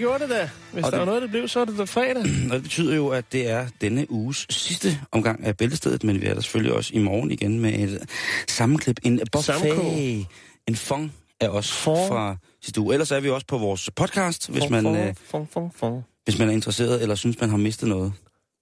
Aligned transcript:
Gjorde 0.00 0.18
det 0.22 0.30
da. 0.30 0.50
Hvis 0.72 0.84
Og 0.84 0.92
der 0.92 0.98
det- 0.98 0.98
var 0.98 1.04
noget, 1.04 1.22
det 1.22 1.30
blev, 1.30 1.48
så 1.48 1.60
er 1.60 1.64
det 1.64 1.78
da 1.78 1.84
fredag. 1.84 2.24
og 2.50 2.54
det 2.54 2.62
betyder 2.62 2.96
jo, 2.96 3.08
at 3.08 3.24
det 3.32 3.48
er 3.48 3.66
denne 3.80 4.10
uges 4.10 4.46
sidste 4.50 5.00
omgang 5.12 5.44
af 5.44 5.56
Bæltestedet, 5.56 6.04
men 6.04 6.20
vi 6.20 6.26
er 6.26 6.34
der 6.34 6.40
selvfølgelig 6.40 6.72
også 6.74 6.90
i 6.94 6.98
morgen 6.98 7.30
igen 7.30 7.60
med 7.60 7.72
et 7.78 8.10
sammenklip, 8.48 8.96
en 9.02 9.20
buffet, 9.32 10.26
en 10.66 10.76
fong 10.76 11.12
af 11.40 11.48
os 11.48 11.72
Fong. 11.72 12.08
fra 12.08 12.36
sidste 12.62 12.80
uge. 12.80 12.92
Ellers 12.94 13.10
er 13.10 13.20
vi 13.20 13.30
også 13.30 13.46
på 13.46 13.58
vores 13.58 13.90
podcast, 13.96 14.50
hvis 14.50 14.70
man, 14.70 14.86
øh, 14.86 15.14
Fong, 15.30 15.48
fong, 15.52 15.72
fong. 15.76 16.04
hvis 16.24 16.38
man 16.38 16.48
er 16.48 16.52
interesseret, 16.52 17.02
eller 17.02 17.14
synes, 17.14 17.40
man 17.40 17.50
har 17.50 17.56
mistet 17.56 17.88
noget. 17.88 18.12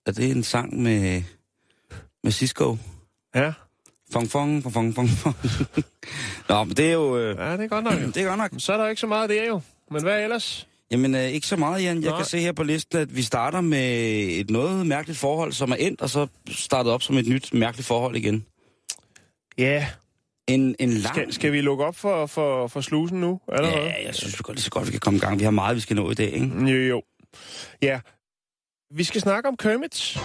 Er 0.06 0.12
det 0.12 0.30
en 0.30 0.42
sang 0.42 0.82
med, 0.82 1.22
med 2.24 2.32
Cisco? 2.32 2.76
Ja. 3.34 3.52
Fong, 4.12 4.30
fong, 4.30 4.62
fong, 4.62 4.72
fong, 4.72 4.94
fong, 4.94 5.08
fong. 5.08 5.36
Nå, 6.48 6.64
men 6.64 6.76
det 6.76 6.88
er 6.88 6.92
jo... 6.92 7.18
Øh, 7.18 7.36
ja, 7.38 7.52
det 7.52 7.60
er 7.64 7.68
godt 7.68 7.84
nok. 7.84 7.94
det 8.14 8.16
er 8.16 8.26
godt 8.26 8.38
nok. 8.38 8.50
Så 8.58 8.72
er 8.72 8.76
der 8.76 8.88
ikke 8.88 9.00
så 9.00 9.06
meget 9.06 9.30
der 9.30 9.46
jo. 9.46 9.60
Men 9.90 10.02
hvad 10.02 10.22
ellers? 10.24 10.67
Jamen, 10.90 11.14
øh, 11.14 11.22
ikke 11.24 11.46
så 11.46 11.56
meget, 11.56 11.82
Jan. 11.82 12.02
Jeg 12.02 12.10
Nej. 12.10 12.18
kan 12.18 12.26
se 12.26 12.38
her 12.40 12.52
på 12.52 12.62
listen, 12.62 12.98
at 12.98 13.16
vi 13.16 13.22
starter 13.22 13.60
med 13.60 13.94
et 14.28 14.50
noget 14.50 14.86
mærkeligt 14.86 15.18
forhold, 15.18 15.52
som 15.52 15.70
er 15.70 15.76
endt, 15.76 16.00
og 16.02 16.10
så 16.10 16.26
startet 16.50 16.92
op 16.92 17.02
som 17.02 17.16
et 17.16 17.26
nyt 17.28 17.54
mærkeligt 17.54 17.86
forhold 17.86 18.16
igen. 18.16 18.46
Ja. 19.58 19.86
En, 20.48 20.76
en 20.78 20.90
lang... 20.90 21.14
Skal, 21.14 21.32
skal 21.32 21.52
vi 21.52 21.60
lukke 21.60 21.84
op 21.84 21.96
for, 21.96 22.26
for, 22.26 22.66
for 22.66 22.80
slusen 22.80 23.20
nu? 23.20 23.40
Eller? 23.52 23.68
Ja, 23.68 24.06
jeg 24.06 24.14
synes 24.14 24.36
godt 24.36 24.56
lige 24.56 24.64
så 24.64 24.70
godt, 24.70 24.86
vi 24.86 24.90
kan 24.90 25.00
komme 25.00 25.16
i 25.16 25.20
gang. 25.20 25.38
Vi 25.38 25.44
har 25.44 25.50
meget, 25.50 25.76
vi 25.76 25.80
skal 25.80 25.96
nå 25.96 26.10
i 26.10 26.14
dag, 26.14 26.32
ikke? 26.32 26.46
Jo, 26.66 26.88
jo. 26.88 27.02
Ja. 27.82 28.00
Vi 28.94 29.04
skal 29.04 29.20
snakke 29.20 29.48
om 29.48 29.56
Kermit. 29.56 30.18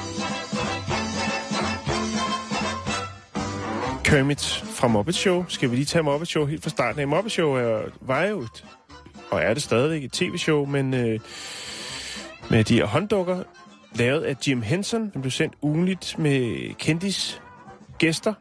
Kermit 4.04 4.64
fra 4.76 4.88
Muppet 4.88 5.16
Show. 5.16 5.46
Skal 5.48 5.72
vi 5.72 5.76
lige 5.76 5.86
tage 5.86 6.04
Muppet 6.04 6.28
Show 6.28 6.46
helt 6.46 6.64
fra 6.64 6.70
starten 6.70 7.02
af? 7.02 7.08
Muppet 7.08 7.32
Show 7.32 7.54
er, 7.54 7.82
var 8.02 8.24
jo 8.24 8.42
et, 8.42 8.66
og 9.34 9.42
er 9.42 9.54
det 9.54 9.64
stadigvæk 9.64 10.04
et 10.04 10.12
tv-show, 10.12 10.66
men 10.66 10.94
øh, 10.94 11.20
med 12.50 12.64
de 12.64 12.76
her 12.76 12.86
hånddukker, 12.86 13.44
lavet 13.96 14.22
af 14.22 14.36
Jim 14.48 14.62
Henson, 14.62 15.10
som 15.14 15.22
blev 15.22 15.32
sendt 15.32 15.54
ugenligt 15.62 16.20
med 16.20 16.74
kendis 16.74 17.42
gæster. 17.98 18.34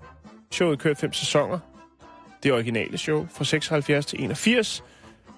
Showet 0.50 0.78
kørte 0.78 1.00
fem 1.00 1.12
sæsoner. 1.12 1.58
Det 2.42 2.52
originale 2.52 2.98
show 2.98 3.26
fra 3.34 3.44
76 3.44 4.06
til 4.06 4.22
81 4.24 4.84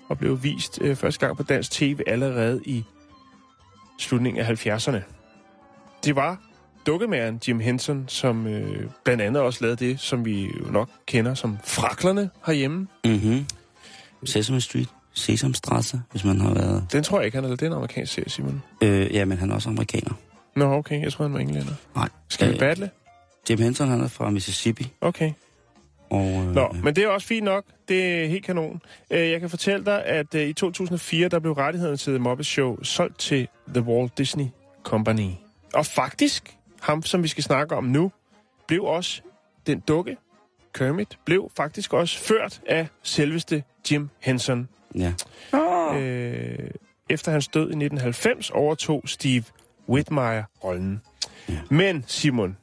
og 0.08 0.18
blev 0.18 0.42
vist 0.42 0.78
øh, 0.82 0.96
første 0.96 1.26
gang 1.26 1.36
på 1.36 1.42
dansk 1.42 1.70
tv 1.70 2.00
allerede 2.06 2.60
i 2.64 2.84
slutningen 3.98 4.44
af 4.44 4.66
70'erne. 4.66 4.98
Det 6.04 6.16
var 6.16 6.40
dukkemæren 6.86 7.40
Jim 7.48 7.60
Henson, 7.60 8.04
som 8.08 8.46
øh, 8.46 8.90
blandt 9.04 9.22
andet 9.22 9.42
også 9.42 9.58
lavede 9.62 9.86
det, 9.86 10.00
som 10.00 10.24
vi 10.24 10.42
jo 10.44 10.70
nok 10.70 10.88
kender 11.06 11.34
som 11.34 11.58
fraklerne 11.64 12.30
herhjemme. 12.46 12.88
Mhm. 13.04 13.46
Sesame 14.24 14.60
Street. 14.60 14.88
Sesamstrasse, 15.14 16.02
hvis 16.10 16.24
man 16.24 16.40
har 16.40 16.54
været... 16.54 16.86
Den 16.92 17.02
tror 17.04 17.18
jeg 17.18 17.26
ikke, 17.26 17.36
han 17.38 17.44
er 17.44 17.48
det 17.48 17.62
er 17.62 17.66
en 17.66 17.72
amerikansk 17.72 18.12
serie, 18.12 18.30
Simon. 18.30 18.62
Øh, 18.80 19.14
ja, 19.14 19.24
men 19.24 19.38
han 19.38 19.50
er 19.50 19.54
også 19.54 19.68
amerikaner. 19.68 20.12
Nå, 20.56 20.72
okay, 20.72 21.02
jeg 21.02 21.12
tror 21.12 21.24
han 21.24 21.32
var 21.32 21.38
englænder. 21.40 21.72
Nej. 21.96 22.08
Skal 22.28 22.48
vi 22.48 22.52
Øh, 22.52 22.58
battle? 22.58 22.90
Jim 23.50 23.58
Henson, 23.58 23.88
han 23.88 24.00
er 24.00 24.08
fra 24.08 24.30
Mississippi. 24.30 24.92
Okay. 25.00 25.32
Og, 26.10 26.26
øh, 26.26 26.54
Nå, 26.54 26.68
men 26.82 26.96
det 26.96 27.04
er 27.04 27.08
også 27.08 27.26
fint 27.26 27.44
nok. 27.44 27.64
Det 27.88 28.04
er 28.24 28.26
helt 28.28 28.44
kanon. 28.44 28.82
Øh, 29.10 29.30
Jeg 29.30 29.40
kan 29.40 29.50
fortælle 29.50 29.84
dig, 29.84 30.04
at 30.04 30.34
øh, 30.34 30.48
i 30.48 30.52
2004, 30.52 31.28
der 31.28 31.38
blev 31.38 31.52
rettigheden 31.52 31.96
til 31.96 32.12
The 32.12 32.18
Muppet 32.18 32.46
Show 32.46 32.82
solgt 32.82 33.18
til 33.18 33.48
The 33.68 33.82
Walt 33.82 34.18
Disney 34.18 34.46
Company. 34.82 35.30
Og 35.74 35.86
faktisk, 35.86 36.56
ham 36.80 37.02
som 37.02 37.22
vi 37.22 37.28
skal 37.28 37.44
snakke 37.44 37.76
om 37.76 37.84
nu, 37.84 38.12
blev 38.68 38.82
også 38.84 39.20
den 39.66 39.80
dukke, 39.80 40.16
Kermit, 40.74 41.18
blev 41.24 41.50
faktisk 41.56 41.92
også 41.92 42.18
ført 42.18 42.60
af 42.68 42.86
selveste 43.02 43.62
Jim 43.90 44.08
Henson. 44.20 44.68
Ja. 44.94 45.12
Øh, 45.98 46.70
efter 47.10 47.32
hans 47.32 47.48
død 47.48 47.62
i 47.62 47.76
1990 47.76 48.50
overtog 48.50 49.02
Steve 49.06 49.44
Whitmire 49.88 50.44
rollen. 50.64 51.00
Ja. 51.48 51.54
Men 51.70 52.04
Simon, 52.06 52.56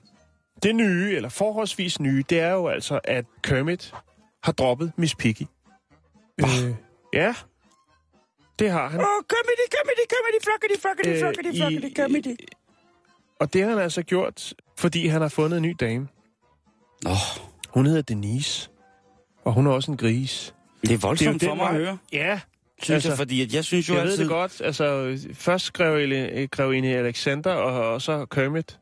det 0.63 0.75
nye, 0.75 1.13
eller 1.15 1.29
forholdsvis 1.29 1.99
nye, 1.99 2.23
det 2.29 2.39
er 2.39 2.51
jo 2.51 2.67
altså, 2.67 2.99
at 3.03 3.25
Kermit 3.43 3.93
har 4.43 4.51
droppet 4.51 4.91
Miss 4.97 5.15
Piggy. 5.15 5.43
Øh, 6.39 6.47
ja, 7.13 7.35
det 8.59 8.71
har 8.71 8.87
han. 8.89 8.99
Åh, 8.99 9.05
oh, 9.05 9.23
Comedy, 9.29 9.65
comedy, 9.77 10.05
comedy, 10.09 10.43
flockety, 10.43 10.81
flockety, 10.81 11.09
Øh, 11.09 11.19
flockety, 11.19 11.55
i- 11.55 11.57
flockety, 11.57 11.95
comedy. 12.01 12.37
Og 13.39 13.53
det 13.53 13.63
har 13.63 13.69
han 13.69 13.79
altså 13.79 14.03
gjort, 14.03 14.53
fordi 14.77 15.07
han 15.07 15.21
har 15.21 15.29
fundet 15.29 15.57
en 15.57 15.63
ny 15.63 15.75
dame. 15.79 16.07
Nå, 17.03 17.11
Hun 17.69 17.85
hedder 17.85 18.01
Denise, 18.01 18.69
og 19.45 19.53
hun 19.53 19.67
er 19.67 19.71
også 19.71 19.91
en 19.91 19.97
gris. 19.97 20.53
Det 20.81 20.91
er 20.91 20.97
voldsomt 20.97 21.41
den 21.41 21.49
for 21.49 21.55
mig 21.55 21.69
at 21.69 21.75
høre, 21.75 21.97
Ja, 22.13 22.39
synes 22.83 22.95
Altså, 22.95 23.09
jeg, 23.09 23.17
fordi 23.17 23.41
at 23.41 23.53
jeg 23.53 23.65
synes 23.65 23.89
jo 23.89 23.93
jeg 23.93 24.03
ved 24.03 24.11
altid... 24.11 24.23
det 24.23 24.31
godt. 24.31 24.61
Altså, 24.63 25.17
først 25.33 25.65
skrev 25.65 26.47
grevinde 26.51 26.89
Alexander, 26.89 27.51
og, 27.51 27.93
og 27.93 28.01
så 28.01 28.25
Kermit. 28.25 28.79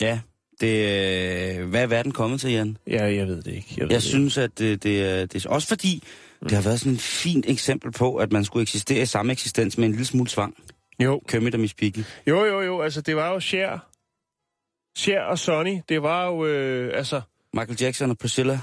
Ja, 0.00 0.20
det, 0.60 0.68
øh, 1.58 1.68
hvad 1.68 1.82
er 1.82 1.86
verden 1.86 2.12
kommet 2.12 2.40
til, 2.40 2.50
Jan? 2.50 2.76
Ja, 2.86 3.04
jeg 3.14 3.26
ved 3.26 3.42
det 3.42 3.54
ikke. 3.54 3.66
Jeg, 3.76 3.82
ved 3.82 3.90
Jeg 3.90 3.94
det 3.94 4.02
synes, 4.02 4.38
at 4.38 4.58
det, 4.58 4.82
det, 4.82 5.02
er, 5.02 5.26
det 5.26 5.46
er 5.46 5.50
også 5.50 5.68
fordi, 5.68 6.02
det 6.42 6.52
har 6.52 6.62
været 6.62 6.80
sådan 6.80 6.92
et 6.92 7.00
fint 7.00 7.46
eksempel 7.48 7.92
på, 7.92 8.16
at 8.16 8.32
man 8.32 8.44
skulle 8.44 8.62
eksistere 8.62 9.02
i 9.02 9.06
samme 9.06 9.32
eksistens 9.32 9.78
med 9.78 9.86
en 9.86 9.92
lille 9.92 10.06
smule 10.06 10.28
svang. 10.30 10.54
ikke. 10.58 10.74
Jo, 11.04 11.20
Kermit 11.28 11.54
og 11.54 11.60
Miss 11.60 11.74
Piggy. 11.74 12.04
jo, 12.26 12.44
jo, 12.44 12.60
jo. 12.60 12.80
Altså, 12.80 13.00
det 13.00 13.16
var 13.16 13.28
jo 13.32 13.40
Cher. 13.40 13.78
Cher 14.98 15.20
og 15.20 15.38
Sonny, 15.38 15.78
det 15.88 16.02
var 16.02 16.26
jo, 16.26 16.46
øh, 16.46 16.98
altså... 16.98 17.20
Michael 17.54 17.78
Jackson 17.80 18.10
og 18.10 18.18
Priscilla. 18.18 18.60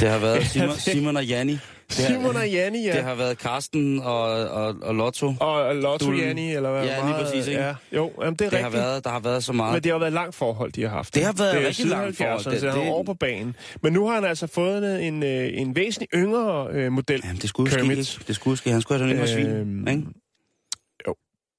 Det 0.00 0.08
har 0.08 0.18
været 0.18 0.46
Simon, 0.52 0.68
det- 0.68 0.80
Simon 0.80 1.16
og 1.16 1.26
Janni. 1.26 1.52
Det 1.52 1.96
har- 1.96 2.06
Simon 2.06 2.36
og 2.36 2.50
Janni, 2.50 2.84
ja. 2.86 2.92
Det 2.96 3.02
har 3.04 3.14
været 3.14 3.38
Karsten 3.38 4.00
og, 4.00 4.22
og, 4.48 4.74
og 4.82 4.94
Lotto. 4.94 5.34
Og 5.40 5.76
Lotto. 5.76 6.12
Janni, 6.12 6.54
eller 6.54 6.70
hvad? 6.70 6.84
Ja, 6.84 7.04
lige 7.06 7.14
præcis, 7.24 7.46
ikke? 7.46 7.60
Ja. 7.60 7.74
Jo, 7.92 8.12
jamen, 8.20 8.34
det 8.34 8.44
er 8.46 8.50
Det 8.50 8.58
har 8.58 8.66
rigtigt. 8.66 8.82
været, 8.82 9.04
der 9.04 9.10
har 9.10 9.20
været 9.20 9.44
så 9.44 9.52
meget. 9.52 9.72
Men 9.72 9.82
det 9.84 9.92
har 9.92 9.98
været 9.98 10.08
et 10.08 10.12
langt 10.14 10.34
forhold, 10.34 10.72
de 10.72 10.82
har 10.82 10.88
haft. 10.88 11.14
Det 11.14 11.24
har 11.24 11.32
været 11.32 11.54
det 11.54 11.62
er 11.62 11.66
rigtig 11.68 11.86
langt 11.86 12.16
forhold. 12.16 12.40
70'erne, 12.46 12.50
Det- 12.50 12.64
er 12.64 12.74
det- 12.74 12.88
over 12.90 13.04
på 13.04 13.14
banen. 13.14 13.56
Men 13.82 13.92
nu 13.92 14.06
har 14.06 14.14
han 14.14 14.24
altså 14.24 14.46
fået 14.46 15.06
en, 15.06 15.22
øh, 15.22 15.50
en 15.54 15.76
væsentlig 15.76 16.08
yngre 16.14 16.68
øh, 16.72 16.92
model. 16.92 17.20
Jamen, 17.24 17.36
det 17.42 17.48
skulle 17.48 17.72
jo 17.78 18.04
ske? 18.04 18.22
Det 18.28 18.34
skulle 18.36 18.52
jo 18.52 18.56
ske. 18.56 18.70
Han 18.70 18.80
skulle 18.80 18.98
have 18.98 19.10
sådan 19.10 19.26
en 19.26 19.36
yngre 19.44 19.60
Øhm, 19.60 19.86
svin. 19.86 19.96
Ikke? 19.96 20.08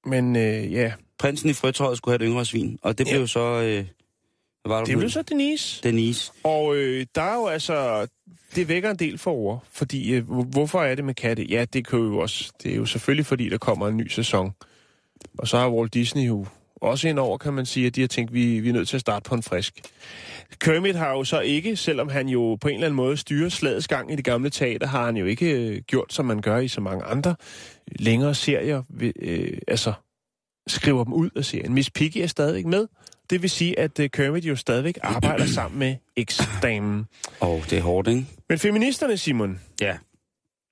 Men 0.06 0.36
øh, 0.36 0.72
ja, 0.72 0.92
Prinsen 1.18 1.50
i 1.50 1.52
frøtøjet 1.52 1.96
skulle 1.98 2.12
have 2.18 2.24
et 2.26 2.30
yngre 2.30 2.44
svin. 2.44 2.78
Og 2.82 2.98
det 2.98 3.06
Ja. 3.08 3.12
blev 3.12 3.28
så... 3.28 3.40
Øh, 3.40 3.74
hvad 3.74 3.84
var 4.66 4.78
det, 4.78 4.86
det 4.88 4.98
blev 4.98 5.10
så 5.10 5.22
Denise. 5.22 5.82
Denise. 5.82 6.32
Og 6.44 6.76
øh, 6.76 7.06
der 7.14 7.22
er 7.22 7.34
jo 7.34 7.46
altså... 7.46 8.06
Det 8.54 8.68
vækker 8.68 8.90
en 8.90 8.96
del 8.96 9.18
for 9.18 9.32
ord, 9.32 9.64
fordi 9.72 10.14
øh, 10.14 10.30
hvorfor 10.30 10.82
er 10.82 10.94
det 10.94 11.04
med 11.04 11.14
katte? 11.14 11.44
Ja, 11.44 11.64
det 11.64 11.86
kan 11.86 11.98
jo 11.98 12.18
også... 12.18 12.52
Det 12.62 12.72
er 12.72 12.76
jo 12.76 12.86
selvfølgelig, 12.86 13.26
fordi 13.26 13.48
der 13.48 13.58
kommer 13.58 13.88
en 13.88 13.96
ny 13.96 14.08
sæson. 14.08 14.54
Og 15.38 15.48
så 15.48 15.58
har 15.58 15.70
Walt 15.70 15.94
Disney 15.94 16.28
jo 16.28 16.46
også 16.76 17.08
ind 17.08 17.18
over, 17.18 17.38
kan 17.38 17.52
man 17.52 17.66
sige, 17.66 17.86
at 17.86 17.96
de 17.96 18.00
har 18.00 18.08
tænkt, 18.08 18.34
vi, 18.34 18.60
vi 18.60 18.68
er 18.68 18.72
nødt 18.72 18.88
til 18.88 18.96
at 18.96 19.00
starte 19.00 19.28
på 19.28 19.34
en 19.34 19.42
frisk. 19.42 19.80
Kermit 20.58 20.96
har 20.96 21.10
jo 21.10 21.24
så 21.24 21.40
ikke, 21.40 21.76
selvom 21.76 22.08
han 22.08 22.28
jo 22.28 22.58
på 22.60 22.68
en 22.68 22.74
eller 22.74 22.86
anden 22.86 22.96
måde 22.96 23.16
styrer 23.16 23.48
slagets 23.48 23.88
gang 23.88 24.12
i 24.12 24.16
det 24.16 24.24
gamle 24.24 24.50
teater, 24.50 24.86
har 24.86 25.04
han 25.04 25.16
jo 25.16 25.26
ikke 25.26 25.50
øh, 25.50 25.82
gjort, 25.82 26.12
som 26.12 26.26
man 26.26 26.40
gør 26.40 26.58
i 26.58 26.68
så 26.68 26.80
mange 26.80 27.04
andre 27.04 27.34
længere 27.86 28.34
serier. 28.34 28.82
Øh, 29.00 29.58
altså, 29.68 29.92
skriver 30.66 31.04
dem 31.04 31.12
ud 31.12 31.30
af 31.36 31.44
serien. 31.44 31.74
Miss 31.74 31.90
Piggy 31.90 32.18
er 32.18 32.26
stadig 32.26 32.68
med. 32.68 32.86
Det 33.30 33.42
vil 33.42 33.50
sige, 33.50 33.78
at 33.78 33.98
øh, 34.00 34.10
Kermit 34.10 34.44
jo 34.44 34.56
stadigvæk 34.56 34.98
arbejder 35.02 35.46
sammen 35.58 35.78
med 35.78 35.96
X-damen. 36.24 37.06
Åh, 37.40 37.48
oh, 37.50 37.62
det 37.70 37.78
er 37.78 37.82
hårdt, 37.82 38.08
ikke? 38.08 38.26
Men 38.48 38.58
feministerne, 38.58 39.16
Simon, 39.16 39.60
Ja. 39.80 39.96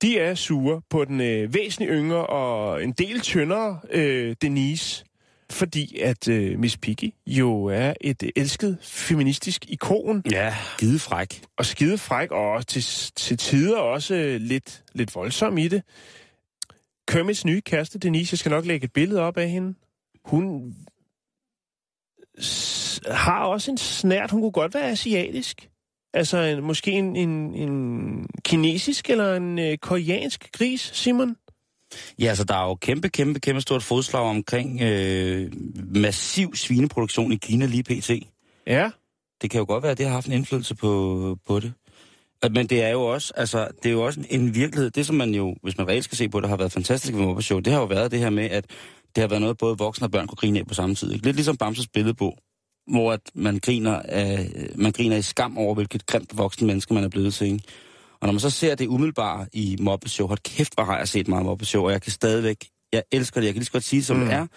de 0.01 0.19
er 0.19 0.35
sure 0.35 0.81
på 0.89 1.05
den 1.05 1.21
øh, 1.21 1.53
væsentligt 1.53 1.91
yngre 1.93 2.25
og 2.27 2.83
en 2.83 2.91
del 2.91 3.19
tyndere 3.19 3.79
øh, 3.91 4.35
Denise, 4.41 5.05
fordi 5.51 5.99
at 5.99 6.27
øh, 6.27 6.59
Miss 6.59 6.77
Piggy 6.77 7.13
jo 7.27 7.65
er 7.65 7.93
et 8.01 8.23
øh, 8.23 8.29
elsket 8.35 8.77
feministisk 8.81 9.65
ikon, 9.67 10.23
Ja, 10.31 10.55
skide 10.77 10.99
fræk. 10.99 11.41
og 11.57 11.65
skide 11.65 11.97
fræk, 11.97 12.31
og 12.31 12.67
til, 12.67 12.83
til 13.15 13.37
tider 13.37 13.77
også 13.77 14.15
øh, 14.15 14.41
lidt, 14.41 14.83
lidt 14.93 15.15
voldsom 15.15 15.57
i 15.57 15.67
det. 15.67 15.83
Kermits 17.07 17.45
nye 17.45 17.61
kæreste, 17.61 17.99
Denise, 17.99 18.33
jeg 18.33 18.39
skal 18.39 18.49
nok 18.49 18.65
lægge 18.65 18.85
et 18.85 18.93
billede 18.93 19.21
op 19.21 19.37
af 19.37 19.49
hende. 19.49 19.73
Hun 20.25 20.75
har 23.07 23.43
også 23.45 23.71
en 23.71 23.77
snært. 23.77 24.31
Hun 24.31 24.41
kunne 24.41 24.51
godt 24.51 24.73
være 24.73 24.89
asiatisk. 24.89 25.69
Altså 26.13 26.37
en, 26.37 26.63
måske 26.63 26.91
en, 26.91 27.15
en, 27.15 27.55
en 27.55 28.27
kinesisk 28.45 29.09
eller 29.09 29.35
en 29.35 29.59
øh, 29.59 29.77
koreansk 29.77 30.51
gris, 30.51 30.91
Simon. 30.93 31.35
Ja, 32.19 32.25
altså 32.25 32.43
der 32.43 32.55
er 32.55 32.67
jo 32.67 32.75
kæmpe, 32.75 33.09
kæmpe, 33.09 33.39
kæmpe 33.39 33.61
stort 33.61 33.83
fodslag 33.83 34.21
omkring 34.21 34.81
øh, 34.81 35.51
massiv 35.95 36.55
svineproduktion 36.55 37.31
i 37.31 37.35
Kina 37.35 37.65
lige 37.65 37.83
pt. 37.83 38.11
Ja. 38.67 38.89
Det 39.41 39.49
kan 39.49 39.59
jo 39.59 39.65
godt 39.67 39.83
være, 39.83 39.91
at 39.91 39.97
det 39.97 40.05
har 40.05 40.13
haft 40.13 40.27
en 40.27 40.33
indflydelse 40.33 40.75
på, 40.75 41.37
på 41.47 41.59
det. 41.59 41.73
Men 42.51 42.67
det 42.67 42.83
er 42.83 42.89
jo 42.89 43.01
også, 43.01 43.33
altså, 43.35 43.67
det 43.83 43.89
er 43.89 43.93
jo 43.93 44.01
også 44.01 44.23
en 44.29 44.55
virkelighed. 44.55 44.89
Det, 44.89 45.05
som 45.05 45.15
man 45.15 45.33
jo, 45.33 45.55
hvis 45.63 45.77
man 45.77 45.87
reelt 45.87 46.03
skal 46.03 46.17
se 46.17 46.29
på 46.29 46.39
det, 46.39 46.49
har 46.49 46.57
været 46.57 46.71
fantastisk 46.71 47.13
ved 47.13 47.21
Mobber 47.21 47.41
Show, 47.41 47.59
det 47.59 47.73
har 47.73 47.79
jo 47.79 47.85
været 47.85 48.11
det 48.11 48.19
her 48.19 48.29
med, 48.29 48.49
at 48.49 48.65
det 49.15 49.21
har 49.21 49.27
været 49.27 49.41
noget, 49.41 49.57
både 49.57 49.77
voksne 49.77 50.07
og 50.07 50.11
børn 50.11 50.27
kunne 50.27 50.35
grine 50.35 50.59
af 50.59 50.67
på 50.67 50.73
samme 50.73 50.95
tid. 50.95 51.11
Ikke? 51.13 51.25
Lidt 51.25 51.35
ligesom 51.35 51.57
Bamses 51.57 51.87
billedbog, 51.87 52.37
hvor 52.91 53.11
at 53.13 53.21
man, 53.35 53.59
griner 53.59 54.01
af, 54.05 54.49
man 54.75 54.91
griner 54.91 55.15
i 55.17 55.21
skam 55.21 55.57
over, 55.57 55.73
hvilket 55.75 56.05
grimt 56.05 56.37
voksen 56.37 56.67
menneske 56.67 56.93
man 56.93 57.03
er 57.03 57.09
blevet 57.09 57.33
til. 57.33 57.47
Ikke? 57.47 57.63
Og 58.19 58.27
når 58.27 58.31
man 58.31 58.39
så 58.39 58.49
ser 58.49 58.75
det 58.75 58.87
umiddelbare 58.87 59.47
i 59.53 59.77
Mobber 59.79 60.09
Show, 60.09 60.27
hold 60.27 60.39
kæft, 60.39 60.73
hvor 60.75 60.83
har 60.83 60.97
jeg 60.97 61.07
set 61.07 61.27
meget 61.27 61.45
Mobber 61.45 61.65
Show, 61.65 61.85
og 61.85 61.91
jeg 61.91 62.01
kan 62.01 62.11
stadigvæk, 62.11 62.67
jeg 62.93 63.03
elsker 63.11 63.41
det, 63.41 63.45
jeg 63.45 63.53
kan 63.53 63.59
lige 63.59 63.65
så 63.65 63.71
godt 63.71 63.83
sige, 63.83 64.03
som 64.03 64.17
Mm. 64.17 64.25
det 64.25 64.33
er. 64.33 64.47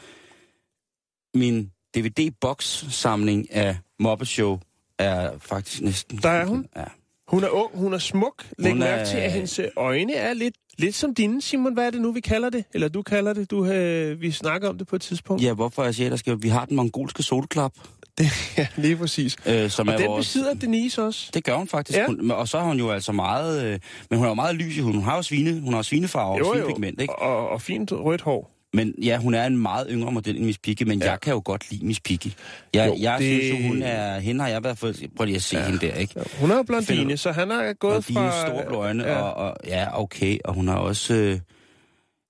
Min 1.38 1.70
DVD-box-samling 1.96 3.52
af 3.52 3.76
Mobber 3.98 4.24
Show 4.24 4.58
er 4.98 5.38
faktisk 5.38 5.82
næsten... 5.82 6.18
Der 6.18 6.28
er 6.30 6.46
hun. 6.46 6.66
Ja. 6.76 6.84
Hun 7.28 7.44
er 7.44 7.48
ung, 7.48 7.70
hun 7.78 7.92
er 7.94 7.98
smuk. 7.98 8.46
Læg 8.58 8.72
Hun 8.72 8.78
mærke 8.78 9.00
er- 9.00 9.04
til, 9.04 9.16
at 9.16 9.32
hendes 9.32 9.60
øjne 9.76 10.14
er 10.14 10.34
lidt, 10.34 10.54
lidt 10.78 10.94
som 10.94 11.14
dine, 11.14 11.42
Simon. 11.42 11.74
Hvad 11.74 11.86
er 11.86 11.90
det 11.90 12.00
nu, 12.00 12.12
vi 12.12 12.20
kalder 12.20 12.50
det? 12.50 12.64
Eller 12.74 12.88
du 12.88 13.02
kalder 13.02 13.32
det? 13.32 13.50
Du, 13.50 13.66
øh, 13.66 14.20
vi 14.20 14.30
snakker 14.30 14.68
om 14.68 14.78
det 14.78 14.86
på 14.86 14.96
et 14.96 15.02
tidspunkt. 15.02 15.42
Ja, 15.42 15.52
hvorfor 15.52 15.84
jeg 15.84 15.94
siger, 15.94 16.10
der 16.10 16.16
skal, 16.16 16.42
vi 16.42 16.48
har 16.48 16.64
den 16.64 16.76
mongolske 16.76 17.22
solklap, 17.22 17.72
Det, 18.18 18.26
ja 18.58 18.66
lige 18.76 18.96
præcis. 18.96 19.36
øh, 19.46 19.70
som 19.70 19.88
Og 19.88 19.94
er 19.94 19.98
den 19.98 20.06
vores... 20.06 20.26
besidder 20.26 20.54
Denise 20.54 21.02
også. 21.02 21.30
Det 21.34 21.44
gør 21.44 21.54
hun 21.56 21.68
faktisk. 21.68 21.98
Ja. 21.98 22.06
Hun, 22.06 22.30
og 22.30 22.48
så 22.48 22.58
har 22.58 22.66
hun 22.66 22.78
jo 22.78 22.90
altså 22.90 23.12
meget... 23.12 23.64
Øh, 23.64 23.78
men 24.10 24.18
hun 24.18 24.24
er 24.26 24.30
jo 24.30 24.34
meget 24.34 24.54
lys 24.56 24.76
i 24.76 24.80
huden. 24.80 24.96
Hun 24.96 25.04
har 25.04 25.16
jo 25.16 25.22
svine, 25.22 25.60
hun 25.60 25.74
har 25.74 25.82
svinefarve 25.82 26.46
og 26.46 26.54
svinepigment, 26.54 27.00
ikke? 27.00 27.16
Og, 27.18 27.48
og 27.48 27.62
fint 27.62 27.92
rødt 27.92 28.20
hår. 28.20 28.50
Men 28.74 28.94
ja, 29.02 29.16
hun 29.18 29.34
er 29.34 29.46
en 29.46 29.58
meget 29.58 29.86
yngre 29.90 30.12
model 30.12 30.36
end 30.36 30.44
Miss 30.44 30.58
Piggy, 30.58 30.82
men 30.82 31.02
Ja. 31.02 31.10
jeg 31.10 31.20
kan 31.20 31.32
jo 31.32 31.42
godt 31.44 31.70
lide 31.70 31.86
Miss 31.86 32.00
Piggy. 32.00 32.26
Jeg, 32.74 32.88
Jo, 32.88 32.96
jeg 33.00 33.18
det- 33.18 33.26
synes 33.26 33.62
jo, 33.62 33.68
hun 33.68 33.82
er... 33.82 34.18
Hende 34.18 34.40
har 34.40 34.48
jeg 34.48 34.64
været 34.64 34.78
for... 34.78 34.92
Prøv 35.16 35.24
lige 35.24 35.36
at 35.36 35.42
se 35.42 35.58
ja. 35.58 35.64
hende 35.66 35.86
der, 35.86 35.94
ikke? 35.94 36.14
Hun 36.40 36.50
er 36.50 36.56
jo 36.56 36.62
blondine, 36.62 37.16
så 37.16 37.32
han 37.32 37.50
er 37.50 37.72
gået 37.72 38.04
fra... 38.04 38.46
store 38.46 38.64
blå 38.68 38.76
øjne, 38.76 39.04
ja. 39.04 39.16
Og, 39.20 39.34
og, 39.34 39.56
ja, 39.66 40.00
okay. 40.02 40.38
Og 40.44 40.54
hun 40.54 40.68
har 40.68 40.74
også... 40.76 41.14
Øh, 41.14 41.38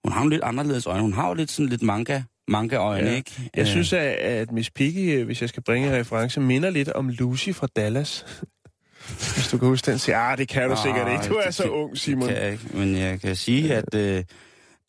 hun 0.04 0.12
har 0.12 0.22
jo 0.22 0.28
lidt 0.28 0.42
anderledes 0.42 0.86
øjne. 0.86 1.02
Hun 1.02 1.12
har 1.12 1.28
jo 1.28 1.34
lidt 1.34 1.50
sådan 1.50 1.68
lidt 1.68 1.82
manga, 1.82 2.22
manga-øjne, 2.48 3.08
Ja. 3.10 3.16
ikke? 3.16 3.30
Jeg 3.54 3.60
Øh, 3.62 3.66
synes, 3.66 3.92
at, 3.92 4.00
at 4.12 4.52
Miss 4.52 4.70
Piggy, 4.70 5.18
øh, 5.18 5.26
hvis 5.26 5.40
jeg 5.40 5.48
skal 5.48 5.62
bringe 5.62 5.88
en 5.88 5.94
reference, 5.94 6.40
minder 6.40 6.70
lidt 6.70 6.88
om 6.88 7.08
Lucy 7.08 7.50
fra 7.50 7.66
Dallas. 7.76 8.24
hvis 9.34 9.48
du 9.52 9.58
kan 9.58 9.68
huske 9.68 9.90
den. 9.90 9.98
Så, 9.98 10.12
ah, 10.14 10.38
det 10.38 10.48
kan 10.48 10.62
du 10.62 10.68
Nej, 10.68 10.82
sikkert 10.84 11.12
ikke. 11.12 11.34
Du 11.34 11.34
er 11.34 11.44
det 11.44 11.54
så 11.54 11.64
ung, 11.68 11.98
Simon. 11.98 12.28
Det 12.28 12.34
kan 12.36 12.44
jeg 12.44 12.52
ikke, 12.52 12.64
men 12.74 12.96
jeg 12.96 13.20
kan 13.20 13.36
sige, 13.36 13.74
at, 13.74 13.94
øh, 13.94 14.24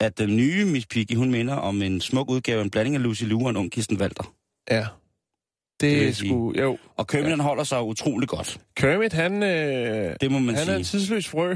at 0.04 0.18
den 0.18 0.36
nye 0.38 0.66
Miss 0.66 0.86
Piggy, 0.86 1.16
hun 1.16 1.32
minder 1.32 1.54
om 1.56 1.82
en 1.82 2.02
smuk 2.02 2.30
udgave, 2.30 2.62
en 2.62 2.70
blanding 2.70 2.96
af 2.96 3.04
Lucy 3.04 3.24
Lou 3.24 3.44
og 3.44 3.50
en 3.50 3.58
ung 3.58 3.72
Kirsten 3.72 3.98
Walter. 3.98 4.34
Ja. 4.72 4.86
Det, 5.82 6.00
det 6.02 6.16
sige. 6.16 6.30
sgu... 6.30 6.54
Jo. 6.60 6.78
Og 6.98 7.08
Kermit, 7.08 7.26
Ja. 7.26 7.30
han 7.30 7.40
holder 7.40 7.64
sig 7.64 7.84
utrolig 7.84 8.30
godt. 8.30 8.60
Kermit, 8.76 9.14
han, 9.14 9.44
øh, 9.44 10.16
Det 10.22 10.32
må 10.32 10.40
man 10.40 10.56
han 10.56 10.70
er 10.70 10.76
en 10.76 10.84
sige. 10.84 11.00
tidsløs 11.00 11.28
frø, 11.28 11.50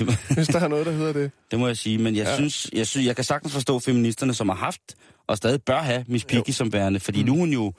må, 0.00 0.12
hvis 0.34 0.46
der 0.48 0.60
er 0.60 0.68
noget, 0.68 0.86
der 0.86 0.92
hedder 0.92 1.12
det. 1.12 1.30
det 1.50 1.58
må 1.58 1.66
jeg 1.66 1.76
sige. 1.76 1.98
Men 1.98 2.16
jeg, 2.16 2.24
Ja. 2.24 2.34
synes, 2.36 2.70
jeg, 2.72 2.86
synes, 2.86 3.06
jeg 3.06 3.14
kan 3.16 3.24
sagtens 3.24 3.52
forstå 3.52 3.78
feministerne, 3.78 4.34
som 4.34 4.48
har 4.48 4.56
haft 4.56 4.80
og 5.26 5.36
stadig 5.36 5.62
bør 5.62 5.78
have 5.80 6.04
Miss 6.08 6.24
Piggy 6.24 6.48
Jo. 6.48 6.52
som 6.52 6.72
værende. 6.72 7.00
Fordi 7.00 7.20
mm. 7.22 7.26
nu 7.28 7.34
er 7.34 7.38
hun 7.38 7.50
jo 7.52 7.72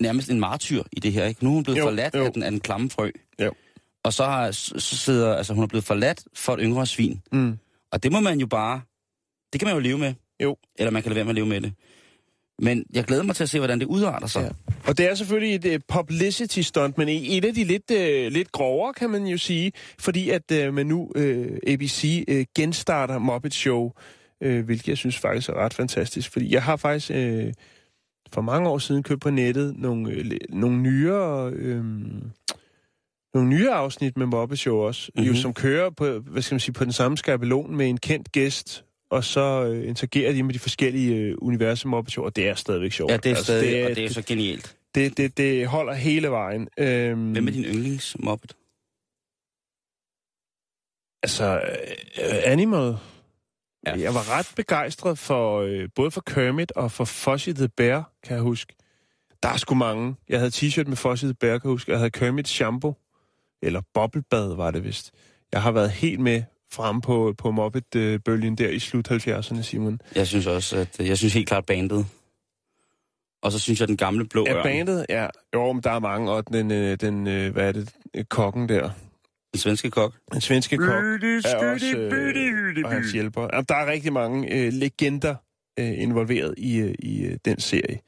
nærmest 0.00 0.30
en 0.30 0.40
martyr 0.40 0.82
i 0.92 1.00
det 1.00 1.12
her. 1.12 1.24
Ikke? 1.26 1.44
Nu 1.44 1.50
er 1.50 1.54
hun 1.54 1.62
blevet 1.64 1.78
Jo, 1.78 1.84
forladt 1.84 2.14
jo. 2.14 2.24
af 2.24 2.32
den, 2.32 2.42
af 2.42 2.50
den 2.50 2.60
klamme 2.60 2.90
frø. 2.90 3.10
Jo. 3.42 3.52
Og 4.04 4.12
så, 4.12 4.24
har, 4.24 4.50
så 4.50 4.74
så 4.78 4.96
sidder, 4.96 5.34
altså 5.36 5.54
hun 5.54 5.62
er 5.62 5.68
blevet 5.68 5.84
forladt 5.84 6.24
for 6.34 6.52
et 6.54 6.60
yngre 6.62 6.86
svin. 6.86 7.22
Mm. 7.32 7.58
Og 7.92 8.02
det 8.02 8.12
må 8.12 8.20
man 8.20 8.40
jo 8.40 8.46
bare, 8.46 8.80
det 9.54 9.60
kan 9.60 9.66
man 9.66 9.74
jo 9.74 9.80
leve 9.80 9.98
med. 9.98 10.14
Jo. 10.42 10.56
Eller 10.78 10.90
man 10.90 11.02
kan 11.02 11.10
lade 11.10 11.16
være 11.16 11.24
med 11.24 11.30
at 11.30 11.34
leve 11.34 11.46
med 11.46 11.60
det. 11.60 11.72
Men 12.58 12.84
jeg 12.94 13.04
glæder 13.04 13.22
mig 13.22 13.36
til 13.36 13.42
at 13.42 13.48
se, 13.50 13.58
hvordan 13.58 13.80
det 13.80 13.86
udarter 13.86 14.26
sig. 14.26 14.42
Ja. 14.42 14.48
Og 14.86 14.98
det 14.98 15.10
er 15.10 15.14
selvfølgelig 15.14 15.54
et 15.54 15.74
uh, 15.74 15.80
publicity 15.88 16.60
stunt, 16.60 16.98
men 16.98 17.08
i- 17.08 17.38
et 17.38 17.44
af 17.44 17.54
de 17.54 17.64
lidt, 17.64 17.90
uh, 17.90 18.32
lidt 18.32 18.52
grovere, 18.52 18.94
kan 18.94 19.10
man 19.10 19.26
jo 19.26 19.38
sige, 19.38 19.72
fordi 19.98 20.30
at 20.30 20.52
uh, 20.68 20.74
man 20.74 20.86
nu, 20.86 21.10
uh, 21.16 21.46
ABC, 21.66 22.24
uh, 22.30 22.36
genstarter 22.56 23.18
Muppet 23.18 23.54
Show, 23.54 23.92
uh, 24.46 24.58
hvilket 24.60 24.88
jeg 24.88 24.96
synes 24.98 25.18
faktisk 25.18 25.48
er 25.48 25.54
ret 25.54 25.74
fantastisk, 25.74 26.30
fordi 26.32 26.52
jeg 26.54 26.62
har 26.62 26.76
faktisk 26.76 27.10
uh, 27.10 27.52
for 28.32 28.40
mange 28.40 28.68
år 28.68 28.78
siden 28.78 29.02
købt 29.02 29.20
på 29.20 29.30
nettet 29.30 29.74
nogle, 29.78 30.18
uh, 30.18 30.24
nogle 30.58 30.76
nyere... 30.82 31.52
Uh, 31.52 31.84
nogle 33.34 33.48
nye 33.48 33.70
afsnit 33.70 34.16
med 34.16 34.26
Muppet 34.26 34.58
Show 34.58 34.76
også, 34.76 35.10
mm-hmm. 35.14 35.26
jo, 35.26 35.32
Mhm. 35.32 35.40
som 35.40 35.54
kører 35.54 35.90
på, 35.90 36.18
hvad 36.18 36.42
skal 36.42 36.54
man 36.54 36.60
sige, 36.60 36.72
på 36.72 36.84
den 36.84 36.92
samme 36.92 37.16
skabelon 37.18 37.76
med 37.76 37.88
en 37.88 37.98
kendt 37.98 38.32
gæst, 38.32 38.83
og 39.10 39.24
så 39.24 39.64
øh, 39.64 39.88
interagerer 39.88 40.32
de 40.32 40.42
med 40.42 40.54
de 40.54 40.58
forskellige 40.58 41.16
øh, 41.16 41.34
universer 41.38 41.88
Muppet 41.88 42.12
Show, 42.12 42.24
og 42.24 42.36
det 42.36 42.48
er 42.48 42.54
stadigvæk 42.54 42.92
sjovt. 42.92 43.12
Ja, 43.12 43.16
det 43.16 43.32
er 43.32 43.36
stadig, 43.36 43.72
det, 43.72 43.84
og 43.84 43.96
det 43.96 44.04
er 44.04 44.08
så 44.08 44.22
genialt. 44.22 44.76
det, 44.94 45.16
det, 45.16 45.36
det 45.36 45.66
holder 45.66 45.92
hele 45.94 46.30
vejen. 46.30 46.68
Øhm, 46.78 47.32
Hvem 47.32 47.46
er 47.48 47.52
din 47.52 47.64
yndlingsmoppet? 47.64 48.56
Altså, 51.22 51.60
øh, 52.22 52.52
Animal. 52.52 52.96
Ja. 53.86 53.98
Jeg 53.98 54.14
var 54.14 54.38
ret 54.38 54.52
begejstret 54.56 55.18
for 55.18 55.60
øh, 55.60 55.88
både 55.94 56.10
for 56.10 56.20
Kermit 56.26 56.72
og 56.72 56.92
for 56.92 57.04
Fuzzy 57.04 57.50
the 57.50 57.68
Bear, 57.68 58.12
kan 58.22 58.34
jeg 58.34 58.42
huske. 58.42 58.74
Der 59.42 59.48
er 59.48 59.56
sgu 59.56 59.74
mange. 59.74 60.16
Jeg 60.28 60.38
havde 60.38 60.50
t-shirt 60.50 60.88
med 60.88 60.96
Fuzzy 60.96 61.24
the 61.24 61.34
Bear, 61.34 61.58
kan 61.58 61.68
jeg 61.68 61.72
huske. 61.72 61.90
Jeg 61.90 61.98
havde 61.98 62.10
Kermit 62.10 62.48
shampoo. 62.48 62.94
Eller 63.62 63.80
boblebad 63.94 64.56
var 64.56 64.70
det 64.70 64.84
vist. 64.84 65.12
Jeg 65.52 65.62
har 65.62 65.72
været 65.72 65.90
helt 65.90 66.20
med 66.20 66.42
frem 66.74 67.00
på, 67.00 67.34
på 67.38 67.50
Muppet-bølgen 67.50 68.58
der 68.58 68.68
i 68.68 68.78
slut 68.78 69.10
70'erne, 69.10 69.62
Simon. 69.62 70.00
Jeg 70.14 70.26
synes 70.26 70.46
også, 70.46 70.76
at 70.76 71.00
jeg 71.08 71.18
synes 71.18 71.34
helt 71.34 71.48
klart 71.48 71.66
bandet. 71.66 72.06
Og 73.42 73.52
så 73.52 73.58
synes 73.58 73.80
jeg, 73.80 73.88
den 73.88 73.96
gamle 73.96 74.24
blå 74.28 74.44
Ja, 74.48 74.54
ørn, 74.54 74.62
bandet, 74.62 75.06
ja. 75.08 75.26
Jo, 75.54 75.72
men 75.72 75.82
der 75.82 75.90
er 75.90 75.98
mange, 75.98 76.30
og 76.32 76.48
den, 76.48 76.70
øh, 76.70 76.96
den 77.00 77.26
øh, 77.26 77.52
hvad 77.52 77.68
er 77.68 77.72
det, 77.72 77.90
øh, 78.14 78.24
kokken 78.24 78.68
der. 78.68 78.90
den 79.52 79.60
svenske 79.60 79.90
kok. 79.90 80.14
Den 80.32 80.40
svenske 80.40 80.76
kok 80.76 80.88
er 80.88 81.72
også, 81.72 81.96
øh, 81.98 82.84
og 82.84 82.92
hans 82.92 83.12
hjælper. 83.12 83.48
Jamen, 83.52 83.64
der 83.68 83.74
er 83.74 83.86
rigtig 83.86 84.12
mange 84.12 84.54
øh, 84.54 84.72
legender 84.72 85.34
øh, 85.78 86.02
involveret 86.02 86.54
i, 86.58 86.76
øh, 86.76 86.94
i 86.98 87.24
øh, 87.24 87.38
den 87.44 87.60
serie. 87.60 88.00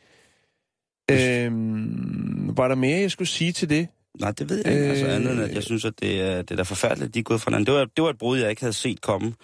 Øhm, 1.11 2.57
var 2.57 2.69
der 2.69 2.75
mere, 2.75 3.01
jeg 3.01 3.11
skulle 3.11 3.29
sige 3.29 3.53
til 3.53 3.71
det? 3.71 3.89
Nej, 4.21 4.31
det 4.31 4.51
ved 4.51 4.63
jeg 4.65 4.75
ikke. 4.75 4.87
Altså 4.87 5.07
Øh. 5.07 5.15
andet 5.15 5.33
end, 5.33 5.41
at 5.41 5.55
jeg 5.55 5.63
synes, 5.63 5.85
at 5.85 5.93
det 6.01 6.21
er, 6.21 6.37
det 6.43 6.51
er 6.51 6.57
da 6.57 6.63
forfærdeligt, 6.63 7.09
at 7.09 7.15
de 7.15 7.19
er 7.19 7.23
gået 7.23 7.41
fra 7.41 7.51
hinanden. 7.51 7.67
Det 7.67 7.75
var, 7.75 7.85
det 7.97 8.05
var 8.05 8.11
et 8.11 8.19
brud, 8.19 8.39
jeg 8.39 8.51
ikke 8.51 8.63
havde 8.63 8.73
set 8.73 9.01
komme. 9.01 9.35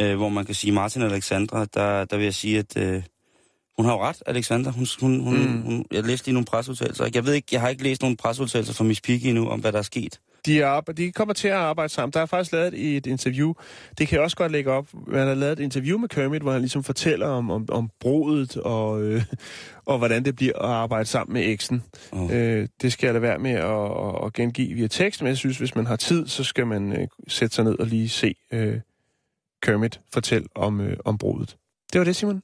Øh, 0.00 0.16
hvor 0.16 0.28
man 0.28 0.44
kan 0.46 0.54
sige, 0.54 0.72
Martin 0.72 1.02
og 1.02 1.08
Alexandra, 1.10 1.64
der, 1.64 2.04
der 2.04 2.16
vil 2.16 2.24
jeg 2.24 2.34
sige, 2.34 2.58
at 2.58 2.76
øh, 2.76 3.02
hun 3.76 3.86
har 3.86 3.92
jo 3.92 4.02
ret, 4.02 4.22
Alexandra. 4.26 4.70
Hun, 4.70 4.86
hun, 5.00 5.20
hun, 5.20 5.34
mm. 5.38 5.62
hun, 5.62 5.84
jeg 5.90 6.04
læste 6.04 6.26
lige 6.26 6.34
nogle 6.34 6.46
presudtalelser. 6.46 7.08
Jeg 7.14 7.26
ved 7.26 7.34
ikke, 7.34 7.48
jeg 7.52 7.60
har 7.60 7.68
ikke 7.68 7.82
læst 7.82 8.02
nogen 8.02 8.16
presudtalelser 8.16 8.74
fra 8.74 8.84
Miss 8.84 9.00
Piggy 9.00 9.26
endnu, 9.26 9.48
om 9.48 9.60
hvad 9.60 9.72
der 9.72 9.78
er 9.78 9.82
sket. 9.82 10.20
De, 10.46 10.60
er, 10.60 10.80
de 10.80 11.12
kommer 11.12 11.34
til 11.34 11.48
at 11.48 11.54
arbejde 11.54 11.92
sammen. 11.92 12.12
Der 12.12 12.20
er 12.20 12.26
faktisk 12.26 12.52
lavet 12.52 12.96
et 12.96 13.06
interview. 13.06 13.52
Det 13.98 14.08
kan 14.08 14.16
jeg 14.16 14.24
også 14.24 14.36
godt 14.36 14.52
lægge 14.52 14.70
op. 14.70 14.88
Man 15.06 15.26
har 15.26 15.34
lavet 15.34 15.52
et 15.52 15.62
interview 15.62 15.98
med 15.98 16.08
Kermit, 16.08 16.42
hvor 16.42 16.52
han 16.52 16.60
ligesom 16.60 16.84
fortæller 16.84 17.26
om, 17.26 17.50
om, 17.50 17.66
om 17.68 17.90
brudet 18.00 18.56
og, 18.56 19.02
øh, 19.02 19.22
og 19.84 19.98
hvordan 19.98 20.24
det 20.24 20.36
bliver 20.36 20.58
at 20.58 20.70
arbejde 20.70 21.04
sammen 21.04 21.32
med 21.32 21.52
eksen. 21.52 21.82
Oh. 22.12 22.36
Øh, 22.36 22.68
det 22.82 22.92
skal 22.92 23.06
jeg 23.06 23.14
lade 23.14 23.22
være 23.22 23.38
med 23.38 23.50
at, 23.50 24.26
at, 24.26 24.32
gengive 24.32 24.74
via 24.74 24.86
tekst, 24.86 25.22
men 25.22 25.28
jeg 25.28 25.36
synes, 25.36 25.58
hvis 25.58 25.74
man 25.74 25.86
har 25.86 25.96
tid, 25.96 26.26
så 26.26 26.44
skal 26.44 26.66
man 26.66 26.92
øh, 26.92 27.08
sætte 27.28 27.54
sig 27.54 27.64
ned 27.64 27.78
og 27.78 27.86
lige 27.86 28.08
se 28.08 28.34
øh, 28.52 28.80
Kermit 29.62 30.00
fortælle 30.12 30.48
om, 30.54 30.80
øh, 30.80 30.96
om 31.04 31.18
brudet. 31.18 31.56
Det 31.92 31.98
var 31.98 32.04
det, 32.04 32.16
Simon. 32.16 32.42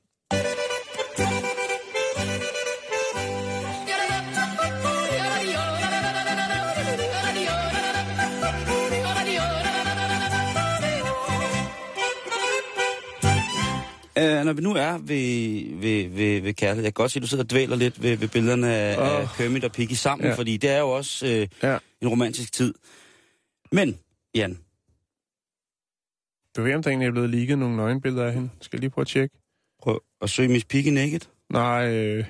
Øh, 14.19 14.45
når 14.45 14.53
vi 14.53 14.63
nu 14.63 14.75
er 14.75 14.99
ved, 14.99 15.77
ved, 15.81 16.09
ved, 16.09 16.41
ved 16.41 16.55
kærlighed, 16.55 16.85
jeg 16.85 16.95
kan 16.95 17.03
godt 17.03 17.13
se, 17.13 17.19
at 17.19 17.23
du 17.23 17.27
sidder 17.29 17.45
og 17.45 17.51
dvæler 17.51 17.77
lidt 17.77 18.03
ved, 18.03 18.17
ved 18.17 18.29
billederne 18.29 18.75
af, 18.75 18.99
oh. 18.99 19.21
af 19.21 19.29
Kermit 19.37 19.65
og 19.65 19.73
Piggy 19.73 19.93
sammen, 19.93 20.27
Ja. 20.29 20.35
fordi 20.35 20.57
det 20.57 20.71
er 20.71 20.79
jo 20.79 20.89
også 20.91 21.27
øh, 21.27 21.49
Ja. 21.63 21.79
en 22.01 22.09
romantisk 22.09 22.53
tid. 22.53 22.75
Men, 23.73 23.99
Jan, 24.35 24.59
Du 26.57 26.63
ved, 26.63 26.75
om 26.75 26.83
der 26.83 26.91
egentlig 26.91 27.07
er 27.07 27.13
blevet 27.13 27.31
ligget 27.31 27.59
nogle 27.59 27.77
nøgenbilleder 27.77 28.27
af 28.27 28.33
hende. 28.33 28.51
Skal 28.61 28.77
jeg 28.77 28.81
lige 28.81 28.91
prøve 28.91 29.03
at 29.03 29.07
tjekke? 29.09 29.37
prøv 29.83 30.01
at 30.23 30.31
søge 30.31 30.49
Miss 30.49 30.65
Piggy 30.65 30.89
naked. 30.89 31.21
Nej, 31.51 31.95
øh, 31.95 32.25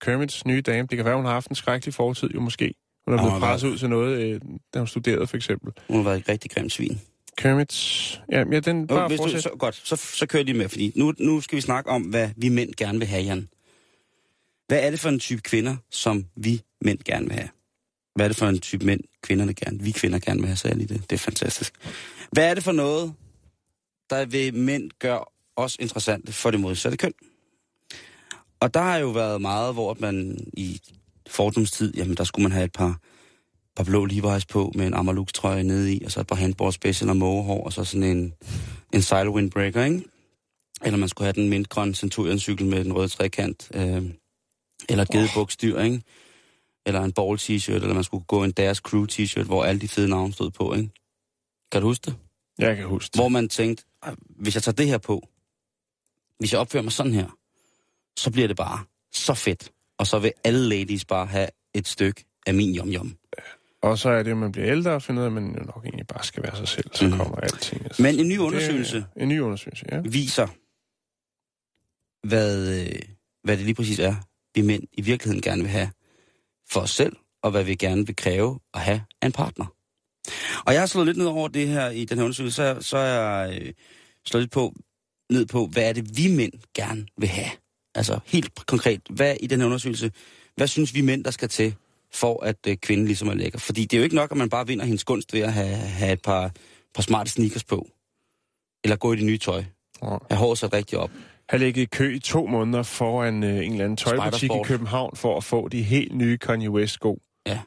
Kermits 0.00 0.46
nye 0.46 0.60
dame. 0.60 0.86
Det 0.90 0.96
kan 0.96 1.04
være, 1.04 1.16
hun 1.16 1.24
har 1.24 1.32
haft 1.32 1.48
en 1.48 1.54
skrækkelig 1.56 1.94
fortid, 1.94 2.28
jo 2.34 2.40
måske. 2.40 2.74
Hun 3.06 3.14
er 3.18 3.22
blevet 3.22 3.40
presset 3.40 3.68
ud 3.68 3.78
til 3.78 3.88
noget, 3.90 4.18
øh, 4.18 4.40
da 4.74 4.78
hun 4.78 4.86
studerede, 4.88 5.26
for 5.26 5.36
eksempel. 5.36 5.72
Hun 5.88 5.96
har 5.96 6.02
været 6.04 6.18
et 6.20 6.28
rigtig 6.28 6.50
grimt 6.50 6.72
svin. 6.72 7.00
Kermits... 7.36 8.20
Ja, 8.32 8.44
ja 8.52 8.60
den 8.60 8.86
bare 8.86 9.08
hvis 9.08 9.20
du, 9.20 9.40
så, 9.40 9.50
godt, 9.58 9.74
så, 9.84 9.96
så 9.96 10.26
kører 10.26 10.42
de 10.42 10.54
med, 10.54 10.68
fordi 10.68 10.92
nu, 10.94 11.14
nu 11.18 11.40
skal 11.40 11.56
vi 11.56 11.60
snakke 11.60 11.90
om, 11.90 12.02
hvad 12.02 12.30
vi 12.36 12.48
mænd 12.48 12.74
gerne 12.76 12.98
vil 12.98 13.08
have, 13.08 13.22
Jan. 13.22 13.48
Hvad 14.68 14.86
er 14.86 14.90
det 14.90 15.00
for 15.00 15.08
en 15.08 15.18
type 15.18 15.42
kvinder, 15.42 15.76
som 15.90 16.26
vi 16.36 16.62
mænd 16.80 16.98
gerne 17.04 17.26
vil 17.26 17.34
have? 17.34 17.48
Hvad 18.14 18.26
er 18.26 18.28
det 18.28 18.36
for 18.36 18.46
en 18.46 18.58
type 18.58 18.86
mænd, 18.86 19.00
kvinderne 19.22 19.54
gerne, 19.54 19.82
vi 19.82 19.90
kvinder 19.90 20.18
gerne 20.18 20.40
vil 20.40 20.46
have, 20.46 20.58
jeg 20.64 20.76
lige 20.76 20.94
det. 20.94 21.10
Det 21.10 21.16
er 21.16 21.20
fantastisk. 21.20 21.74
Hvad 22.32 22.50
er 22.50 22.54
det 22.54 22.64
for 22.64 22.72
noget, 22.72 23.14
der 24.10 24.24
vil 24.24 24.54
mænd 24.54 24.90
gøre 24.98 25.24
os 25.56 25.76
interessante 25.80 26.32
for 26.32 26.50
det 26.50 26.60
modsatte 26.60 26.96
køn? 26.98 27.12
Og 28.60 28.74
der 28.74 28.80
har 28.80 28.96
jo 28.96 29.08
været 29.08 29.40
meget, 29.40 29.74
hvor 29.74 29.96
man 30.00 30.38
i 30.52 30.80
fordomstid, 31.26 31.94
jamen 31.94 32.16
der 32.16 32.24
skulle 32.24 32.42
man 32.42 32.52
have 32.52 32.64
et 32.64 32.72
par, 32.72 33.00
par 33.76 33.84
blå 33.84 34.06
Levi's 34.06 34.44
på 34.48 34.72
med 34.74 34.86
en 34.86 34.94
Amalux 34.94 35.32
trøje 35.32 35.62
nede 35.62 35.94
i, 35.94 36.04
og 36.04 36.12
så 36.12 36.20
et 36.20 36.26
par 36.26 36.36
handball 36.36 36.72
special 36.72 37.10
og 37.10 37.16
mågehår, 37.16 37.64
og 37.64 37.72
så 37.72 37.84
sådan 37.84 38.02
en, 38.02 38.34
en 38.92 39.02
silo 39.02 39.34
windbreaker, 39.34 39.84
ikke? 39.84 40.02
Eller 40.84 40.98
man 40.98 41.08
skulle 41.08 41.26
have 41.26 41.42
den 41.42 41.48
mintgrønne 41.48 41.94
Centurion 41.94 42.38
cykel 42.38 42.66
med 42.66 42.84
den 42.84 42.92
røde 42.92 43.08
trekant, 43.08 43.70
øh, 43.74 44.02
eller 44.88 45.02
et 45.02 45.10
gedebukstyr, 45.10 45.80
ikke? 45.80 46.02
Eller 46.86 47.00
en 47.00 47.12
ball 47.12 47.38
t-shirt, 47.38 47.72
eller 47.72 47.94
man 47.94 48.04
skulle 48.04 48.24
gå 48.24 48.44
en 48.44 48.52
deres 48.52 48.78
crew 48.78 49.06
t-shirt, 49.06 49.42
hvor 49.42 49.64
alle 49.64 49.80
de 49.80 49.88
fede 49.88 50.08
navne 50.08 50.32
stod 50.32 50.50
på, 50.50 50.74
ikke? 50.74 50.88
Kan 51.72 51.80
du 51.80 51.86
huske 51.88 52.04
det? 52.04 52.16
Jeg 52.58 52.76
kan 52.76 52.86
huske 52.86 53.12
det. 53.12 53.20
Hvor 53.20 53.28
man 53.28 53.48
tænkte, 53.48 53.84
"Ej, 54.02 54.14
hvis 54.20 54.54
jeg 54.54 54.62
tager 54.62 54.76
det 54.76 54.86
her 54.86 54.98
på, 54.98 55.28
hvis 56.38 56.52
jeg 56.52 56.60
opfører 56.60 56.82
mig 56.82 56.92
sådan 56.92 57.12
her, 57.12 57.28
så 58.16 58.30
bliver 58.30 58.48
det 58.48 58.56
bare 58.56 58.84
så 59.12 59.34
fedt. 59.34 59.72
Og 59.98 60.06
så 60.06 60.18
vil 60.18 60.32
alle 60.44 60.68
ladies 60.68 61.04
bare 61.04 61.26
have 61.26 61.48
et 61.74 61.88
stykke 61.88 62.24
af 62.46 62.54
min 62.54 62.78
yum-yum. 62.78 63.26
Og 63.86 63.98
så 63.98 64.08
er 64.10 64.22
det, 64.22 64.30
at 64.30 64.36
man 64.36 64.52
bliver 64.52 64.68
ældre 64.70 64.90
og 64.92 65.02
finder 65.02 65.22
ud 65.22 65.24
af, 65.24 65.28
at 65.30 65.32
man 65.42 65.44
jo 65.58 65.64
nok 65.64 65.84
egentlig 65.84 66.06
bare 66.06 66.24
skal 66.24 66.42
være 66.42 66.56
sig 66.56 66.68
selv. 66.68 66.90
Så 66.94 67.06
Mhm. 67.08 67.16
kommer 67.16 67.36
alting. 67.36 67.84
Altså. 67.84 68.02
Men 68.02 68.18
en 68.20 68.28
ny 68.28 68.32
Det 68.32 68.36
er- 68.38 68.40
undersøgelse 68.44 69.04
En 69.16 69.28
ny 69.28 69.40
undersøgelse, 69.40 69.84
ja. 69.92 70.00
viser, 70.00 70.46
hvad, 72.28 72.80
øh, 72.80 72.98
hvad 73.44 73.56
det 73.56 73.64
lige 73.64 73.74
præcis 73.74 73.98
er, 73.98 74.14
vi 74.54 74.62
mænd 74.62 74.82
i 74.92 75.02
virkeligheden 75.02 75.42
gerne 75.42 75.62
vil 75.62 75.70
have 75.70 75.90
for 76.70 76.80
os 76.80 76.90
selv, 76.90 77.16
og 77.42 77.50
hvad 77.50 77.64
vi 77.64 77.74
gerne 77.74 78.06
vil 78.06 78.16
kræve 78.16 78.60
at 78.74 78.80
have 78.80 79.00
af 79.22 79.26
en 79.26 79.32
partner. 79.32 79.66
Og 80.66 80.72
jeg 80.72 80.82
har 80.82 80.86
slået 80.86 81.06
lidt 81.06 81.16
ned 81.18 81.26
over 81.26 81.48
det 81.48 81.68
her 81.68 81.90
i 81.90 82.04
den 82.04 82.18
her 82.18 82.24
undersøgelse, 82.24 82.56
så, 82.56 82.76
så 82.80 82.98
jeg 82.98 83.58
øh, 83.62 83.72
slået 84.26 84.42
lidt 84.42 84.52
på, 84.52 84.74
ned 85.30 85.46
på, 85.46 85.66
hvad 85.66 85.88
er 85.88 85.92
det, 85.92 86.16
vi 86.18 86.28
mænd 86.36 86.52
gerne 86.74 87.06
vil 87.18 87.28
have. 87.28 87.50
Altså 87.94 88.18
helt 88.26 88.66
konkret, 88.66 89.00
hvad 89.10 89.36
i 89.40 89.46
den 89.46 89.60
her 89.60 89.66
undersøgelse, 89.66 90.12
hvad 90.56 90.66
synes 90.66 90.94
vi 90.94 91.00
mænd, 91.00 91.24
der 91.24 91.30
skal 91.30 91.48
til, 91.48 91.74
for 92.14 92.44
at 92.44 92.56
øh, 92.68 92.76
kvinden 92.76 93.06
ligesom 93.06 93.28
er 93.28 93.34
lækker? 93.34 93.58
Fordi 93.58 93.82
det 93.82 93.92
er 93.92 93.98
jo 93.98 94.04
ikke 94.04 94.16
nok, 94.16 94.30
at 94.30 94.36
man 94.36 94.50
bare 94.50 94.66
vinder 94.66 94.84
hendes 94.84 95.04
gunst 95.04 95.32
ved 95.32 95.40
at 95.40 95.52
have, 95.52 95.76
have 95.76 96.12
et 96.12 96.22
par, 96.22 96.50
par 96.94 97.02
smarte 97.02 97.30
sneakers 97.30 97.64
på. 97.64 97.88
Eller 98.84 98.96
gå 98.96 99.12
i 99.12 99.16
det 99.16 99.24
nye 99.26 99.38
tøj. 99.38 99.64
Og 100.00 100.22
Have 100.30 100.38
håret 100.38 100.58
sat 100.58 100.72
rigtigt 100.72 101.00
op. 101.00 101.10
have 101.48 101.58
ligget 101.60 101.82
i 101.82 101.84
kø 101.84 102.14
i 102.14 102.18
to 102.18 102.46
måneder 102.46 102.82
foran 102.82 103.42
øh, 103.44 103.50
en 103.66 103.72
eller 103.72 103.84
anden 103.84 103.96
tøjbutik 103.96 104.50
i. 104.50 104.62
København 104.64 105.16
for 105.16 105.36
at 105.36 105.44
få 105.44 105.68
de 105.68 105.82
helt 105.82 106.14
nye 106.16 106.38
Kanye 106.38 106.70
West-sko. 106.70 107.18
Ja. 107.46 107.60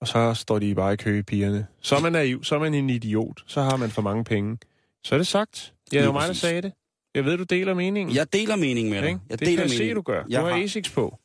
Og 0.00 0.08
så 0.08 0.34
står 0.34 0.58
de 0.58 0.74
bare 0.74 0.92
i 0.92 0.96
kø, 0.96 1.22
pigerne. 1.22 1.66
Så 1.80 1.96
er 1.96 2.00
man 2.00 2.12
naiv, 2.12 2.44
så 2.44 2.54
er 2.54 2.58
man 2.58 2.74
en 2.74 2.90
idiot, 2.90 3.40
så 3.46 3.62
har 3.62 3.76
man 3.76 3.90
for 3.90 4.02
mange 4.02 4.24
penge. 4.24 4.58
Så 5.04 5.14
er 5.14 5.18
det 5.18 5.26
sagt. 5.26 5.72
Ja, 5.92 5.98
det 5.98 6.06
var 6.06 6.12
mig, 6.12 6.28
der 6.28 6.34
sagde 6.34 6.62
det. 6.62 6.72
Jeg 7.14 7.24
ved, 7.24 7.38
du 7.38 7.42
deler 7.44 7.74
meningen. 7.74 8.16
Jeg 8.16 8.32
deler 8.32 8.56
mening 8.56 8.88
med 8.88 9.02
dig. 9.02 9.18
Jeg 9.30 9.38
det 9.38 9.46
deler 9.46 9.56
kan 9.56 9.62
jeg 9.62 9.70
se, 9.70 9.78
mening. 9.78 9.96
du 9.96 10.02
gør. 10.02 10.22
Du 10.24 10.36
har 10.36 10.48
har- 10.50 10.62
Asics 10.62 10.90
på. 10.90 11.18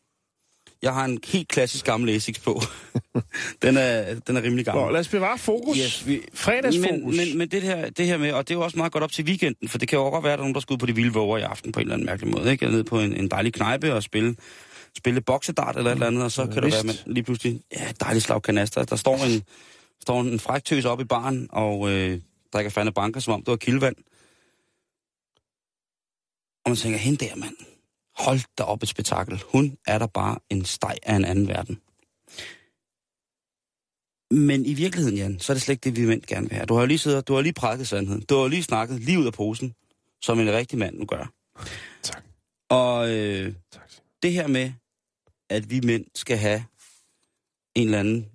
Jeg 0.81 0.93
har 0.93 1.05
en 1.05 1.19
helt 1.27 1.47
klassisk 1.47 1.85
gammel 1.85 2.09
Asics 2.09 2.39
på. 2.39 2.61
den, 3.61 3.77
er, 3.77 4.19
den 4.27 4.37
er 4.37 4.41
rimelig 4.41 4.65
gammel. 4.65 4.85
Nå, 4.85 4.91
lad 4.91 4.99
os 4.99 5.07
bevare 5.07 5.37
fokus. 5.37 5.77
Yes, 5.77 6.07
vi, 6.07 6.21
Fredagsfokus. 6.33 6.89
Men, 6.89 7.17
men, 7.17 7.37
men 7.37 7.47
det, 7.47 7.61
her, 7.61 7.89
det 7.89 8.05
her 8.05 8.17
med, 8.17 8.33
og 8.33 8.47
det 8.47 8.53
er 8.53 8.57
jo 8.57 8.63
også 8.63 8.77
meget 8.77 8.91
godt 8.91 9.03
op 9.03 9.11
til 9.11 9.25
weekenden, 9.25 9.69
for 9.69 9.77
det 9.77 9.87
kan 9.87 9.99
jo 9.99 10.09
godt 10.09 10.23
være, 10.23 10.33
at 10.33 10.37
der 10.37 10.43
er 10.43 10.45
nogen, 10.45 10.53
der 10.53 10.59
skal 10.59 10.73
ud 10.73 10.77
på 10.77 10.85
de 10.85 10.95
vilde 10.95 11.13
våger 11.13 11.37
i 11.37 11.41
aften 11.41 11.71
på 11.71 11.79
en 11.79 11.81
eller 11.81 11.93
anden 11.93 12.05
mærkelig 12.05 12.31
måde. 12.31 12.51
Ikke? 12.51 12.65
Eller 12.65 12.77
ned 12.77 12.83
på 12.83 12.99
en, 12.99 13.13
en 13.13 13.27
dejlig 13.27 13.53
knejpe 13.53 13.93
og 13.93 14.03
spille, 14.03 14.35
spille 14.97 15.21
boksedart 15.21 15.77
eller 15.77 15.91
et 15.91 15.95
eller 15.95 16.07
andet, 16.07 16.23
og 16.23 16.31
så 16.31 16.45
kan 16.45 16.63
det 16.63 16.73
være, 16.73 16.83
man 16.83 16.95
lige 17.05 17.23
pludselig, 17.23 17.61
ja, 17.71 17.89
et 17.89 17.99
dejligt 17.99 18.25
slag 18.25 18.41
kanaster. 18.41 18.83
Der 18.83 18.95
står 18.95 19.15
en, 19.15 19.43
står 20.01 20.21
en 20.21 20.39
fræktøs 20.39 20.85
op 20.85 21.01
i 21.01 21.03
baren 21.03 21.47
og 21.51 21.91
øh, 21.91 22.19
drikker 22.53 22.71
fandme 22.71 22.91
banker, 22.91 23.19
som 23.19 23.33
om 23.33 23.39
det 23.39 23.51
var 23.51 23.57
kildevand. 23.57 23.95
Og 26.65 26.69
man 26.69 26.77
tænker, 26.77 26.99
hende 26.99 27.25
der, 27.25 27.35
mand. 27.35 27.55
Hold 28.25 28.39
da 28.57 28.63
op 28.63 28.83
et 28.83 28.89
spektakel. 28.89 29.43
Hun 29.51 29.77
er 29.87 29.97
der 29.99 30.07
bare 30.07 30.37
en 30.49 30.65
steg 30.65 30.95
af 31.03 31.15
en 31.15 31.25
anden 31.25 31.47
verden. 31.47 31.81
Men 34.31 34.65
i 34.65 34.73
virkeligheden, 34.73 35.17
Jan, 35.17 35.39
så 35.39 35.51
er 35.51 35.55
det 35.55 35.61
slet 35.61 35.73
ikke 35.73 35.83
det, 35.83 35.95
vi 35.95 36.05
mænd 36.07 36.21
gerne 36.21 36.49
vil 36.49 36.55
have. 36.55 36.65
Du 36.65 36.73
har 36.73 36.81
jo 36.81 36.87
lige 36.87 36.97
siddet, 36.97 37.27
du 37.27 37.33
har 37.33 37.41
lige 37.41 37.53
prædiket 37.53 37.87
sandheden. 37.87 38.21
Du 38.21 38.35
har 38.35 38.47
lige 38.47 38.63
snakket 38.63 38.99
lige 38.99 39.19
ud 39.19 39.25
af 39.25 39.33
posen, 39.33 39.73
som 40.21 40.39
en 40.39 40.53
rigtig 40.53 40.79
mand 40.79 40.97
nu 40.99 41.05
gør. 41.05 41.31
Tak. 42.03 42.23
Og 42.69 43.09
øh, 43.09 43.53
Tak. 43.71 43.91
det 44.23 44.33
her 44.33 44.47
med, 44.47 44.71
at 45.49 45.69
vi 45.69 45.79
mænd 45.79 46.05
skal 46.15 46.37
have 46.37 46.63
en 47.75 47.85
eller 47.85 47.99
anden 47.99 48.25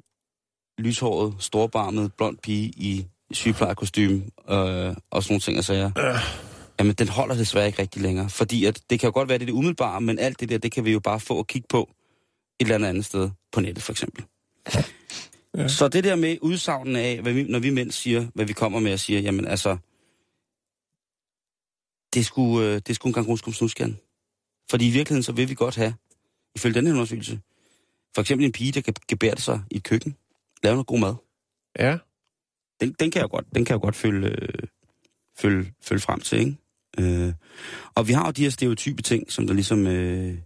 lyshåret, 0.78 1.34
storbarmet, 1.38 2.12
blond 2.14 2.38
pige 2.38 2.72
i 2.76 3.06
sygeplejerkostyme 3.32 4.14
øh, 4.48 4.96
og 5.10 5.22
sådan 5.22 5.32
nogle 5.32 5.40
ting 5.40 5.58
og 5.58 5.64
sager. 5.64 5.90
Øh. 5.98 6.55
Jamen, 6.78 6.94
den 6.94 7.08
holder 7.08 7.34
desværre 7.34 7.66
ikke 7.66 7.78
rigtig 7.78 8.02
længere. 8.02 8.30
Fordi 8.30 8.64
at 8.64 8.82
det 8.90 9.00
kan 9.00 9.06
jo 9.06 9.12
godt 9.12 9.28
være, 9.28 9.38
det 9.38 9.44
er 9.44 9.46
det 9.46 9.52
umiddelbare, 9.52 10.00
men 10.00 10.18
alt 10.18 10.40
det 10.40 10.48
der, 10.48 10.58
det 10.58 10.72
kan 10.72 10.84
vi 10.84 10.92
jo 10.92 11.00
bare 11.00 11.20
få 11.20 11.34
og 11.34 11.46
kigge 11.46 11.66
på 11.68 11.90
et 12.60 12.64
eller 12.64 12.74
andet 12.74 12.88
andet 12.88 13.04
sted. 13.04 13.30
På 13.52 13.60
nettet, 13.60 13.82
for 13.84 13.92
eksempel. 13.92 14.24
Ja. 15.56 15.68
Så 15.68 15.88
det 15.88 16.04
der 16.04 16.16
med 16.16 16.38
udsagnen 16.42 16.96
af, 16.96 17.22
hvad 17.22 17.32
vi, 17.32 17.42
når 17.42 17.58
vi 17.58 17.70
mænd 17.70 17.90
siger, 17.90 18.26
hvad 18.34 18.44
vi 18.44 18.52
kommer 18.52 18.80
med 18.80 18.92
og 18.92 19.00
siger, 19.00 19.20
jamen 19.20 19.46
altså, 19.46 19.76
det 22.14 22.26
sgu, 22.26 22.62
øh, 22.62 22.80
det 22.86 22.94
sgu 22.94 23.08
en 23.08 23.12
gang 23.12 23.28
ruskum 23.28 23.52
snuskan. 23.52 23.98
Fordi 24.70 24.88
i 24.88 24.90
virkeligheden, 24.90 25.22
så 25.22 25.32
vil 25.32 25.48
vi 25.48 25.54
godt 25.54 25.76
have, 25.76 25.94
ifølge 26.54 26.74
den 26.74 26.86
her 26.86 26.94
undersøgelse, 26.94 27.40
for 28.14 28.20
eksempel 28.20 28.46
en 28.46 28.52
pige, 28.52 28.72
der 28.72 28.80
kan 28.80 28.94
gebære 29.08 29.36
sig 29.36 29.62
i 29.70 29.76
et 29.76 29.82
køkken, 29.82 30.16
lave 30.62 30.74
noget 30.74 30.86
god 30.86 30.98
mad. 30.98 31.14
Ja. 31.78 31.98
Den, 32.80 32.92
den 32.92 33.10
kan 33.10 33.20
jeg 33.20 33.30
godt, 33.30 33.46
den 33.54 33.64
kan 33.64 33.74
jeg 33.74 33.80
godt 33.80 33.96
følge, 33.96 34.28
øh, 34.28 34.68
følge, 35.38 35.72
følge 35.82 36.00
frem 36.00 36.20
til, 36.20 36.38
ikke? 36.38 36.56
Øh, 36.98 37.32
og 37.94 38.08
vi 38.08 38.12
har 38.12 38.26
jo 38.26 38.30
de 38.30 38.42
her 38.42 38.50
stereotype 38.50 39.02
ting, 39.02 39.32
som 39.32 39.46
der 39.46 39.54
ligesom, 39.54 39.86
øh, 39.86 40.38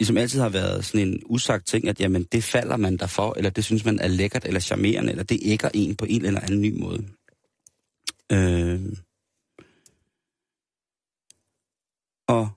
ligesom 0.00 0.16
altid 0.16 0.40
har 0.40 0.48
været 0.48 0.84
sådan 0.84 1.08
en 1.08 1.22
usagt 1.26 1.66
ting, 1.66 1.88
at 1.88 2.00
jamen, 2.00 2.24
det 2.24 2.44
falder 2.44 2.76
man 2.76 2.96
der 2.96 3.06
for, 3.06 3.34
eller 3.36 3.50
det 3.50 3.64
synes 3.64 3.84
man 3.84 3.98
er 3.98 4.08
lækkert, 4.08 4.44
eller 4.44 4.60
charmerende, 4.60 5.10
eller 5.10 5.24
det 5.24 5.40
ægger 5.42 5.70
en 5.74 5.96
på 5.96 6.04
en 6.08 6.24
eller 6.24 6.40
anden 6.40 6.60
ny 6.60 6.80
måde. 6.80 7.08
Øh, 8.32 8.96
og 12.28 12.48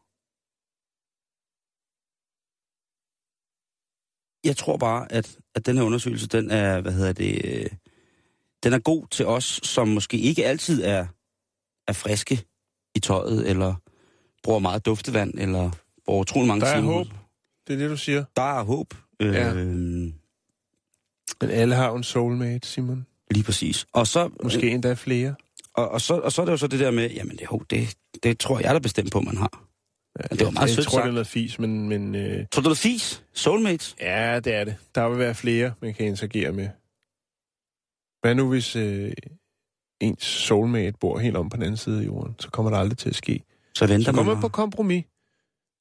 jeg 4.43 4.57
tror 4.57 4.77
bare, 4.77 5.11
at, 5.11 5.37
at 5.55 5.65
den 5.65 5.77
her 5.77 5.83
undersøgelse, 5.83 6.27
den 6.27 6.51
er, 6.51 6.81
hvad 6.81 6.91
hedder 6.91 7.13
det, 7.13 7.45
øh, 7.45 7.69
den 8.63 8.73
er 8.73 8.79
god 8.79 9.07
til 9.07 9.25
os, 9.25 9.59
som 9.63 9.87
måske 9.87 10.17
ikke 10.17 10.45
altid 10.45 10.83
er, 10.83 11.07
er 11.87 11.93
friske 11.93 12.43
i 12.95 12.99
tøjet, 12.99 13.49
eller 13.49 13.75
bruger 14.43 14.59
meget 14.59 14.85
duftevand, 14.85 15.33
eller 15.39 15.71
bruger 16.05 16.21
utrolig 16.21 16.47
mange 16.47 16.61
Der 16.65 16.71
er 16.71 16.75
timer. 16.79 16.93
håb. 16.93 17.07
Det 17.67 17.73
er 17.73 17.77
det, 17.77 17.89
du 17.89 17.97
siger. 17.97 18.23
Der 18.35 18.59
er 18.59 18.63
håb. 18.63 18.93
Øh, 19.19 19.33
Ja. 19.33 19.53
Men 21.41 21.49
alle 21.49 21.75
har 21.75 21.91
en 21.93 22.03
soulmate, 22.03 22.67
Simon. 22.67 23.05
Lige 23.31 23.43
præcis. 23.43 23.85
Og 23.93 24.07
så, 24.07 24.29
Måske 24.43 24.69
endda 24.71 24.93
flere. 24.93 25.35
og, 25.73 25.89
og, 25.89 26.01
så, 26.01 26.13
og 26.19 26.31
så 26.31 26.41
er 26.41 26.45
det 26.45 26.51
jo 26.51 26.57
så 26.57 26.67
det 26.67 26.79
der 26.79 26.91
med, 26.91 27.09
jamen 27.11 27.37
det, 27.37 27.47
hov, 27.47 27.65
det, 27.69 27.95
det 28.23 28.39
tror 28.39 28.59
jeg 28.59 28.73
da 28.73 28.79
bestemt 28.79 29.11
på, 29.11 29.21
man 29.21 29.37
har. 29.37 29.65
Ja, 30.19 30.35
det 30.35 30.45
var 30.45 30.51
meget 30.51 30.67
jeg 30.67 30.75
sødt 30.75 30.85
tror, 30.87 30.97
det 30.97 31.03
sagt. 31.03 31.07
er 31.09 31.11
noget 31.13 31.27
fis, 31.27 31.59
men, 31.59 31.89
men 31.89 32.15
øh, 32.15 32.45
Tror 32.51 32.61
du, 32.61 32.69
det 32.69 32.75
er 32.75 32.81
fis? 32.81 33.23
Soulmates? 33.33 33.95
ja, 34.01 34.39
det 34.39 34.53
er 34.55 34.63
det. 34.63 34.75
Der 34.95 35.09
vil 35.09 35.19
være 35.19 35.35
flere, 35.35 35.73
man 35.81 35.93
kan 35.93 36.05
interagere 36.05 36.51
med. 36.51 36.69
Hvad 38.21 38.35
nu, 38.35 38.49
hvis 38.49 38.75
øh, 38.75 39.11
ens 39.99 40.23
soulmate 40.23 40.97
bor 40.99 41.19
helt 41.19 41.37
om 41.37 41.49
på 41.49 41.57
den 41.57 41.63
anden 41.63 41.77
side 41.77 42.01
af 42.01 42.05
jorden? 42.05 42.35
Så 42.39 42.49
kommer 42.49 42.71
det 42.71 42.77
aldrig 42.77 42.97
til 42.97 43.09
at 43.09 43.15
ske. 43.15 43.43
Så 43.75 43.87
venter 43.87 44.05
Så 44.05 44.11
man 44.11 44.25
man 44.25 44.41
på 44.41 44.47
kompromis. 44.47 45.03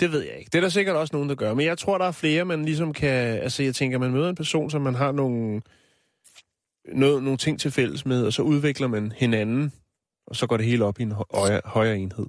Det 0.00 0.12
ved 0.12 0.21
jeg 0.23 0.38
ikke. 0.38 0.49
Det 0.49 0.54
er 0.54 0.61
der 0.61 0.69
sikkert 0.69 0.97
også 0.97 1.16
nogen, 1.16 1.28
der 1.28 1.35
gør. 1.35 1.54
Men 1.54 1.66
jeg 1.66 1.78
tror, 1.78 1.99
der 1.99 2.04
er 2.04 2.12
flere, 2.12 2.45
man 2.45 2.64
ligesom 2.64 2.92
kan... 2.92 3.38
Altså, 3.38 3.62
jeg 3.62 3.75
tænker, 3.75 3.99
man 3.99 4.12
møder 4.12 4.28
en 4.28 4.35
person, 4.35 4.71
som 4.71 4.83
man 4.83 4.95
har 4.95 5.12
nogle, 5.12 5.62
noget, 6.95 7.23
nogle 7.23 7.37
ting 7.37 7.61
til 7.61 7.71
fælles 7.71 8.07
med, 8.07 8.26
og 8.26 8.33
så 8.33 8.42
udvikler 8.42 8.87
man 8.87 9.12
hinanden, 9.12 9.73
og 10.26 10.37
så 10.37 10.47
går 10.47 10.57
det 10.57 10.66
hele 10.66 10.85
op 10.85 11.00
i 11.00 11.02
en 11.02 11.12
hø- 11.12 11.23
højere, 11.35 11.61
højere 11.64 11.99
enhed. 11.99 12.26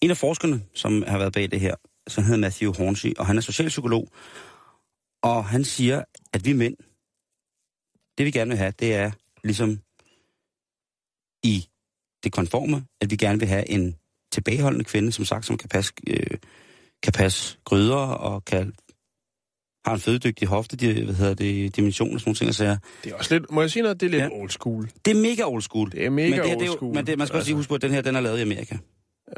En 0.00 0.10
af 0.10 0.16
forskerne, 0.16 0.62
som 0.74 1.04
har 1.06 1.18
været 1.18 1.32
bag 1.32 1.50
det 1.50 1.60
her, 1.60 1.74
som 2.08 2.24
hedder 2.24 2.40
Matthew 2.40 2.72
Hornsey, 2.72 3.14
og 3.18 3.26
han 3.26 3.36
er 3.36 3.40
socialpsykolog, 3.40 4.08
og 5.22 5.44
han 5.44 5.64
siger, 5.64 6.04
at 6.32 6.44
vi 6.44 6.52
mænd, 6.52 6.76
det 8.18 8.26
vi 8.26 8.30
gerne 8.30 8.48
vil 8.48 8.58
have, 8.58 8.72
det 8.78 8.94
er 8.94 9.10
ligesom 9.44 9.80
i 11.42 11.68
det 12.24 12.32
konforme, 12.32 12.84
at 13.00 13.10
vi 13.10 13.16
gerne 13.16 13.38
vil 13.38 13.48
have 13.48 13.68
en 13.70 13.96
tilbageholdende 14.32 14.84
kvinde, 14.84 15.12
som 15.12 15.24
sagt, 15.24 15.46
som 15.46 15.58
kan 15.58 15.68
passe, 15.68 15.92
øh, 16.06 16.38
kan 17.02 17.12
passe 17.12 17.58
gryder 17.64 17.96
og 17.96 18.44
kan 18.44 18.72
har 19.84 19.94
en 19.94 20.00
fødedygtig 20.00 20.48
hofte, 20.48 20.76
de, 20.76 21.04
hvad 21.04 21.14
hedder 21.14 21.34
det, 21.34 21.76
dimension 21.76 22.14
og 22.14 22.20
sådan 22.20 22.28
nogle 22.28 22.36
ting. 22.36 22.48
Og 22.48 22.54
sager. 22.54 22.76
Det 23.04 23.12
er 23.12 23.16
også 23.16 23.34
lidt, 23.38 23.50
må 23.50 23.60
jeg 23.60 23.70
sige 23.70 23.82
noget, 23.82 24.00
det 24.00 24.06
er 24.06 24.10
lidt 24.10 24.22
Ja. 24.22 24.28
old 24.32 24.50
school. 24.50 24.90
Det 25.04 25.10
er 25.10 25.14
mega 25.20 25.42
old 25.44 25.62
school. 25.62 25.90
Det 25.92 26.04
er 26.06 26.10
mega 26.10 26.30
men 26.30 26.38
det, 26.38 26.46
her, 26.48 26.54
old 26.56 26.60
det 26.64 26.68
er 26.68 26.72
school. 26.76 26.94
Men 26.94 27.06
det, 27.06 27.18
man 27.18 27.26
skal 27.26 27.36
også 27.36 27.48
lige 27.48 27.54
Altså. 27.54 27.58
huske 27.58 27.68
på, 27.68 27.74
at 27.74 27.82
den 27.82 27.90
her, 27.90 28.00
den 28.00 28.16
er 28.16 28.20
lavet 28.20 28.38
i 28.38 28.42
Amerika. 28.42 28.76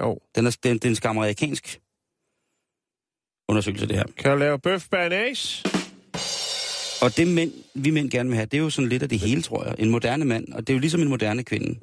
Jo. 0.00 0.18
Den 0.34 0.46
er, 0.46 0.56
den, 0.62 0.74
det 0.74 0.84
er 0.84 0.88
en 0.88 0.94
skam 0.96 1.18
amerikansk 1.18 1.80
undersøgelse, 3.48 3.86
det 3.88 3.96
her. 3.96 4.04
Kan 4.16 4.30
du 4.30 4.36
lave 4.36 4.58
bøf 4.58 4.88
banage? 4.90 5.62
Og 7.04 7.16
det 7.16 7.28
mænd, 7.28 7.52
vi 7.74 7.90
mænd 7.90 8.10
gerne 8.10 8.28
vil 8.28 8.36
have, 8.36 8.46
det 8.46 8.54
er 8.58 8.62
jo 8.62 8.70
sådan 8.70 8.88
lidt 8.88 9.02
af 9.02 9.08
det 9.08 9.18
hele, 9.18 9.42
tror 9.42 9.64
jeg. 9.64 9.74
En 9.78 9.90
moderne 9.90 10.24
mand, 10.24 10.52
og 10.52 10.60
det 10.60 10.70
er 10.70 10.74
jo 10.74 10.80
ligesom 10.80 11.00
en 11.00 11.08
moderne 11.08 11.42
kvinde. 11.42 11.78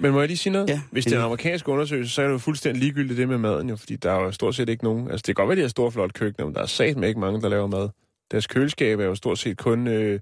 Men 0.00 0.12
må 0.12 0.20
jeg 0.20 0.28
lige 0.28 0.36
sige 0.38 0.52
noget? 0.52 0.68
Ja, 0.68 0.80
Hvis 0.90 1.04
det 1.04 1.12
er 1.12 1.18
en 1.18 1.24
amerikansk 1.24 1.68
undersøgelse, 1.68 2.14
så 2.14 2.22
er 2.22 2.26
det 2.26 2.32
jo 2.32 2.38
fuldstændig 2.38 2.82
ligegyldigt 2.82 3.18
det 3.18 3.28
med 3.28 3.38
maden, 3.38 3.68
jo, 3.68 3.76
fordi 3.76 3.96
der 3.96 4.12
er 4.12 4.20
jo 4.24 4.32
stort 4.32 4.54
set 4.54 4.68
ikke 4.68 4.84
nogen... 4.84 5.10
Altså, 5.10 5.16
det 5.16 5.24
kan 5.24 5.34
godt 5.34 5.48
være, 5.48 5.56
de 5.56 5.60
har 5.60 5.68
store, 5.68 5.92
flotte 5.92 6.12
køkkener, 6.12 6.46
men 6.46 6.54
der 6.54 6.62
er 6.62 6.66
sat 6.66 6.96
med 6.96 7.08
ikke 7.08 7.20
mange, 7.20 7.40
der 7.40 7.48
laver 7.48 7.66
mad. 7.66 7.88
Deres 8.30 8.46
køleskab 8.46 9.00
er 9.00 9.04
jo 9.04 9.14
stort 9.14 9.38
set 9.38 9.56
kun 9.56 9.86
øh, 9.86 10.20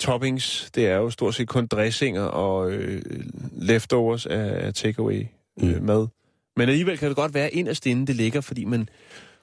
toppings. 0.00 0.70
Det 0.74 0.86
er 0.86 0.96
jo 0.96 1.10
stort 1.10 1.34
set 1.34 1.48
kun 1.48 1.66
dressinger 1.66 2.22
og 2.22 2.72
øh, 2.72 3.02
leftovers 3.52 4.26
af, 4.26 4.66
af 4.66 4.74
takeaway 4.74 5.26
øh, 5.62 5.76
Mm. 5.76 5.82
mad. 5.84 6.06
Men 6.56 6.68
alligevel 6.68 6.98
kan 6.98 7.08
det 7.08 7.16
godt 7.16 7.34
være 7.34 7.54
inderst 7.54 7.86
inde, 7.86 8.06
det 8.06 8.16
ligger, 8.16 8.40
fordi 8.40 8.64
man 8.64 8.88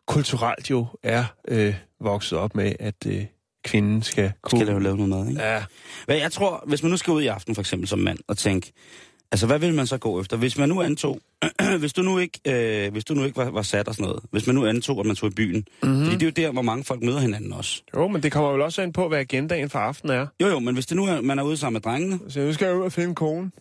kulturelt 0.05 0.69
jo 0.69 0.85
er 1.03 1.23
øh, 1.47 1.75
vokset 2.01 2.37
op 2.37 2.55
med, 2.55 2.73
at 2.79 2.95
øh, 3.07 3.25
kvinden 3.67 4.03
skal 4.03 4.31
kunne... 4.41 4.59
Skal 4.59 4.67
lave, 4.67 4.83
lave 4.83 4.95
noget 4.97 5.09
mad, 5.09 5.29
ikke? 5.29 5.41
Ja, 5.41 5.63
Hvad 6.05 6.17
jeg 6.17 6.31
tror, 6.31 6.63
hvis 6.67 6.83
man 6.83 6.91
nu 6.91 6.97
skal 6.97 7.11
ud 7.13 7.21
i 7.21 7.27
aften, 7.27 7.55
for 7.55 7.61
eksempel 7.61 7.87
som 7.87 7.99
mand, 7.99 8.19
og 8.27 8.37
tænke, 8.37 8.71
altså 9.31 9.47
hvad 9.47 9.59
vil 9.59 9.73
man 9.73 9.87
så 9.87 9.97
gå 9.97 10.21
efter? 10.21 10.37
Hvis 10.37 10.57
man 10.57 10.69
nu 10.69 10.81
antog, 10.81 11.19
hvis 11.79 11.93
du 11.93 12.01
nu 12.01 12.17
ikke, 12.19 12.39
øh, 12.47 12.91
hvis 12.91 13.05
du 13.05 13.13
nu 13.13 13.23
ikke 13.23 13.37
var, 13.37 13.49
var 13.49 13.61
sat 13.61 13.87
og 13.87 13.95
sådan 13.95 14.07
noget, 14.07 14.23
hvis 14.31 14.47
man 14.47 14.55
nu 14.55 14.65
antog, 14.65 14.99
at 14.99 15.05
man 15.05 15.15
tog 15.15 15.29
i 15.31 15.33
byen, 15.33 15.65
mm-hmm. 15.83 16.03
fordi 16.03 16.15
det 16.17 16.21
er 16.37 16.43
jo 16.43 16.47
der, 16.47 16.53
hvor 16.53 16.61
mange 16.61 16.83
folk 16.83 17.03
møder 17.03 17.19
hinanden 17.19 17.53
også. 17.53 17.81
jo, 17.95 18.07
men 18.07 18.23
det 18.23 18.31
kommer 18.31 18.51
vel 18.51 18.61
også 18.61 18.81
ind 18.81 18.93
på, 18.93 19.07
hvad 19.07 19.19
agendaen 19.19 19.69
for 19.69 19.79
aftenen 19.79 20.15
er. 20.15 20.27
Jo 20.41 20.47
jo, 20.47 20.59
men 20.59 20.73
hvis 20.73 20.85
det 20.85 20.97
nu 20.97 21.05
er, 21.05 21.21
man 21.21 21.39
er 21.39 21.43
ude 21.43 21.57
sammen 21.57 21.73
med 21.73 21.81
drengene, 21.81 22.19
Så 22.29 22.39
nu 22.39 22.53
skal 22.53 22.65
jeg 22.65 22.75
ud 22.77 22.81
og 22.83 22.91
finde 22.91 23.09
en 23.09 23.15
kone. 23.15 23.51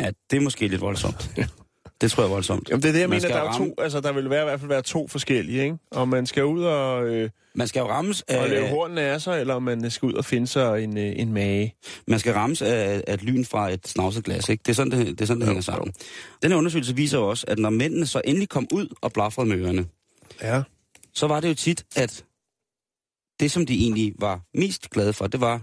ja, 0.00 0.10
det 0.30 0.36
er 0.36 0.40
måske 0.40 0.68
lidt 0.68 0.80
voldsomt. 0.80 1.30
det 2.00 2.10
tror 2.10 2.22
jeg 2.22 2.28
er 2.28 2.32
voldsomt. 2.32 2.70
Jamen 2.70 2.82
det 2.82 2.88
er 2.88 2.92
det, 2.92 3.00
jeg 3.00 3.08
Man 3.08 3.16
mener, 3.22 3.28
der 3.28 3.36
er 3.42 3.48
ramme- 3.48 3.66
to, 3.68 3.74
altså 3.82 4.00
der 4.00 4.12
vil 4.12 4.30
være, 4.30 4.42
i 4.42 4.44
hvert 4.44 4.60
fald 4.60 4.68
være 4.68 4.82
to 4.82 5.08
forskellige, 5.08 5.62
ikke? 5.64 5.76
Om 5.90 6.08
man 6.08 6.26
skal 6.26 6.44
ud 6.44 6.64
og, 6.64 7.06
øh, 7.06 7.30
Man 7.54 7.68
skal 7.68 7.80
jo 7.80 7.86
rammes 7.88 8.22
og 8.22 8.34
af, 8.34 8.50
lave 8.50 8.68
hornene 8.68 9.00
af 9.00 9.20
sig, 9.20 9.40
eller 9.40 9.58
man 9.58 9.90
skal 9.90 10.06
ud 10.06 10.12
og 10.12 10.24
finde 10.24 10.46
sig 10.46 10.84
en, 10.84 10.98
øh, 10.98 11.12
en 11.16 11.32
mage. 11.32 11.74
man 12.06 12.18
skal 12.18 12.32
rammes 12.32 12.62
af, 12.62 13.02
af 13.06 13.14
et 13.14 13.22
lyn 13.22 13.44
fra 13.44 13.70
et 13.70 13.88
snavset 13.88 14.24
glas, 14.24 14.48
ikke? 14.48 14.62
Det 14.62 14.68
er 14.72 14.74
sådan, 14.74 14.90
det, 14.92 15.06
det, 15.06 15.20
er 15.20 15.26
sådan, 15.26 15.40
det 15.40 15.46
Jo, 15.46 15.50
hænger 15.50 15.62
sammen. 15.62 15.94
Den 16.42 16.50
her 16.50 16.58
undersøgelse 16.58 16.96
viser 16.96 17.18
også, 17.18 17.44
at 17.48 17.58
når 17.58 17.70
mændene 17.70 18.06
så 18.06 18.20
endelig 18.24 18.48
kom 18.48 18.68
ud 18.72 18.88
og 19.00 19.12
blafrede 19.12 19.48
med 19.48 19.56
ørerne, 19.56 19.86
Ja. 20.42 20.62
så 21.14 21.26
var 21.26 21.40
det 21.40 21.48
jo 21.48 21.54
tit, 21.54 21.84
at 21.96 22.24
det, 23.40 23.50
som 23.50 23.66
de 23.66 23.74
egentlig 23.82 24.14
var 24.18 24.40
mest 24.54 24.90
glade 24.90 25.12
for, 25.12 25.26
det 25.26 25.40
var 25.40 25.60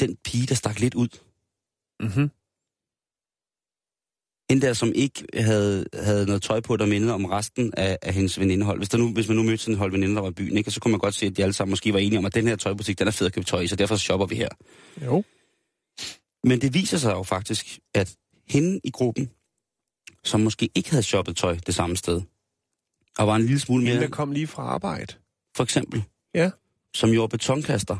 den 0.00 0.16
pige, 0.24 0.46
der 0.46 0.54
stak 0.54 0.80
lidt 0.80 0.94
ud. 0.94 1.08
Mm-hmm. 2.00 2.30
En 4.50 4.62
der, 4.62 4.72
som 4.72 4.92
ikke 4.94 5.24
havde, 5.34 5.86
havde 5.94 6.26
noget 6.26 6.42
tøj 6.42 6.60
på, 6.60 6.76
der 6.76 6.86
mindede 6.86 7.14
om 7.14 7.24
resten 7.24 7.74
af, 7.76 7.98
af 8.02 8.14
hendes 8.14 8.40
venindehold. 8.40 8.78
Hvis, 8.78 8.88
der 8.88 8.98
nu, 8.98 9.12
hvis 9.12 9.28
man 9.28 9.36
nu 9.36 9.42
mødte 9.42 9.58
sådan 9.58 9.74
en 9.74 9.78
hold 9.78 9.92
veninder, 9.92 10.14
der 10.14 10.20
var 10.22 10.30
i 10.30 10.32
byen, 10.32 10.56
ikke? 10.56 10.70
Så 10.70 10.80
kunne 10.80 10.90
man 10.90 10.98
godt 11.00 11.14
se, 11.14 11.26
at 11.26 11.36
de 11.36 11.42
alle 11.42 11.52
sammen 11.52 11.72
måske 11.72 11.92
var 11.92 11.98
enige 11.98 12.18
om, 12.18 12.24
at 12.24 12.34
den 12.34 12.46
her 12.48 12.56
tøjbutik, 12.56 12.98
den 12.98 13.06
er 13.08 13.12
fed 13.12 13.26
at 13.26 13.32
købe 13.32 13.46
tøj 13.46 13.60
i, 13.60 13.66
så 13.66 13.76
derfor 13.76 13.96
shopper 13.96 14.26
vi 14.26 14.34
her. 14.34 14.48
Jo. 15.04 15.24
Men 16.44 16.60
det 16.60 16.74
viser 16.74 16.98
sig 16.98 17.12
jo 17.12 17.22
faktisk, 17.22 17.78
at 17.94 18.14
hende 18.48 18.80
i 18.84 18.90
gruppen, 18.90 19.30
som 20.24 20.40
måske 20.40 20.70
ikke 20.74 20.90
havde 20.90 21.02
shoppet 21.02 21.36
tøj 21.36 21.58
det 21.66 21.74
samme 21.74 21.96
sted, 21.96 22.20
og 23.18 23.26
var 23.26 23.36
en 23.36 23.42
lille 23.42 23.60
smule 23.60 23.84
mere, 23.84 24.00
der 24.00 24.08
kom 24.08 24.32
lige 24.32 24.46
fra 24.46 24.62
arbejde. 24.62 25.14
for 25.56 25.62
eksempel, 25.64 26.02
Ja. 26.34 26.50
som 26.94 27.10
gjorde 27.10 27.28
betonkaster, 27.30 27.96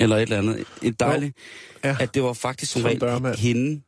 eller 0.00 0.16
et 0.16 0.22
eller 0.22 0.38
andet, 0.38 0.64
et 0.82 1.00
dejligt, 1.00 1.36
Ja. 1.84 1.96
at 2.00 2.14
det 2.14 2.22
var 2.22 2.32
faktisk 2.32 2.72
som 2.72 2.82
Som 2.82 2.90
regel 2.90 3.36
hende, 3.38 3.82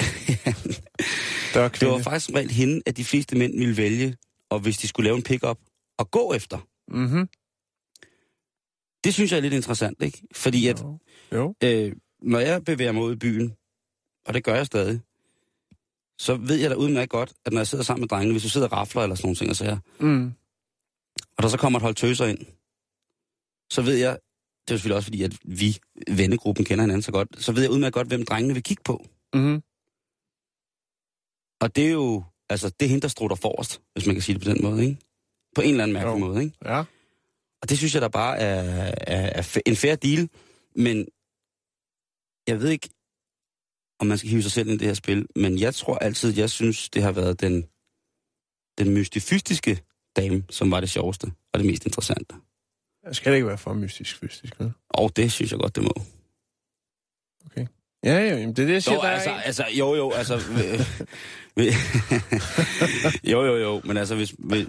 Der 1.54 1.60
er 1.60 1.68
det 1.68 1.88
var 1.88 1.98
faktisk 1.98 2.26
som 2.26 2.34
regel 2.34 2.50
hende, 2.50 2.82
at 2.86 2.96
de 2.96 3.04
fleste 3.04 3.38
mænd 3.38 3.58
ville 3.58 3.76
vælge, 3.76 4.16
og 4.50 4.60
hvis 4.60 4.78
de 4.78 4.88
skulle 4.88 5.04
lave 5.04 5.16
en 5.16 5.22
pick-up, 5.22 5.58
og 5.98 6.10
gå 6.10 6.32
efter. 6.32 6.58
Mm-hmm. 6.88 7.28
Det 9.04 9.14
synes 9.14 9.30
jeg 9.32 9.36
er 9.36 9.42
lidt 9.42 9.54
interessant, 9.54 10.02
ikke? 10.02 10.22
Fordi 10.34 10.66
at, 10.66 10.80
Jo. 10.80 10.98
jo. 11.32 11.54
øh, 11.64 11.92
når 12.22 12.38
jeg 12.38 12.64
bevæger 12.64 12.92
mig 12.92 13.02
ud 13.02 13.12
i 13.12 13.16
byen, 13.16 13.52
og 14.26 14.34
det 14.34 14.44
gør 14.44 14.54
jeg 14.54 14.66
stadig, 14.66 15.00
så 16.18 16.34
ved 16.34 16.56
jeg 16.56 16.70
da 16.70 16.74
udmærket 16.74 17.10
godt, 17.10 17.32
at 17.44 17.52
når 17.52 17.60
jeg 17.60 17.66
sidder 17.66 17.84
sammen 17.84 18.00
med 18.02 18.08
drengene, 18.08 18.32
hvis 18.32 18.42
du 18.42 18.48
sidder 18.48 18.66
og 18.68 18.72
rafler 18.72 19.02
eller 19.02 19.16
sådan 19.16 19.26
nogle 19.26 19.36
ting, 19.36 19.50
og, 19.50 19.56
sager, 19.56 19.78
Mm. 20.00 20.32
og 21.36 21.42
der 21.42 21.48
så 21.48 21.56
kommer 21.58 21.78
et 21.78 21.82
hold 21.82 21.94
tøser 21.94 22.26
ind, 22.26 22.38
så 23.70 23.82
ved 23.82 23.94
jeg, 23.96 24.18
det 24.68 24.74
er 24.74 24.76
selvfølgelig 24.76 24.96
også 24.96 25.06
fordi, 25.06 25.22
at 25.22 25.32
vi, 25.44 25.78
vennegruppen, 26.10 26.64
kender 26.64 26.82
hinanden 26.82 27.02
så 27.02 27.12
godt, 27.12 27.28
så 27.38 27.52
ved 27.52 27.62
jeg 27.62 27.70
udmærket 27.70 27.94
godt, 27.94 28.08
hvem 28.08 28.24
drengene 28.24 28.54
vil 28.54 28.62
kigge 28.62 28.82
på. 28.84 29.06
Mm-hmm. 29.34 29.62
Og 31.60 31.76
det 31.76 31.86
er 31.86 31.90
jo, 31.90 32.24
altså, 32.48 32.68
det 32.68 32.86
er 32.86 32.88
hende, 32.90 33.02
der 33.02 33.08
strutter 33.08 33.36
forrest, 33.36 33.80
hvis 33.92 34.06
man 34.06 34.14
kan 34.14 34.22
sige 34.22 34.38
det 34.38 34.42
på 34.44 34.50
den 34.50 34.62
måde, 34.62 34.84
ikke? 34.84 34.98
På 35.54 35.60
en 35.60 35.70
eller 35.70 35.82
anden 35.82 35.92
mærkelig 35.92 36.12
Jo. 36.20 36.26
måde, 36.26 36.44
ikke? 36.44 36.56
Ja. 36.64 36.78
Og 37.62 37.68
det 37.68 37.78
synes 37.78 37.94
jeg 37.94 38.02
da 38.02 38.08
bare 38.08 38.38
er, 38.38 38.62
er, 39.06 39.42
er 39.42 39.60
en 39.66 39.76
fair 39.76 39.94
deal, 39.94 40.28
men 40.76 41.06
jeg 42.46 42.60
ved 42.60 42.68
ikke, 42.70 42.88
om 43.98 44.06
man 44.06 44.18
skal 44.18 44.30
hive 44.30 44.42
sig 44.42 44.52
selv 44.52 44.68
ind 44.68 44.74
i 44.74 44.78
det 44.78 44.86
her 44.86 44.94
spil, 44.94 45.26
men 45.36 45.58
jeg 45.58 45.74
tror 45.74 45.98
altid, 45.98 46.38
jeg 46.38 46.50
synes, 46.50 46.90
det 46.90 47.02
har 47.02 47.12
været 47.12 47.40
den, 47.40 47.62
den 48.78 48.94
mystifystiske 48.94 49.82
dame, 50.16 50.44
som 50.50 50.70
var 50.70 50.80
det 50.80 50.90
sjoveste 50.90 51.32
og 51.52 51.58
det 51.58 51.66
mest 51.66 51.86
interessante. 51.86 52.34
Jeg 53.04 53.16
skal 53.16 53.32
det 53.32 53.36
ikke 53.36 53.48
være 53.48 53.58
for 53.58 53.74
mystisk, 53.74 54.22
mystisk. 54.22 54.60
Ja, 54.60 54.68
Og 54.88 55.16
det 55.16 55.32
synes 55.32 55.50
jeg 55.52 55.60
godt, 55.60 55.76
det 55.76 55.82
må. 55.82 55.92
Ja, 58.04 58.14
ja 58.14 58.24
jamen, 58.24 58.48
det 58.48 58.58
er 58.62 58.66
det, 58.66 58.72
jeg 58.72 58.82
siger, 58.82 58.94
Jo, 58.94 59.00
der 59.00 59.08
altså, 59.08 59.30
en- 59.30 59.36
altså, 59.44 59.64
jo, 59.78 59.94
jo, 59.94 60.10
altså... 60.10 60.34
jo, 63.32 63.44
jo, 63.44 63.56
jo, 63.56 63.80
men 63.84 63.96
altså, 63.96 64.14
hvis... 64.14 64.34
hvis 64.38 64.66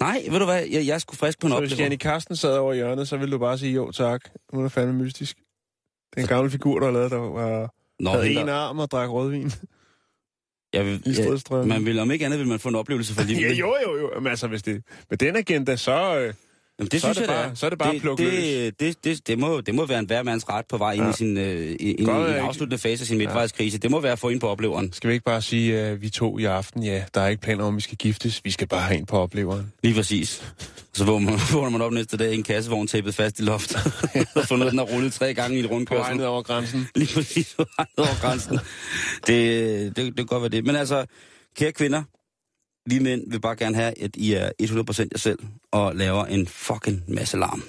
nej, 0.00 0.22
ved 0.30 0.38
du 0.38 0.44
hvad, 0.44 0.62
jeg, 0.70 0.86
jeg 0.86 0.94
er 0.94 0.98
sgu 0.98 1.16
frisk 1.16 1.40
på 1.40 1.46
en 1.46 1.52
Så 1.52 1.58
hvis 1.60 1.72
oplever. 1.72 1.84
Janne 1.84 1.96
Karsten 1.96 2.36
sad 2.36 2.56
over 2.56 2.74
hjørnet, 2.74 3.08
så 3.08 3.16
ville 3.16 3.32
du 3.32 3.38
bare 3.38 3.58
sige 3.58 3.72
jo 3.72 3.90
tak. 3.90 4.20
Hun 4.52 4.64
er 4.64 4.68
fandme 4.68 4.92
mystisk. 5.04 5.36
Den 6.16 6.26
gamle 6.26 6.50
figur, 6.50 6.78
der 6.78 6.86
har 6.86 6.92
lavet, 6.92 7.10
der 7.10 7.16
var, 7.18 7.74
Nå, 8.00 8.10
havde 8.10 8.30
en 8.30 8.46
der- 8.46 8.54
arm 8.54 8.78
og 8.78 8.90
drak 8.90 9.10
rødvin 9.10 9.50
jeg, 10.72 10.86
vil, 10.86 11.02
jeg, 11.50 11.66
man 11.66 11.86
vil, 11.86 11.98
om 11.98 12.10
ikke 12.10 12.24
andet, 12.24 12.38
vil 12.38 12.48
man 12.48 12.58
få 12.58 12.68
en 12.68 12.74
oplevelse 12.74 13.14
for 13.14 13.22
livet. 13.28 13.40
Ja, 13.42 13.52
jo, 13.54 13.74
jo, 13.86 13.96
jo. 13.98 14.10
Men 14.20 14.26
altså, 14.26 14.46
hvis 14.48 14.62
det 14.62 14.82
med 15.10 15.18
den 15.18 15.36
agenda, 15.36 15.76
så... 15.76 16.18
Øh, 16.18 16.34
Jamen, 16.78 16.88
det 16.90 17.00
Så 17.00 17.08
er 17.08 17.12
synes 17.12 17.16
det 17.16 17.32
jeg, 17.32 17.36
bare- 17.36 17.44
det 17.44 17.50
er. 17.50 17.54
så 17.54 17.66
er 17.66 17.70
det 17.70 17.78
bare 17.78 17.92
det, 17.94 18.00
pluk 18.02 18.18
løs. 18.20 18.30
det, 18.32 18.80
det, 18.80 19.04
det, 19.04 19.26
det, 19.26 19.38
må, 19.38 19.60
det 19.60 19.74
må 19.74 19.86
være 19.86 19.98
en 19.98 20.06
hver 20.06 20.22
mands 20.22 20.48
ret 20.48 20.66
på 20.66 20.76
vej 20.78 20.92
ind 20.92 21.02
Ja. 21.04 21.10
i 21.10 21.12
sin 21.12 21.36
øh, 21.38 21.76
ind, 21.80 22.06
Godt, 22.06 22.16
i 22.18 22.20
en 22.22 22.28
ikke- 22.28 22.40
afsluttende 22.40 22.78
fase 22.78 23.02
af 23.02 23.06
sin 23.06 23.18
midtvejskrise. 23.18 23.78
Det 23.78 23.90
må 23.90 24.00
være 24.00 24.12
at 24.12 24.18
få 24.18 24.28
ind 24.28 24.40
på 24.40 24.48
opleveren. 24.48 24.92
skal 24.92 25.08
vi 25.08 25.14
ikke 25.14 25.24
bare 25.24 25.42
sige, 25.42 25.78
at 25.78 26.02
vi 26.02 26.10
to 26.10 26.38
i 26.38 26.44
aften, 26.44 26.82
ja, 26.82 27.04
der 27.14 27.20
er 27.20 27.28
ikke 27.28 27.42
planer 27.42 27.64
om, 27.64 27.74
at 27.74 27.76
vi 27.76 27.80
skal 27.82 27.96
giftes. 27.96 28.40
Vi 28.44 28.50
skal 28.50 28.66
bare 28.66 28.80
have 28.80 28.98
en 28.98 29.06
på 29.06 29.18
opleveren. 29.18 29.72
Lige 29.82 29.94
præcis. 29.94 30.52
Så 30.94 31.04
vågner 31.04 31.30
man, 31.30 31.40
vågner 31.52 31.70
man 31.70 31.80
op 31.80 31.92
næste 31.92 32.16
dag 32.16 32.32
i 32.32 32.34
en 32.34 32.42
kassevogn 32.42 32.86
tæppet 32.86 33.14
fast 33.14 33.38
i 33.38 33.42
loftet. 33.42 33.76
og 34.36 34.44
fundet, 34.48 34.66
at 34.66 34.70
den 34.70 34.78
har 34.78 34.86
rullet 34.86 35.12
tre 35.12 35.34
gange 35.34 35.58
i 35.58 35.62
På 35.62 35.68
vej 35.68 35.76
rundkørsel. 35.76 36.16
ned 36.16 36.24
over 36.24 36.42
grænsen. 36.42 36.88
Lige 36.96 37.14
præcis 37.14 37.54
på 37.56 37.64
over 37.98 38.20
grænsen. 38.20 38.58
Det, 39.26 39.96
det, 39.96 40.06
det 40.06 40.16
kan 40.16 40.26
godt 40.26 40.42
være 40.42 40.48
det. 40.50 40.64
Men 40.66 40.76
altså, 40.76 41.04
kære 41.56 41.72
kvinder, 41.72 42.02
vi 42.90 42.98
mænd 42.98 43.30
vil 43.30 43.40
bare 43.40 43.56
gerne 43.56 43.76
have, 43.76 44.02
at 44.02 44.16
I 44.16 44.32
er 44.32 44.50
100% 44.62 45.08
jer 45.12 45.18
selv 45.18 45.38
og 45.72 45.96
laver 45.96 46.24
en 46.24 46.46
fucking 46.46 47.02
masse 47.08 47.36
larm. 47.36 47.62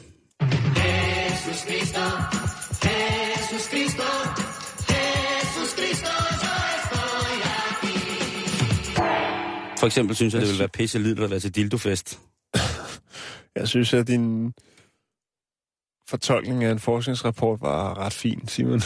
For 9.80 9.86
eksempel 9.86 10.16
synes 10.16 10.34
jeg, 10.34 10.42
det 10.42 10.48
ville 10.48 10.60
være 10.60 10.70
pisse 10.70 11.00
lidt 11.00 11.20
at 11.20 11.30
være 11.30 11.40
til 11.40 11.56
dildofest. 11.56 12.20
Jeg 13.56 13.68
synes, 13.68 13.94
at 13.94 14.08
din 14.08 14.54
fortolkning 16.10 16.64
af 16.64 16.72
en 16.72 16.80
forskningsrapport 16.80 17.62
var 17.62 17.98
ret 17.98 18.14
fin, 18.14 18.48
Simon. 18.48 18.82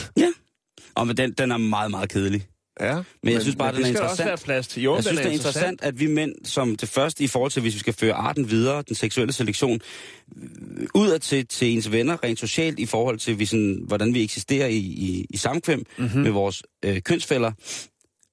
Og 0.96 1.08
men 1.08 1.18
den, 1.18 1.34
den 1.34 1.52
er 1.52 1.58
meget, 1.58 1.92
meget 1.92 2.10
kedelig. 2.10 2.48
Ja, 2.80 3.02
Men 3.24 3.34
jeg 3.34 3.42
synes 3.42 3.56
bare, 3.56 3.74
men 3.74 3.82
er 3.82 3.86
det 3.86 3.96
der 3.96 4.02
interessant. 4.02 4.12
også 4.12 4.24
være 4.24 4.38
plads 4.56 4.68
til. 4.68 4.84
Jo, 4.84 4.96
jeg 4.96 5.04
synes, 5.04 5.20
det 5.20 5.28
er 5.28 5.32
interessant, 5.32 5.82
at 5.84 6.00
vi 6.00 6.08
mænd, 6.08 6.36
som 6.44 6.76
det 6.76 6.90
første 6.90 7.24
i 7.24 7.28
forhold 7.28 7.52
til, 7.52 7.62
hvis 7.62 7.74
vi 7.74 7.80
skal 7.80 7.94
føre 7.94 8.14
arten 8.14 8.50
videre, 8.50 8.84
den 8.88 8.96
seksuelle 8.96 9.34
selektion, 9.34 9.82
udad 10.96 11.20
til, 11.20 11.48
til 11.48 11.68
ens 11.68 11.92
venner, 11.92 12.24
rent 12.24 12.40
socialt, 12.40 12.80
i 12.80 12.86
forhold 12.86 13.18
til, 13.20 13.40
vi 13.40 13.46
sådan, 13.46 13.84
hvordan 13.88 14.14
vi 14.14 14.24
eksisterer 14.24 14.68
i, 14.68 14.78
i, 14.78 15.26
i 15.30 15.38
samkvem 15.38 15.80
Mhm. 15.98 16.06
mm-hmm. 16.06 16.22
med 16.22 16.32
vores 16.32 16.64
øh, 16.86 17.02
kønsfælder, 17.02 17.52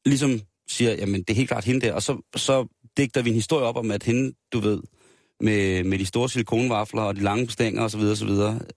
ligesom 0.09 0.41
siger, 0.69 0.91
jamen 0.93 1.23
det 1.23 1.31
er 1.31 1.35
helt 1.35 1.49
klart 1.49 1.65
hende 1.65 1.81
der, 1.87 1.93
og 1.93 2.03
så, 2.03 2.23
så 2.37 2.67
digter 2.97 3.23
vi 3.23 3.29
en 3.31 3.35
historie 3.35 3.65
op 3.67 3.77
om, 3.77 3.91
at 3.91 4.03
hende, 4.03 4.33
du 4.53 4.61
ved, 4.61 4.81
med, 5.41 5.85
med 5.85 5.99
de 5.99 6.07
store 6.07 6.29
silikonvafler 6.29 7.03
og 7.03 7.17
de 7.17 7.21
lange 7.23 7.51
stænger 7.51 7.83
osv., 7.83 8.01
osv., 8.01 8.29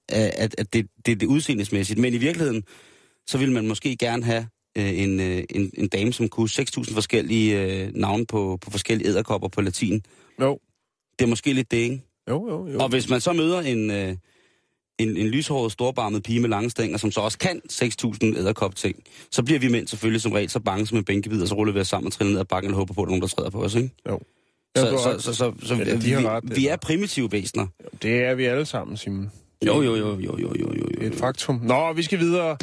at, 0.10 0.56
at 0.58 0.74
det, 0.74 0.88
det 1.06 1.12
er 1.12 1.16
det 1.16 1.26
udseendesmæssigt. 1.28 2.00
Men 2.00 2.14
i 2.14 2.18
virkeligheden, 2.18 2.64
så 3.28 3.38
vil 3.38 3.52
man 3.52 3.68
måske 3.68 3.98
gerne 3.98 4.24
have 4.24 4.48
øh, 4.78 5.00
en, 5.00 5.20
øh, 5.20 5.44
en, 5.50 5.72
en 5.78 5.88
dame, 5.88 6.14
som 6.14 6.30
kunne 6.30 6.50
6.000 6.50 6.94
forskellige 6.94 7.62
øh, 7.62 7.90
navne 7.96 8.26
på, 8.26 8.58
på 8.62 8.72
forskellige 8.72 9.08
æderkopper 9.10 9.48
på 9.48 9.62
latin. 9.62 10.06
Jo, 10.42 10.60
Det 11.20 11.26
er 11.26 11.30
måske 11.30 11.54
lidt 11.54 11.72
det, 11.72 11.78
ikke? 11.78 12.02
Jo, 12.30 12.48
jo, 12.50 12.68
jo. 12.68 12.80
Og 12.80 12.90
hvis 12.90 13.10
man 13.10 13.22
så 13.22 13.34
møder 13.34 13.62
en, 13.62 13.92
øh, 13.92 14.16
en, 15.00 15.18
en 15.18 15.28
lyshåret, 15.28 15.72
storbarmet 15.72 16.24
pige 16.24 16.40
med 16.40 16.50
lange 16.50 16.70
stænger, 16.70 16.98
som 16.98 17.12
så 17.12 17.22
også 17.22 17.38
kan 17.38 17.62
6.000 17.72 18.40
æderkop 18.40 18.76
ting, 18.76 18.96
så 19.32 19.44
bliver 19.44 19.60
vi 19.60 19.68
mænd 19.68 19.88
selvfølgelig 19.88 20.22
som 20.22 20.32
regel 20.32 20.50
så 20.50 20.60
bange 20.60 20.88
som 20.88 20.98
en 20.98 21.04
bænkebid, 21.04 21.42
og 21.42 21.48
så 21.48 21.56
ruller 21.56 21.74
vi 21.74 21.80
os 21.80 21.88
sammen 21.88 22.08
og 22.08 22.14
triller 22.14 22.32
ned 22.32 22.40
ad 22.40 22.46
bakken 22.46 22.72
og 22.72 22.78
håber 22.78 22.94
på, 22.94 23.02
at 23.02 23.06
der 23.06 23.10
er 23.10 23.12
nogen, 23.12 23.22
der 23.22 23.28
træder 23.28 23.50
på 23.50 23.64
os, 23.64 23.76
ikke? 23.76 23.90
jo. 24.10 24.20
Så, 24.78 24.86
Ja, 24.86 24.92
så, 24.92 25.20
så, 25.20 25.34
så, 25.34 25.54
så, 25.64 25.76
Ja, 25.76 25.96
vi, 25.96 26.16
ret, 26.28 26.44
det 26.44 26.56
vi 26.58 26.68
er 26.68 26.76
primitive 26.76 27.32
væsener. 27.32 27.68
Det 28.02 28.24
er 28.24 28.36
vi 28.36 28.46
alle 28.46 28.66
sammen, 28.66 28.98
Simon. 28.98 29.32
Jo, 29.66 29.82
jo, 29.82 29.96
jo, 29.96 30.20
jo, 30.20 30.20
jo, 30.20 30.38
jo, 30.40 30.56
jo. 30.60 30.86
Det 30.86 31.04
er 31.04 31.08
et 31.08 31.16
faktum. 31.16 31.60
Nå, 31.64 31.94
vi 31.94 32.04
skal 32.04 32.20
videre. 32.20 32.58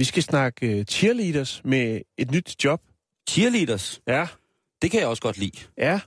Vi 0.00 0.04
skal 0.04 0.22
snakke 0.22 0.76
uh, 0.78 0.82
cheerleaders 0.84 1.60
med 1.64 2.00
et 2.18 2.30
nyt 2.30 2.64
job. 2.64 2.80
Cheerleaders, 3.30 4.00
Ja, 4.08 4.26
det 4.82 4.90
kan 4.90 5.00
jeg 5.00 5.08
også 5.08 5.22
godt 5.22 5.38
lide. 5.38 5.58
ja. 5.78 6.00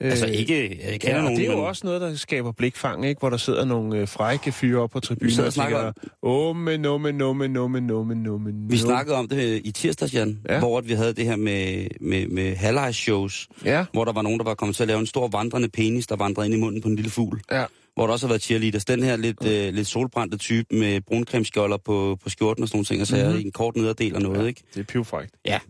Altså 0.00 0.26
Øh, 0.26 0.32
ikke, 0.32 0.80
jeg 0.90 1.00
kender 1.00 1.08
Ja, 1.08 1.16
og 1.16 1.22
nogen, 1.24 1.38
det 1.38 1.46
er 1.46 1.50
jo 1.52 1.56
men 1.56 1.66
også 1.66 1.86
noget, 1.86 2.00
der 2.00 2.14
skaber 2.14 2.52
blikfang, 2.52 3.06
ikke? 3.06 3.18
Hvor 3.18 3.30
der 3.30 3.36
sidder 3.36 3.64
nogle 3.64 3.98
øh, 3.98 4.08
frække 4.08 4.52
fyre 4.52 4.82
op 4.82 4.90
på 4.90 5.00
tribunen 5.00 5.40
og 5.40 5.52
snakker 5.52 5.92
no, 6.22 6.52
men, 6.52 7.82
no, 7.82 8.02
men, 8.04 8.16
no, 8.22 8.38
men, 8.38 8.70
vi 8.70 8.76
no." 8.76 8.80
snakkede 8.80 9.16
om 9.16 9.28
det 9.28 9.60
i 9.64 9.72
tirsdags, 9.72 10.14
Jan, 10.14 10.40
Ja. 10.48 10.58
hvor 10.58 10.80
vi 10.80 10.92
havde 10.92 11.12
det 11.12 11.24
her 11.24 11.36
med, 11.36 11.86
med, 12.00 12.26
med 12.28 12.56
halvlejs-shows, 12.56 13.48
Ja, 13.64 13.84
hvor 13.92 14.04
der 14.04 14.12
var 14.12 14.22
nogen, 14.22 14.38
der 14.38 14.44
var 14.44 14.54
kommet 14.54 14.76
til 14.76 14.82
at 14.82 14.86
lave 14.88 15.00
en 15.00 15.06
stor 15.06 15.28
vandrende 15.28 15.68
penis, 15.68 16.06
der 16.06 16.16
vandrede 16.16 16.46
ind 16.46 16.54
i 16.54 16.58
munden 16.60 16.82
på 16.82 16.88
en 16.88 16.96
lille 16.96 17.10
fugl. 17.10 17.40
ja. 17.50 17.64
Hvor 17.94 18.06
der 18.06 18.12
også 18.12 18.26
har 18.26 18.32
været 18.32 18.42
cheerleaders. 18.42 18.84
Den 18.84 19.02
her 19.02 19.16
lidt, 19.16 19.44
øh, 19.46 19.74
lidt 19.74 19.86
solbrændte 19.88 20.36
type 20.36 20.74
med 20.76 21.00
bruncremeskjolder 21.00 21.76
på, 21.76 22.18
på 22.22 22.28
skjorten 22.30 22.62
og 22.62 22.68
sådan 22.68 22.76
nogle 22.76 22.84
ting, 22.84 23.00
og 23.00 23.06
så 23.06 23.16
Mhm. 23.16 23.24
mm-hmm. 23.24 23.40
i 23.40 23.44
en 23.44 23.52
kort 23.52 23.76
nederdel 23.76 24.14
og 24.16 24.22
noget, 24.22 24.48
ikke? 24.48 24.62
Det 24.74 24.80
er 24.80 24.84
pivfrækt. 24.84 25.34
Ja. 25.46 25.60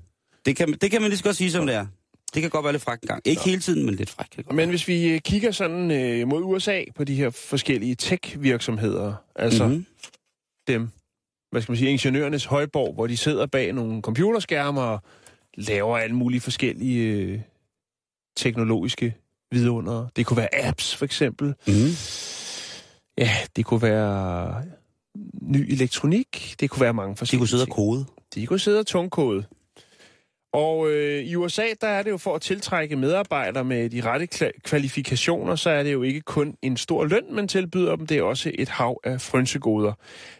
Det 0.46 0.56
kan, 0.56 0.72
det 0.72 0.90
kan 0.90 1.00
man 1.00 1.10
lige 1.10 1.18
så 1.18 1.24
godt 1.24 1.36
sige, 1.36 1.50
som 1.50 1.66
det 1.66 1.74
er. 1.74 1.86
Det 2.34 2.42
kan 2.42 2.50
godt 2.50 2.64
være 2.64 2.72
lidt 2.72 2.82
frækt 2.82 3.02
en 3.02 3.06
gang. 3.08 3.22
Ikke 3.24 3.42
hele 3.42 3.60
tiden, 3.60 3.86
men 3.86 3.94
lidt 3.94 4.10
frækt. 4.10 4.52
Men 4.52 4.68
hvis 4.68 4.88
vi 4.88 5.08
øh, 5.08 5.20
kigger 5.20 5.50
sådan 5.50 5.90
øh, 5.90 6.28
mod 6.28 6.42
USA 6.42 6.84
på 6.96 7.04
de 7.04 7.14
her 7.14 7.30
forskellige 7.30 7.94
tech-virksomheder, 7.94 9.14
altså 9.36 9.64
mm-hmm. 9.64 9.76
Mhm. 9.78 9.86
dem, 10.68 10.88
hvad 11.50 11.62
skal 11.62 11.72
man 11.72 11.78
sige, 11.78 11.90
ingeniørernes 11.90 12.44
højborg, 12.44 12.94
hvor 12.94 13.06
de 13.06 13.16
sidder 13.16 13.46
bag 13.46 13.72
nogle 13.72 14.02
computerskærme 14.02 14.80
og 14.80 15.00
laver 15.54 15.98
alle 15.98 16.16
mulige 16.16 16.40
forskellige 16.40 17.02
øh, 17.16 17.40
teknologiske 18.36 19.14
vidunder. 19.52 20.06
Det 20.16 20.26
kunne 20.26 20.36
være 20.36 20.64
apps, 20.64 20.96
for 20.96 21.04
eksempel. 21.04 21.46
Mm-hmm. 21.46 21.90
Ja, 23.18 23.30
det 23.56 23.64
kunne 23.64 23.82
være 23.82 24.64
ny 25.42 25.72
elektronik. 25.72 26.54
Det 26.60 26.70
kunne 26.70 26.80
være 26.80 26.94
mange 26.94 27.12
De 27.12 27.16
forskellige 27.16 27.40
kunne 27.40 27.48
sidde 27.48 27.62
og 27.62 27.66
ting. 27.66 27.74
kode. 27.74 28.04
De 28.34 28.46
kunne 28.46 28.58
sidde 28.58 28.78
og 28.80 28.86
tungkode. 28.86 29.44
Og 30.52 30.90
øh, 30.90 31.22
i 31.22 31.36
USA, 31.36 31.62
der 31.80 31.88
er 31.88 32.02
det 32.02 32.10
jo 32.10 32.16
for 32.16 32.34
at 32.34 32.40
tiltrække 32.42 32.96
medarbejdere 32.96 33.64
med 33.64 33.90
de 33.90 34.00
rette 34.00 34.26
kvalifikationer, 34.64 35.56
så 35.56 35.70
er 35.70 35.82
det 35.82 35.92
jo 35.92 36.02
ikke 36.02 36.20
kun 36.20 36.56
en 36.62 36.76
stor 36.76 37.04
løn, 37.04 37.34
man 37.34 37.48
tilbyder 37.48 37.96
dem, 37.96 38.06
det 38.06 38.18
er 38.18 38.22
også 38.22 38.50
et 38.54 38.68
hav 38.68 39.00
af 39.04 39.20
frynsegoder. 39.20 39.92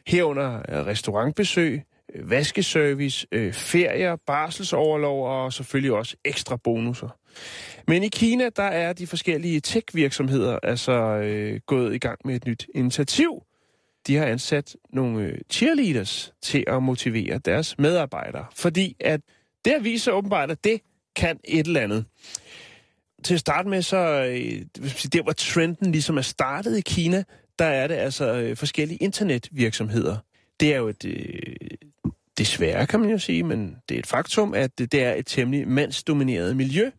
Herunder 0.07 0.57
øh, 0.68 0.87
restaurantbesøg, 0.87 1.83
øh, 2.14 2.31
vaskeservice, 2.31 3.27
øh, 3.33 3.53
ferier, 3.53 4.16
barselsoverlov 4.27 5.27
og 5.27 5.53
selvfølgelig 5.53 5.92
også 5.92 6.16
ekstra 6.25 6.57
bonusser. 6.57 7.09
Men 7.88 8.02
i 8.02 8.08
Kina, 8.08 8.48
der 8.56 8.62
er 8.62 8.92
de 8.92 9.06
forskellige 9.06 9.60
tech-virksomheder 9.60 10.58
altså 10.62 10.92
øh, 10.92 11.60
gået 11.66 11.94
i 11.94 11.98
gang 11.98 12.18
med 12.24 12.36
et 12.36 12.46
nyt 12.46 12.66
initiativ. 12.74 13.42
De 14.06 14.16
har 14.16 14.26
ansat 14.26 14.76
nogle 14.92 15.22
øh, 15.22 15.38
cheerleaders 15.50 16.32
til 16.42 16.64
at 16.66 16.82
motivere 16.82 17.38
deres 17.38 17.78
medarbejdere, 17.78 18.44
fordi 18.54 18.96
at 19.00 19.20
det 19.64 19.84
viser 19.84 20.12
åbenbart, 20.12 20.50
at 20.50 20.64
det 20.64 20.80
kan 21.16 21.40
et 21.44 21.66
eller 21.66 21.80
andet. 21.80 22.04
Til 23.24 23.34
at 23.34 23.40
starte 23.40 23.68
med, 23.68 23.82
så 23.82 23.96
øh, 23.96 24.66
hvis 24.80 24.80
man 24.80 24.88
siger, 24.88 25.22
der 25.22 25.32
trenden 25.32 25.92
ligesom 25.92 26.16
er 26.16 26.22
startet 26.22 26.78
i 26.78 26.80
Kina, 26.80 27.24
der 27.58 27.64
er 27.64 27.86
det 27.86 27.94
altså 27.94 28.32
øh, 28.32 28.56
forskellige 28.56 28.98
internetvirksomheder. 28.98 30.16
Det 30.60 30.74
er 30.74 30.76
jo 30.76 30.88
et, 30.88 31.04
øh, 31.04 31.56
desværre 32.38 32.86
kan 32.86 33.00
man 33.00 33.10
jo 33.10 33.18
sige, 33.18 33.42
men 33.42 33.76
det 33.88 33.94
er 33.94 33.98
et 33.98 34.06
faktum, 34.06 34.54
at 34.54 34.78
det 34.78 34.94
er 34.94 35.14
et 35.14 35.26
temmelig 35.26 35.68
mandsdomineret 35.68 36.56
miljø, 36.56 36.90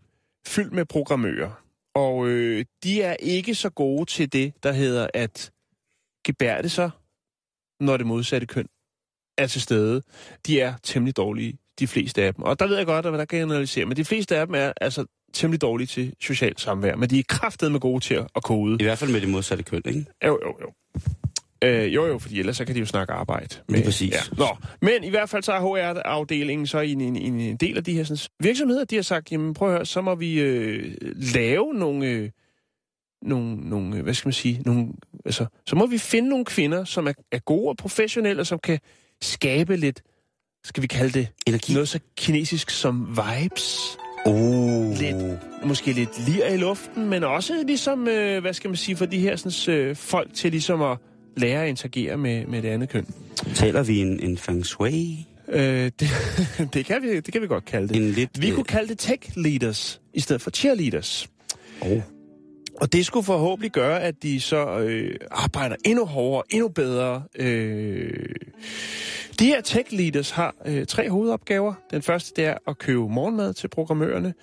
fyldt 0.47 0.73
med 0.73 0.86
programmører. 0.86 1.63
Og 1.95 2.27
øh, 2.27 2.65
de 2.84 3.01
er 3.01 3.13
ikke 3.13 3.56
så 3.56 3.69
gode 3.69 4.06
til 4.06 4.34
det, 4.34 4.54
der 4.63 4.71
hedder 4.71 5.08
at 5.13 5.51
gebærde 6.25 6.69
sig, 6.69 6.91
når 7.80 7.97
det 7.97 8.06
modsatte 8.06 8.47
køn 8.47 8.67
er 9.38 9.47
til 9.47 9.62
stede. 9.62 10.01
De 10.47 10.62
er 10.62 10.73
temmelig 10.84 11.17
dårlige, 11.17 11.58
de 11.80 11.88
fleste 11.88 12.23
af 12.23 12.34
dem. 12.34 12.43
Og 12.43 12.60
der 12.60 12.67
ved 12.67 12.77
jeg 12.77 12.86
godt, 12.86 13.06
at 13.06 13.13
der 13.13 13.25
kan 13.25 13.39
jeg 13.39 13.45
analysere, 13.45 13.86
men 13.86 13.97
de 13.97 14.06
fleste 14.06 14.38
af 14.38 14.45
dem 14.45 14.56
er 14.56 14.73
altså 14.82 15.06
temmelig 15.34 15.62
dårlige 15.62 15.88
til 15.88 16.13
socialt 16.21 16.62
samvær, 16.62 16.95
men 16.95 17.10
de 17.10 17.19
er 17.19 17.23
kraftedeme 17.30 17.80
gode 17.80 18.04
til 18.04 18.13
at 18.36 18.43
kode. 18.43 18.77
I 18.80 18.84
hvert 18.84 18.97
fald 18.97 19.12
med 19.12 19.21
det 19.21 19.30
modsatte 19.30 19.63
køn, 19.63 19.82
ikke? 19.86 20.06
Jo, 20.25 20.39
jo, 20.45 20.56
jo. 20.62 20.73
Øh, 21.63 21.95
jo, 21.95 22.06
jo, 22.06 22.19
fordi 22.19 22.39
ellers 22.39 22.58
så 22.58 22.65
kan 22.65 22.76
de 22.76 22.80
jo 22.80 22.86
snakke 22.86 23.13
arbejde. 23.13 23.56
Lige 23.69 23.84
præcis. 23.84 24.12
Ja. 24.12 24.19
Nå, 24.38 24.58
men 24.82 25.04
i 25.04 25.10
hvert 25.10 25.30
fald 25.30 25.43
så 25.43 25.52
er 25.52 25.60
HR-afdelingen 25.60 26.67
så 26.67 26.80
i 26.80 26.91
en, 26.91 27.02
en, 27.02 27.15
en, 27.15 27.39
en 27.39 27.58
del 27.58 27.78
af 27.78 27.84
de 27.84 27.93
her 27.93 28.04
sådan, 28.04 28.30
virksomheder, 28.39 28.86
de 28.86 28.95
har 28.95 29.04
sagt, 29.04 29.32
jamen 29.32 29.54
prøv 29.54 29.67
at 29.69 29.74
høre, 29.74 29.86
så 29.86 30.02
må 30.02 30.15
vi 30.15 30.39
øh, 30.39 30.95
lave 31.36 31.74
nogle, 31.74 32.08
øh, 32.08 32.30
nogle, 33.21 33.56
nogle, 33.69 33.97
øh, 33.97 34.04
hvad 34.04 34.13
skal 34.13 34.28
man 34.28 34.34
sige, 34.34 34.62
nogle, 34.65 34.88
altså, 35.26 35.45
så 35.65 35.76
må 35.76 35.86
vi 35.86 35.97
finde 35.97 36.30
nogle 36.30 36.45
kvinder, 36.45 36.84
som 36.84 37.08
er, 37.08 37.13
er 37.32 37.39
gode 37.39 37.69
og 37.69 37.78
professionelle, 37.78 38.41
og 38.41 38.47
som 38.47 38.60
kan 38.60 38.80
skabe 39.21 39.78
lidt, 39.78 40.02
skal 40.63 40.84
vi 40.84 40.88
kalde 40.88 41.19
det, 41.19 41.28
Energi. 41.47 41.74
noget 41.74 41.89
så 41.89 42.00
kinesisk 42.17 42.69
som 42.69 43.08
vibes. 43.10 43.97
Oh. 44.26 44.97
Lidt, 44.97 45.39
måske 45.65 45.91
lidt 45.91 46.28
lir 46.28 46.45
i 46.45 46.58
luften, 46.58 47.10
men 47.10 47.24
også 47.24 47.63
ligesom, 47.67 48.08
øh, 48.08 48.41
hvad 48.41 48.54
skal 48.54 48.69
man 48.69 48.78
sige, 48.78 48.95
for 48.95 49.06
de 49.06 49.19
her 49.19 49.36
sådan, 49.36 49.76
øh, 49.76 49.95
folk 49.95 50.34
til 50.34 50.52
ligesom 50.52 50.82
at 50.82 50.97
lære 51.37 51.63
at 51.63 51.69
interagere 51.69 52.17
med, 52.17 52.45
med 52.45 52.61
det 52.61 52.69
andet 52.69 52.89
køn. 52.89 53.07
Taler 53.55 53.83
vi 53.83 53.99
en, 53.99 54.19
en 54.19 54.37
feng 54.37 54.65
shui? 54.65 55.27
Øh, 55.47 55.91
det, 55.99 56.09
det, 56.73 56.85
kan 56.85 57.01
vi, 57.01 57.15
det 57.19 57.33
kan 57.33 57.41
vi 57.41 57.47
godt 57.47 57.65
kalde 57.65 57.87
det. 57.87 57.95
En 57.95 58.11
lidt... 58.11 58.41
Vi 58.41 58.51
kunne 58.51 58.63
kalde 58.63 58.89
det 58.89 58.99
tech 58.99 59.37
leaders 59.37 60.01
i 60.13 60.19
stedet 60.19 60.41
for 60.41 60.51
cheerleaders. 60.51 61.29
Oh. 61.81 62.01
Og 62.81 62.93
det 62.93 63.05
skulle 63.05 63.23
forhåbentlig 63.23 63.71
gøre, 63.71 64.01
at 64.01 64.23
de 64.23 64.39
så 64.39 64.79
øh, 64.79 65.15
arbejder 65.31 65.75
endnu 65.85 66.05
hårdere, 66.05 66.43
endnu 66.49 66.67
bedre. 66.67 67.23
Øh, 67.35 68.29
de 69.39 69.45
her 69.45 69.61
tech 69.61 69.93
leaders 69.93 70.31
har 70.31 70.55
øh, 70.65 70.85
tre 70.85 71.09
hovedopgaver. 71.09 71.73
Den 71.91 72.01
første 72.01 72.33
det 72.35 72.45
er 72.45 72.57
at 72.67 72.77
købe 72.77 73.09
morgenmad 73.09 73.53
til 73.53 73.67
programmørerne, 73.67 74.33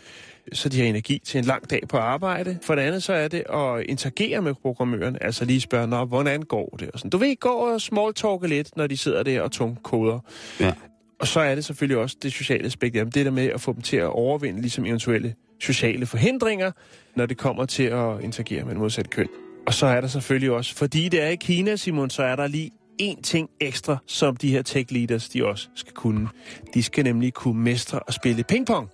så 0.53 0.69
de 0.69 0.81
har 0.81 0.87
energi 0.87 1.21
til 1.25 1.39
en 1.39 1.45
lang 1.45 1.71
dag 1.71 1.83
på 1.89 1.97
arbejde. 1.97 2.59
For 2.63 2.75
det 2.75 2.83
andet 2.83 3.03
så 3.03 3.13
er 3.13 3.29
det 3.29 3.43
at 3.51 3.87
interagere 3.89 4.43
med 4.43 4.55
programmørerne, 4.55 5.23
altså 5.23 5.45
lige 5.45 5.61
spørge, 5.61 5.87
Nå, 5.87 6.05
hvordan 6.05 6.43
går 6.43 6.77
det? 6.81 6.91
Og 6.91 6.99
sådan. 6.99 7.11
Du 7.11 7.19
ved, 7.19 7.37
gå 7.41 7.49
og 7.49 7.81
smalltalke 7.81 8.49
lidt, 8.49 8.77
når 8.77 8.87
de 8.87 8.97
sidder 8.97 9.23
der 9.23 9.41
og 9.41 9.53
tungkoder. 9.53 10.19
Ja. 10.61 10.73
Og 11.21 11.27
så 11.27 11.41
er 11.41 11.55
det 11.55 11.65
selvfølgelig 11.65 11.99
også 11.99 12.17
det 12.23 12.33
sociale 12.33 12.67
aspekt 12.67 12.95
dem. 12.95 13.13
Det 13.13 13.25
der 13.25 13.33
med 13.33 13.47
at 13.47 13.61
få 13.61 13.73
dem 13.73 13.83
til 13.83 13.97
at 13.97 14.07
overvinde 14.07 14.61
ligesom 14.61 14.87
eventuelle 14.87 15.35
sociale 15.61 16.07
forhindringer, 16.07 16.71
når 17.17 17.27
det 17.27 17.39
kommer 17.39 17.65
til 17.67 17.83
at 17.83 18.21
interagere 18.23 18.65
med 18.65 18.73
en 18.73 18.79
modsat 18.79 19.11
køn. 19.11 19.29
Og 19.67 19.75
så 19.75 19.87
er 19.87 20.01
der 20.01 20.09
selvfølgelig 20.09 20.51
også, 20.51 20.75
fordi 20.75 21.09
det 21.09 21.23
er 21.23 21.29
i 21.29 21.35
Kina, 21.37 21.77
Simon, 21.77 22.11
så 22.11 22.23
er 22.23 22.37
der 22.37 22.47
lige 22.47 22.71
én 23.03 23.21
ting 23.23 23.51
ekstra, 23.61 23.97
som 24.07 24.37
de 24.37 24.51
her 24.51 24.63
tech 24.63 24.93
leaders, 24.93 25.29
de 25.29 25.47
også 25.47 25.69
skal 25.75 25.93
kunne. 25.93 26.29
De 26.75 26.83
skal 26.83 27.05
nemlig 27.05 27.35
kunne 27.35 27.63
mestre 27.63 27.99
og 27.99 28.15
spille 28.15 28.45
pingpong. 28.45 28.91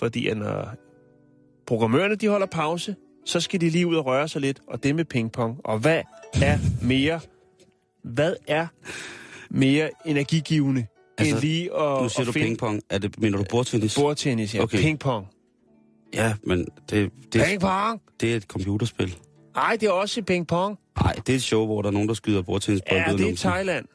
Fordi 0.00 0.26
at 0.28 0.36
når 0.36 0.68
programmørerne 1.66 2.14
de 2.14 2.28
holder 2.28 2.46
pause, 2.46 2.96
så 3.24 3.40
skal 3.40 3.60
de 3.60 3.70
lige 3.70 3.86
ud 3.86 3.96
og 3.96 4.06
røre 4.06 4.28
sig 4.28 4.40
lidt, 4.40 4.60
og 4.68 4.82
det 4.82 4.94
med 4.94 5.04
pingpong. 5.04 5.60
Og 5.64 5.78
hvad 5.78 6.02
er 6.42 6.58
mere, 6.82 7.20
hvad 8.04 8.34
er 8.48 8.66
mere 9.50 9.90
energigivende, 10.06 10.86
altså, 11.18 11.34
end 11.34 11.42
lige 11.42 11.64
at, 11.76 12.02
Nu 12.02 12.08
siger 12.08 12.20
at 12.20 12.26
du 12.26 12.32
finde 12.32 12.46
pingpong. 12.46 12.82
Er 12.90 12.98
det, 12.98 13.20
mener 13.20 13.38
du 13.38 13.44
bordtennis? 13.50 13.94
bordtennis? 13.94 14.54
Ja, 14.54 14.62
okay. 14.62 14.78
Pingpong. 14.78 15.26
Ja, 16.14 16.34
men 16.42 16.66
det, 16.90 17.12
det, 17.32 17.44
Pingpong! 17.44 18.00
det 18.20 18.32
er 18.32 18.36
et 18.36 18.42
computerspil. 18.42 19.16
Nej, 19.54 19.76
det 19.80 19.86
er 19.86 19.90
også 19.92 20.22
pingpong. 20.22 20.78
Nej, 21.02 21.12
det 21.12 21.28
er 21.32 21.36
et 21.36 21.42
show, 21.42 21.66
hvor 21.66 21.82
der 21.82 21.88
er 21.88 21.92
nogen, 21.92 22.08
der 22.08 22.14
skyder 22.14 22.42
bordtennisbold 22.42 23.00
Ja, 23.06 23.12
det 23.12 23.26
er 23.26 23.32
i. 23.32 23.36
Thailand. 23.36 23.86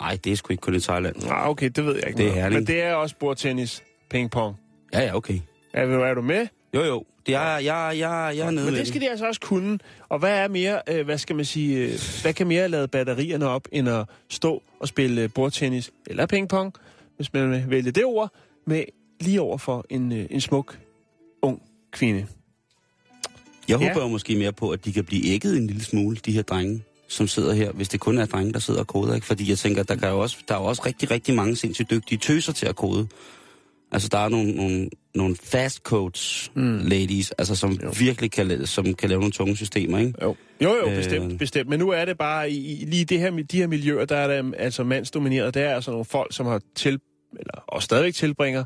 Nej, 0.00 0.18
det 0.24 0.32
er 0.32 0.36
sgu 0.36 0.52
ikke 0.52 0.60
kun 0.60 0.74
i 0.74 0.80
Thailand. 0.80 1.16
Nej, 1.16 1.48
okay, 1.48 1.70
det 1.76 1.86
ved 1.86 1.94
jeg 1.94 2.06
ikke 2.06 2.18
Det 2.18 2.26
er. 2.28 2.32
Herning. 2.32 2.54
Men 2.54 2.66
det 2.66 2.82
er 2.82 2.94
også 2.94 3.14
bordtennis, 3.20 3.82
pingpong. 4.10 4.56
Ja, 4.92 5.00
ja, 5.00 5.16
okay. 5.16 5.38
Er, 5.72 5.86
du- 5.86 5.92
er 6.02 6.14
du 6.14 6.22
med? 6.22 6.46
Jo, 6.74 6.84
jo. 6.84 7.04
Jeg, 7.28 7.60
jeg, 7.64 7.94
jeg, 7.98 8.32
jeg 8.36 8.46
er 8.46 8.50
nede 8.50 8.64
Men 8.66 8.74
det 8.74 8.88
skal 8.88 9.00
de 9.00 9.10
altså 9.10 9.26
også 9.26 9.40
kunne. 9.40 9.78
Og 10.08 10.18
hvad 10.18 10.38
er 10.38 10.48
mere, 10.48 10.82
øh, 10.88 11.04
hvad 11.04 11.18
skal 11.18 11.36
man 11.36 11.44
sige, 11.44 11.78
øh, 11.78 11.98
hvad 12.22 12.32
kan 12.34 12.46
mere 12.46 12.68
lade 12.68 12.88
batterierne 12.88 13.46
op, 13.48 13.68
end 13.72 13.88
at 13.88 14.04
stå 14.28 14.62
og 14.80 14.88
spille 14.88 15.20
øh, 15.22 15.30
bordtennis 15.34 15.90
eller 16.06 16.26
pingpong, 16.26 16.72
hvis 17.16 17.32
man 17.32 17.50
vil 17.50 17.64
vælge 17.68 17.90
det 17.90 18.04
ord, 18.04 18.32
med 18.66 18.84
lige 19.20 19.40
over 19.40 19.58
for 19.58 19.84
en, 19.90 20.12
øh, 20.12 20.26
en 20.30 20.40
smuk, 20.40 20.78
ung 21.42 21.62
kvinde. 21.92 22.26
Jeg 23.68 23.80
Ja. 23.80 23.88
håber 23.88 24.02
jo 24.02 24.08
måske 24.08 24.36
mere 24.36 24.52
på, 24.52 24.70
at 24.70 24.84
de 24.84 24.92
kan 24.92 25.04
blive 25.04 25.26
ægget 25.26 25.56
en 25.56 25.66
lille 25.66 25.84
smule, 25.84 26.16
de 26.16 26.32
her 26.32 26.42
drenge, 26.42 26.82
som 27.08 27.28
sidder 27.28 27.52
her, 27.54 27.72
hvis 27.72 27.88
det 27.88 28.00
kun 28.00 28.18
er 28.18 28.26
drenge, 28.26 28.52
der 28.52 28.58
sidder 28.58 28.80
og 28.80 28.86
koder. 28.86 29.14
Ikke? 29.14 29.26
Fordi 29.26 29.50
jeg 29.50 29.58
tænker, 29.58 29.82
der, 29.82 29.96
kan 29.96 30.08
jo 30.08 30.18
også, 30.18 30.36
der 30.48 30.54
er 30.54 30.58
jo 30.58 30.64
også 30.64 30.82
rigtig, 30.86 31.10
rigtig 31.10 31.34
mange 31.34 31.56
sindssygt 31.56 31.90
dygtige 31.90 32.18
tøser 32.18 32.52
til 32.52 32.66
at 32.66 32.76
kode. 32.76 33.08
Altså, 33.92 34.08
der 34.08 34.18
er 34.18 34.28
nogle, 34.28 34.52
nogle, 34.52 34.90
nogle 35.14 35.36
fast 35.42 35.82
codes 35.82 36.50
mm. 36.54 36.78
ladies, 36.78 37.30
altså, 37.30 37.54
som 37.54 37.72
jo. 37.72 37.92
virkelig 37.98 38.30
kan, 38.30 38.66
som 38.66 38.94
kan 38.94 39.08
lave 39.08 39.20
nogle 39.20 39.32
tunge 39.32 39.56
systemer, 39.56 39.98
ikke? 39.98 40.12
Jo, 40.22 40.36
jo, 40.62 40.74
jo 40.76 40.90
Øh. 40.90 40.96
bestemt, 40.96 41.38
bestemt. 41.38 41.68
Men 41.68 41.78
nu 41.78 41.90
er 41.90 42.04
det 42.04 42.18
bare, 42.18 42.50
i, 42.50 42.82
i 42.82 42.84
lige 42.84 43.04
det 43.04 43.18
her, 43.18 43.30
de 43.50 43.56
her 43.56 43.66
miljøer, 43.66 44.04
der 44.04 44.16
er 44.16 44.42
det 44.42 44.54
altså 44.58 44.84
mandsdomineret. 44.84 45.54
Der 45.54 45.60
er 45.60 45.74
altså 45.74 45.90
nogle 45.90 46.04
folk, 46.04 46.34
som 46.34 46.46
har 46.46 46.60
til, 46.74 47.00
eller, 47.38 47.64
og 47.68 47.82
stadigvæk 47.82 48.14
tilbringer 48.14 48.64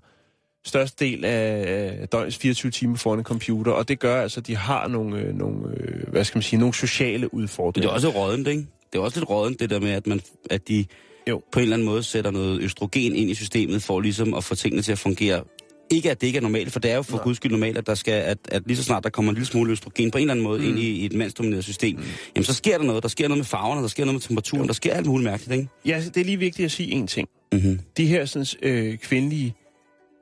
største 0.65 1.05
del 1.05 1.25
af, 1.25 2.09
døgnets 2.09 2.37
24 2.37 2.71
timer 2.71 2.97
foran 2.97 3.19
en 3.19 3.25
computer, 3.25 3.73
og 3.73 3.89
det 3.89 3.99
gør 3.99 4.23
altså, 4.23 4.41
at 4.41 4.47
de 4.47 4.57
har 4.57 4.89
nogle, 4.89 5.19
øh, 5.19 5.35
nogle 5.35 5.77
øh, 5.77 6.09
hvad 6.09 6.25
skal 6.25 6.39
man 6.39 6.43
sige, 6.43 6.61
nogle 6.61 6.75
sociale 6.75 7.35
udfordringer. 7.35 7.89
det 7.89 8.03
er 8.05 8.09
også 8.09 8.19
rådent, 8.19 8.49
ikke? 8.49 8.67
Det 8.93 8.99
er 8.99 9.03
også 9.03 9.19
lidt 9.21 9.31
rådent, 9.31 9.61
det 9.61 9.71
der 9.71 9.81
med, 9.81 9.91
at, 9.91 10.07
man, 10.07 10.21
at 10.51 10.69
de 10.69 10.85
Jo. 11.29 11.43
på 11.53 11.59
en 11.59 11.63
eller 11.63 11.77
anden 11.77 11.87
måde 11.87 12.03
sætter 12.03 12.31
noget 12.31 12.63
østrogen 12.63 13.17
ind 13.17 13.31
i 13.31 13.35
systemet, 13.35 13.83
for 13.83 14.01
ligesom 14.01 14.35
at 14.35 14.45
få 14.45 14.55
tingene 14.55 14.83
til 14.83 14.93
at 14.93 14.99
fungere. 14.99 15.45
Ikke 15.91 16.11
at 16.11 16.21
det 16.21 16.27
ikke 16.27 16.37
er 16.37 16.43
normalt, 16.43 16.73
for 16.73 16.81
det 16.81 16.91
er 16.91 16.97
jo 16.97 17.03
for 17.03 17.17
Nej. 17.17 17.25
guds 17.25 17.37
skyld 17.37 17.53
normalt, 17.53 17.79
at, 17.79 17.87
der 17.87 17.95
skal, 17.95 18.13
at, 18.13 18.39
at 18.49 18.63
lige 18.67 18.77
så 18.77 18.83
snart 18.83 19.05
der 19.05 19.11
kommer 19.11 19.33
en 19.33 19.35
lille 19.35 19.47
smule 19.47 19.73
østrogen 19.73 20.11
på 20.11 20.19
en 20.19 20.23
eller 20.23 20.33
anden 20.35 20.45
måde 20.45 20.59
mm. 20.59 20.69
ind 20.69 20.79
i, 20.79 20.91
i 20.91 21.05
et 21.05 21.13
mandsdomineret 21.13 21.65
system, 21.65 21.97
mm. 21.97 22.03
jamen 22.37 22.45
så 22.45 22.55
sker 22.55 22.79
der 22.79 22.85
noget. 22.85 23.03
Der 23.03 23.09
sker 23.09 23.29
noget 23.29 23.39
med 23.39 23.45
farverne, 23.45 23.83
der 23.83 23.89
sker 23.89 24.05
noget 24.05 24.15
med 24.15 24.21
temperaturen, 24.21 24.63
jo. 24.63 24.67
der 24.67 24.73
sker 24.73 24.95
alt 24.95 25.07
muligt 25.07 25.31
mærkeligt, 25.31 25.53
ikke? 25.53 25.69
Ja, 25.87 26.03
det 26.15 26.17
er 26.17 26.25
lige 26.25 26.39
vigtigt 26.39 26.67
at 26.67 26.73
sige 26.73 26.91
en 26.91 27.07
ting. 27.07 27.29
Mm-hmm. 27.53 27.81
De 27.97 28.07
her 28.07 28.25
sådan, 28.25 28.47
øh, 28.63 28.99
kvindelige 28.99 29.55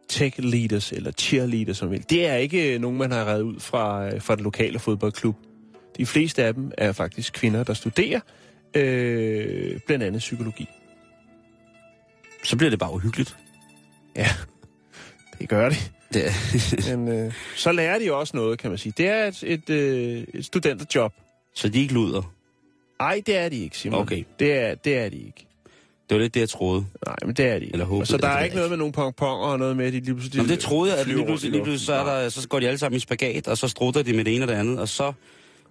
tech 0.09 0.37
leaders, 0.39 0.93
eller 0.93 1.13
cheerleaders, 1.13 1.77
som 1.77 1.91
vil, 1.91 2.05
det 2.11 2.27
er 2.27 2.37
ikke 2.37 2.75
øh, 2.75 2.81
nogen, 2.81 2.99
man 2.99 3.13
har 3.13 3.25
reddet 3.25 3.43
ud 3.43 3.61
fra, 3.61 4.07
øh, 4.15 4.23
fra 4.23 4.37
den 4.37 4.45
lokale 4.45 4.79
fodboldklub. 4.79 5.37
De 5.97 6.07
fleste 6.07 6.45
af 6.45 6.55
dem 6.55 6.71
er 6.79 6.93
faktisk 6.93 7.33
kvinder, 7.33 7.65
der 7.65 7.75
studerer 7.75 8.21
øh, 8.77 9.81
blandt 9.87 10.05
andet 10.05 10.19
psykologi. 10.19 10.69
Så 12.45 12.57
bliver 12.57 12.71
det 12.71 12.79
bare 12.79 12.93
uhyggeligt. 12.93 13.37
Ja, 14.17 14.29
det 15.39 15.49
gør 15.49 15.69
det. 15.69 15.93
Det, 16.15 16.25
Men 16.97 17.09
øh, 17.09 17.33
så 17.57 17.73
lærer 17.73 17.99
de 17.99 18.13
også 18.13 18.37
noget, 18.37 18.59
kan 18.59 18.71
man 18.71 18.79
sige. 18.79 18.93
Det 18.97 19.07
er 19.09 19.25
et, 19.27 19.43
et, 19.47 19.71
øh, 19.71 20.25
et 20.35 20.45
studenterjob. 20.45 21.13
så 21.55 21.69
de 21.69 21.81
ikke 21.81 21.95
luder. 21.95 22.33
Ej, 23.01 23.23
det 23.27 23.37
er 23.37 23.49
de 23.49 23.57
ikke, 23.57 23.79
Simon. 23.79 24.01
Okay. 24.01 24.25
Det 24.39 24.53
er, 24.53 24.75
det 24.75 24.99
er 24.99 25.09
de 25.09 25.17
ikke. 25.17 25.47
Det 26.09 26.17
var 26.17 26.23
lidt 26.23 26.35
det, 26.35 26.41
jeg 26.41 26.49
troede. 26.49 26.87
Nej, 27.07 27.17
men 27.27 27.35
det 27.35 27.47
er 27.47 27.59
de 27.59 27.65
ikke. 27.65 27.75
Eller 27.75 27.87
håbede, 27.87 28.03
Og 28.03 28.07
så 28.07 28.17
der 28.17 28.29
ved 28.29 28.37
er 28.37 28.41
ikke 28.43 28.57
noget 28.57 28.71
med 28.71 28.79
nogle 28.79 28.93
pong-pong 28.93 29.43
og 29.43 29.59
noget 29.59 29.77
med, 29.77 29.87
at 29.87 29.93
de 29.93 30.01
lige 30.01 30.15
pludselig 30.15 30.37
Nå, 30.37 30.43
men 30.43 30.51
det 30.51 30.59
troede 30.59 30.93
jeg, 30.93 31.01
at 31.01 31.07
lige 31.07 31.25
pludselig, 31.25 31.53
lige 31.53 31.63
pludselig 31.65 31.87
så, 31.87 31.95
er 31.95 32.05
der, 32.05 32.29
så 32.29 32.49
går 32.49 32.61
de 32.61 32.67
alle 32.67 32.79
sammen 32.79 32.97
i 32.97 33.01
spagat, 33.01 33.49
og 33.49 33.59
så 33.59 33.69
strutter 33.69 34.03
de 34.03 34.13
med 34.13 34.25
det 34.25 34.35
ene 34.35 34.45
og 34.45 34.49
det 34.49 34.55
andet, 34.55 34.79
og 34.79 34.89
så 34.89 35.13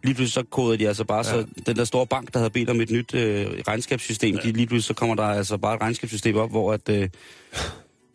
lige 0.03 0.15
pludselig 0.15 0.33
så 0.33 0.43
koder 0.43 0.77
de 0.77 0.87
altså 0.87 1.03
bare, 1.03 1.17
ja. 1.17 1.23
så 1.23 1.45
den 1.65 1.75
der 1.75 1.83
store 1.83 2.07
bank, 2.07 2.33
der 2.33 2.39
havde 2.39 2.49
bedt 2.49 2.69
om 2.69 2.81
et 2.81 2.91
nyt 2.91 3.13
øh, 3.13 3.47
regnskabssystem, 3.67 4.35
ja. 4.35 4.41
de, 4.41 4.51
lige 4.51 4.67
pludselig 4.67 4.87
så 4.87 4.93
kommer 4.93 5.15
der 5.15 5.23
altså 5.23 5.57
bare 5.57 5.75
et 5.75 5.81
regnskabssystem 5.81 6.35
op, 6.35 6.49
hvor 6.49 6.73
at... 6.73 6.89
Øh, 6.89 7.09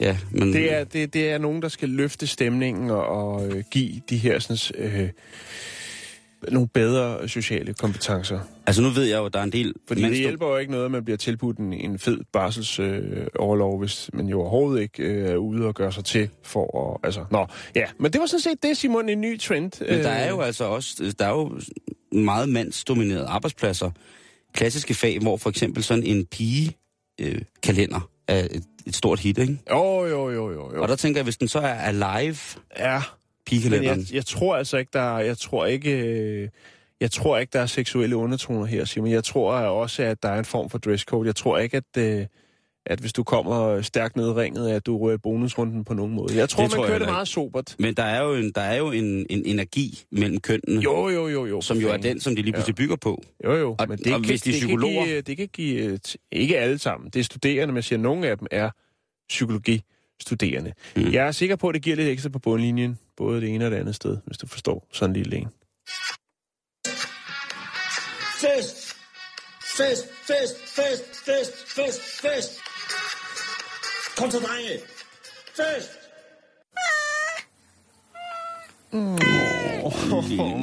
ja, 0.00 0.16
men... 0.30 0.52
Det 0.52 0.72
er, 0.72 0.84
det, 0.84 1.14
det 1.14 1.30
er 1.30 1.38
nogen, 1.38 1.62
der 1.62 1.68
skal 1.68 1.88
løfte 1.88 2.26
stemningen 2.26 2.90
og, 2.90 3.06
og 3.06 3.46
øh, 3.46 3.64
give 3.70 4.00
de 4.10 4.16
her 4.16 4.38
sådan, 4.38 4.84
øh, 4.84 5.08
nogle 6.50 6.68
bedre 6.68 7.28
sociale 7.28 7.74
kompetencer. 7.74 8.40
Altså 8.66 8.82
nu 8.82 8.88
ved 8.88 9.04
jeg 9.04 9.18
jo, 9.18 9.26
at 9.26 9.32
der 9.32 9.38
er 9.38 9.42
en 9.42 9.52
del... 9.52 9.74
Fordi 9.88 10.02
det 10.02 10.16
hjælper 10.16 10.46
jo 10.46 10.56
ikke 10.56 10.72
noget, 10.72 10.84
at 10.84 10.90
man 10.90 11.04
bliver 11.04 11.16
tilbudt 11.16 11.58
en, 11.58 11.72
en 11.72 11.98
fed 11.98 12.18
barselsoverlov, 12.32 13.74
øh, 13.74 13.78
hvis 13.78 14.10
man 14.12 14.26
jo 14.26 14.40
overhovedet 14.40 14.82
ikke 14.82 15.02
øh, 15.02 15.28
er 15.28 15.36
ude 15.36 15.66
og 15.66 15.74
gøre 15.74 15.92
sig 15.92 16.04
til 16.04 16.28
for 16.42 16.92
at... 16.92 17.06
Altså, 17.06 17.24
nå, 17.30 17.46
ja. 17.74 17.84
Men 17.98 18.12
det 18.12 18.20
var 18.20 18.26
sådan 18.26 18.40
set 18.40 18.62
det, 18.62 18.76
Simon, 18.76 19.08
en 19.08 19.20
ny 19.20 19.40
trend. 19.40 19.72
Men 19.80 19.98
der 19.98 20.10
er 20.10 20.30
jo 20.30 20.40
altså 20.40 20.64
også... 20.64 21.14
Der 21.18 21.26
er 21.26 21.30
jo 21.30 21.58
meget 22.12 22.48
mandsdominerede 22.48 23.26
arbejdspladser. 23.26 23.90
Klassiske 24.54 24.94
fag, 24.94 25.18
hvor 25.18 25.36
for 25.36 25.50
eksempel 25.50 25.82
sådan 25.82 26.04
en 26.04 26.26
pige-kalender 26.26 27.36
øh, 27.36 27.42
kalender 27.62 28.10
er 28.28 28.38
et, 28.50 28.64
et 28.86 28.96
stort 28.96 29.20
hit, 29.20 29.38
ikke? 29.38 29.58
Jo, 29.70 30.04
jo, 30.06 30.30
jo, 30.30 30.52
jo. 30.52 30.74
jo. 30.74 30.82
Og 30.82 30.88
der 30.88 30.96
tænker 30.96 31.18
jeg, 31.18 31.24
hvis 31.24 31.36
den 31.36 31.48
så 31.48 31.58
er 31.58 31.74
alive, 31.74 32.36
Ja, 32.78 33.02
men 33.50 33.60
pigekalenderen... 33.60 34.00
jeg, 34.00 34.14
jeg 34.14 34.26
tror 34.26 34.56
altså 34.56 34.76
ikke, 34.76 34.90
der 34.92 35.18
jeg 35.18 35.38
tror 35.38 35.66
ikke, 35.66 35.98
øh, 35.98 36.48
jeg 37.00 37.10
tror 37.10 37.38
ikke, 37.38 37.50
der 37.52 37.60
er 37.60 37.66
seksuelle 37.66 38.16
undertoner 38.16 38.64
her, 38.66 38.84
Simon. 38.84 39.10
Jeg 39.10 39.24
tror 39.24 39.52
også, 39.54 40.02
at 40.02 40.22
der 40.22 40.28
er 40.28 40.38
en 40.38 40.44
form 40.44 40.70
for 40.70 40.78
dresscode. 40.78 41.26
Jeg 41.26 41.36
tror 41.36 41.58
ikke, 41.58 41.76
at, 41.76 42.02
øh, 42.02 42.26
at 42.86 42.98
hvis 43.00 43.12
du 43.12 43.22
kommer 43.22 43.82
stærkt 43.82 44.16
ned 44.16 44.28
i 44.28 44.32
ringet, 44.32 44.70
at 44.70 44.86
du 44.86 44.98
rører 44.98 45.16
bonusrunden 45.16 45.84
på 45.84 45.94
nogen 45.94 46.14
måde. 46.14 46.36
Jeg 46.36 46.48
tror, 46.48 46.62
Det 46.62 46.72
man 46.72 46.78
tror 46.78 46.86
kører 46.86 46.98
det 46.98 47.08
meget 47.08 47.28
sobert. 47.28 47.74
Men 47.78 47.94
der 47.94 48.02
er 48.02 48.22
jo 48.22 48.34
en, 48.34 48.52
der 48.52 48.60
er 48.60 48.76
jo 48.76 48.90
en, 48.90 49.26
en 49.30 49.42
energi 49.46 50.04
mellem 50.10 50.40
kønnene, 50.40 50.80
Jo, 50.82 51.08
jo, 51.08 51.28
jo, 51.28 51.46
jo. 51.46 51.60
som 51.60 51.76
jo 51.78 51.88
er 51.88 51.96
den, 51.96 52.20
som 52.20 52.36
de 52.36 52.42
lige 52.42 52.52
pludselig 52.52 52.74
bygger 52.76 52.96
på. 52.96 53.22
Jo, 53.44 53.52
jo. 53.56 53.76
Og- 53.78 53.88
men 53.88 53.98
det 53.98 54.14
og 54.14 54.20
kan, 54.20 54.30
hvis 54.30 54.42
de 54.42 54.52
det 54.52 54.58
psykologer- 54.58 55.00
Kan 55.04 55.08
give, 55.08 55.20
det 55.20 55.36
kan 55.36 55.48
give... 55.52 55.80
øh, 55.84 55.98
Ikke 56.32 56.58
alle 56.58 56.78
sammen. 56.78 57.10
Det 57.10 57.20
er 57.20 57.24
studerende, 57.24 57.66
men 57.66 57.76
jeg 57.76 57.84
siger, 57.84 57.98
at 57.98 58.02
nogle 58.02 58.28
af 58.28 58.38
dem 58.38 58.46
er 58.50 58.70
psykologistuderende. 59.28 60.72
Mm. 60.96 61.12
Jeg 61.12 61.26
er 61.26 61.32
sikker 61.32 61.56
på, 61.56 61.68
at 61.68 61.74
det 61.74 61.82
giver 61.82 61.96
lidt 61.96 62.08
ekstra 62.08 62.28
på 62.28 62.38
bundlinjen. 62.38 62.98
Både 63.16 63.40
det 63.40 63.48
ene 63.48 63.64
og 63.64 63.70
det 63.70 63.76
andet 63.76 63.94
sted, 63.94 64.16
hvis 64.26 64.38
du 64.38 64.46
forstår 64.46 64.88
sådan 64.92 65.10
en 65.10 65.22
lille 65.22 65.36
en. 65.36 65.48
Fest! 68.40 68.96
Fest, 69.76 70.04
fest, 70.26 70.56
fest, 70.76 71.04
fest, 71.26 71.52
fest, 71.76 72.00
fest! 72.22 72.60
Kom 74.16 74.30
så, 74.30 74.38
drenge! 74.38 74.80
Fest! 75.56 75.90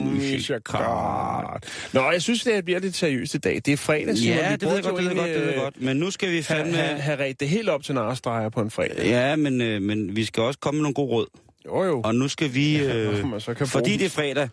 Musikart. 0.04 1.66
Nå, 1.94 2.12
jeg 2.12 2.22
synes, 2.22 2.44
det 2.44 2.66
bliver 2.66 2.80
lidt 2.80 2.96
seriøst 2.96 3.34
i 3.34 3.38
dag. 3.38 3.62
Det 3.66 3.68
er 3.74 3.78
fredag, 3.78 4.18
Simon. 4.18 4.38
Ja, 4.38 4.50
Vi 4.50 4.56
det 4.56 4.68
ved 4.68 4.76
jeg 4.76 4.84
godt, 4.84 4.96
det 4.98 5.04
ved 5.04 5.12
jeg 5.12 5.18
godt, 5.18 5.30
det 5.30 5.42
ved 5.42 5.48
jeg 5.48 5.60
godt. 5.60 5.82
Men 5.82 5.98
nu 5.98 6.12
skal 6.12 6.30
vi 6.30 6.34
Have, 6.34 6.44
fandme... 6.44 6.78
have, 6.78 7.00
have 7.00 7.24
ret 7.24 7.40
det 7.40 7.50
helt 7.50 7.70
op 7.70 7.84
til 7.84 7.96
narestreger 7.96 8.50
på 8.50 8.62
en 8.62 8.72
fredag. 8.72 9.06
Ja, 9.06 9.36
men, 9.36 9.62
øh, 9.62 9.82
men 9.82 10.16
vi 10.16 10.26
skal 10.26 10.44
også 10.44 10.60
komme 10.60 10.78
med 10.78 10.82
nogle 10.84 10.94
gode 10.94 11.10
råd. 11.12 11.28
Jo, 11.66 11.84
jo. 11.84 12.02
Og 12.04 12.16
nu 12.16 12.28
skal 12.28 12.54
vi... 12.54 12.78
Øh, 12.82 13.22
bruge 13.22 13.42
fordi 13.66 13.98
det 13.98 14.06
er 14.06 14.10
fredag, 14.10 14.50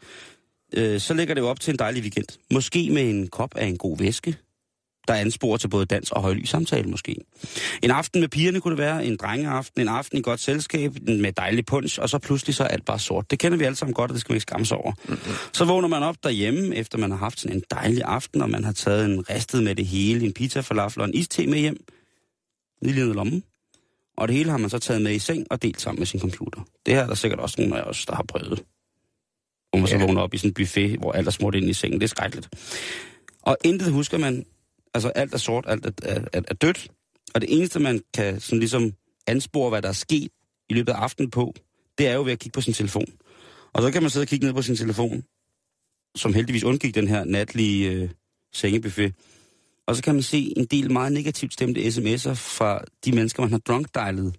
øh, 0.75 1.01
så 1.01 1.14
ligger 1.14 1.35
det 1.35 1.40
jo 1.40 1.49
op 1.49 1.61
til 1.61 1.73
en 1.73 1.79
dejlig 1.79 2.03
weekend. 2.03 2.27
Måske 2.51 2.90
med 2.90 3.11
en 3.11 3.29
kop 3.29 3.57
af 3.57 3.66
en 3.66 3.79
god 3.79 3.99
væske, 3.99 4.37
der 5.09 5.14
ansporer 5.14 5.57
til 5.57 5.68
både 5.68 5.87
dans 5.87 6.12
og 6.12 6.23
højlys 6.23 6.49
samtale 6.49 6.90
måske. 6.90 7.16
En 7.83 7.90
aften 7.90 8.21
med 8.21 8.29
pigerne 8.29 8.61
kunne 8.61 8.73
det 8.77 8.79
være, 8.79 9.07
en 9.07 9.16
drengeaften, 9.16 9.81
en 9.81 9.88
aften 9.88 10.18
i 10.18 10.23
godt 10.23 10.40
selskab, 10.40 10.92
med 11.07 11.33
dejlig 11.33 11.66
punch, 11.66 11.99
og 12.01 12.09
så 12.09 12.18
pludselig 12.18 12.55
så 12.55 12.64
er 12.64 12.68
alt 12.68 12.85
bare 12.85 12.99
sort. 12.99 13.31
Det 13.31 13.38
kender 13.38 13.59
vi 13.59 13.64
alle 13.64 13.77
sammen 13.77 13.94
godt, 13.94 14.11
og 14.11 14.14
det 14.14 14.21
skal 14.21 14.33
man 14.33 14.37
ikke 14.37 14.42
skamme 14.42 14.66
sig 14.66 14.77
over. 14.77 14.92
Mm-hmm. 15.05 15.33
Så 15.53 15.64
vågner 15.64 15.88
man 15.88 16.03
op 16.03 16.16
derhjemme, 16.23 16.77
efter 16.77 16.99
man 16.99 17.11
har 17.11 17.18
haft 17.18 17.40
sådan 17.40 17.57
en 17.57 17.62
dejlig 17.71 18.03
aften, 18.05 18.42
og 18.42 18.51
man 18.51 18.64
har 18.64 18.73
taget 18.73 19.05
en 19.05 19.31
ristet 19.31 19.62
med 19.62 19.75
det 19.75 19.87
hele, 19.87 20.27
en 20.27 20.33
pizza, 20.33 20.61
falafel 20.61 21.01
og 21.01 21.09
en 21.09 21.14
iste 21.14 21.47
med 21.47 21.59
hjem. 21.59 21.85
Lige 22.83 22.97
ned 22.97 23.11
i 23.11 23.12
lommen. 23.12 23.42
Og 24.18 24.28
det 24.28 24.37
hele 24.37 24.50
har 24.50 24.59
man 24.59 24.70
så 24.70 24.78
taget 24.78 25.02
med 25.02 25.12
i 25.14 25.18
seng 25.18 25.46
og 25.50 25.62
delt 25.62 25.81
sammen 25.81 26.00
med 26.00 26.07
sin 26.07 26.20
computer. 26.20 26.61
Det 26.87 26.94
her 26.94 27.02
er 27.02 27.07
der 27.07 27.14
sikkert 27.14 27.40
også 27.40 27.57
nogle 27.61 27.78
af 27.78 27.83
os, 27.83 28.07
der 28.07 28.14
har 28.14 28.22
prøvet. 28.28 28.64
Hvor 29.70 29.78
man 29.78 29.88
så 29.88 29.96
Ja. 29.96 30.07
vågner 30.07 30.20
op 30.20 30.35
i 30.35 30.38
sådan 30.38 30.50
en 30.50 30.54
buffet, 30.54 30.98
hvor 30.98 31.12
alt 31.12 31.26
er 31.26 31.31
smurt 31.31 31.54
ind 31.54 31.68
i 31.68 31.72
sengen. 31.72 32.00
Det 32.00 32.04
er 32.04 32.09
skrækkeligt. 32.09 32.48
Og 33.42 33.57
intet 33.64 33.92
husker 33.92 34.18
man. 34.18 34.44
Altså 34.94 35.09
alt 35.09 35.35
er 35.35 35.38
sort, 35.38 35.64
alt 35.68 35.87
er, 35.87 35.90
er, 36.02 36.24
er, 36.33 36.40
er 36.48 36.54
dødt. 36.54 36.88
Og 37.35 37.40
det 37.40 37.57
eneste, 37.59 37.81
man 37.81 38.00
kan 38.14 38.40
sådan 38.40 38.59
ligesom 38.59 38.92
anspore, 39.26 39.70
hvad 39.70 39.83
der 39.83 39.88
er 39.88 39.92
sket 39.92 40.28
i 40.68 40.74
løbet 40.74 40.92
af 40.92 40.96
aftenen 40.96 41.31
på, 41.31 41.54
det 41.98 42.07
er 42.07 42.14
jo 42.14 42.22
ved 42.24 42.33
at 42.33 42.38
kigge 42.38 42.54
på 42.54 42.61
sin 42.61 42.72
telefon. 42.74 43.07
Og 43.72 43.83
så 43.83 43.90
kan 43.90 44.02
man 44.02 44.11
sidde 44.11 44.24
og 44.24 44.28
kigge 44.28 44.46
ned 44.46 44.54
på 44.54 44.62
sin 44.62 44.76
telefon, 44.76 45.24
som 46.16 46.35
heldigvis 46.35 46.64
undgik 46.64 46.94
den 46.94 47.09
her 47.09 47.24
natlige 47.24 47.90
øh, 47.90 48.11
sengebuffet. 48.52 49.14
Og 49.88 49.96
så 49.96 50.03
kan 50.03 50.14
man 50.14 50.22
se 50.22 50.53
en 50.57 50.64
del 50.64 50.92
meget 50.92 51.12
negativt 51.12 51.53
stemte 51.53 51.81
sms'er 51.81 52.35
fra 52.35 52.81
de 53.05 53.12
mennesker, 53.12 53.42
man 53.42 53.51
har 53.51 53.59
drunk-dialet. 53.59 54.35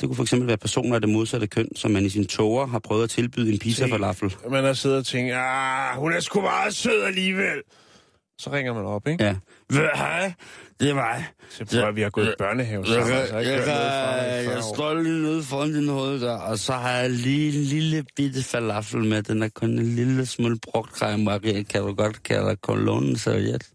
Det 0.00 0.08
kunne 0.08 0.16
for 0.16 0.22
eksempel 0.22 0.46
være 0.48 0.56
personer 0.56 0.94
af 0.94 1.00
det 1.00 1.10
modsatte 1.10 1.46
køn, 1.46 1.76
som 1.76 1.90
man 1.90 2.04
i 2.04 2.08
sin 2.08 2.26
toger 2.26 2.66
har 2.66 2.78
prøvet 2.78 3.04
at 3.04 3.10
tilbyde 3.10 3.52
en 3.52 3.58
pizza 3.58 3.84
Se. 3.84 3.90
falafel. 3.90 4.34
Man 4.50 4.64
har 4.64 4.72
siddet 4.72 4.98
og 4.98 5.06
tænkt, 5.06 5.32
ah, 5.34 5.96
hun 5.98 6.12
er 6.12 6.20
sgu 6.20 6.40
meget 6.40 6.74
sød 6.74 7.02
alligevel. 7.04 7.62
Så 8.40 8.52
ringer 8.52 8.74
man 8.74 8.84
op, 8.84 9.08
ikke? 9.08 9.24
Ja. 9.24 9.34
Hej, 9.94 10.32
det 10.80 10.90
er 10.90 10.94
mig. 10.94 11.24
Så 11.50 11.64
prøver 11.64 11.92
vi 11.92 12.02
har 12.02 12.10
gået 12.10 12.26
i 12.26 12.32
børnehave 12.38 12.84
Jeg, 12.86 12.94
sammen. 12.94 13.12
altså, 13.12 13.38
jeg, 13.38 13.58
i 13.58 13.62
40 13.62 13.76
jeg 13.76 14.58
år. 14.58 14.74
står 14.74 14.94
lige 14.94 15.22
nede 15.22 15.42
foran 15.42 15.74
din 15.74 15.88
hoved 15.88 16.20
der, 16.20 16.38
og 16.38 16.58
så 16.58 16.72
har 16.72 16.90
jeg 16.90 17.10
lige 17.10 17.58
en 17.58 17.64
lille 17.64 18.04
bitte 18.16 18.42
falafel 18.42 19.04
med. 19.04 19.22
Den 19.22 19.42
er 19.42 19.48
kun 19.48 19.70
en 19.70 19.94
lille 19.96 20.26
smule 20.26 20.58
brugt 20.62 21.00
Maria. 21.00 21.62
Kan 21.62 21.82
du 21.82 21.94
godt 21.94 22.22
kalde 22.22 22.56
kolonnen 22.56 23.16
serviet? 23.16 23.70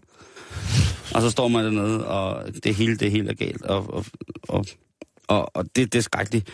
Og 1.16 1.22
så 1.22 1.30
står 1.30 1.48
man 1.48 1.66
dernede, 1.66 2.08
og 2.08 2.46
det 2.64 2.76
hele, 2.76 2.98
det 2.98 3.12
hele 3.12 3.30
er 3.30 3.34
galt. 3.34 3.62
Og, 3.62 3.94
og, 3.94 4.06
og, 4.48 4.66
og, 5.28 5.56
og 5.56 5.66
det, 5.76 5.94
det 5.94 5.96
er 6.00 6.04
skrækkeligt. 6.04 6.50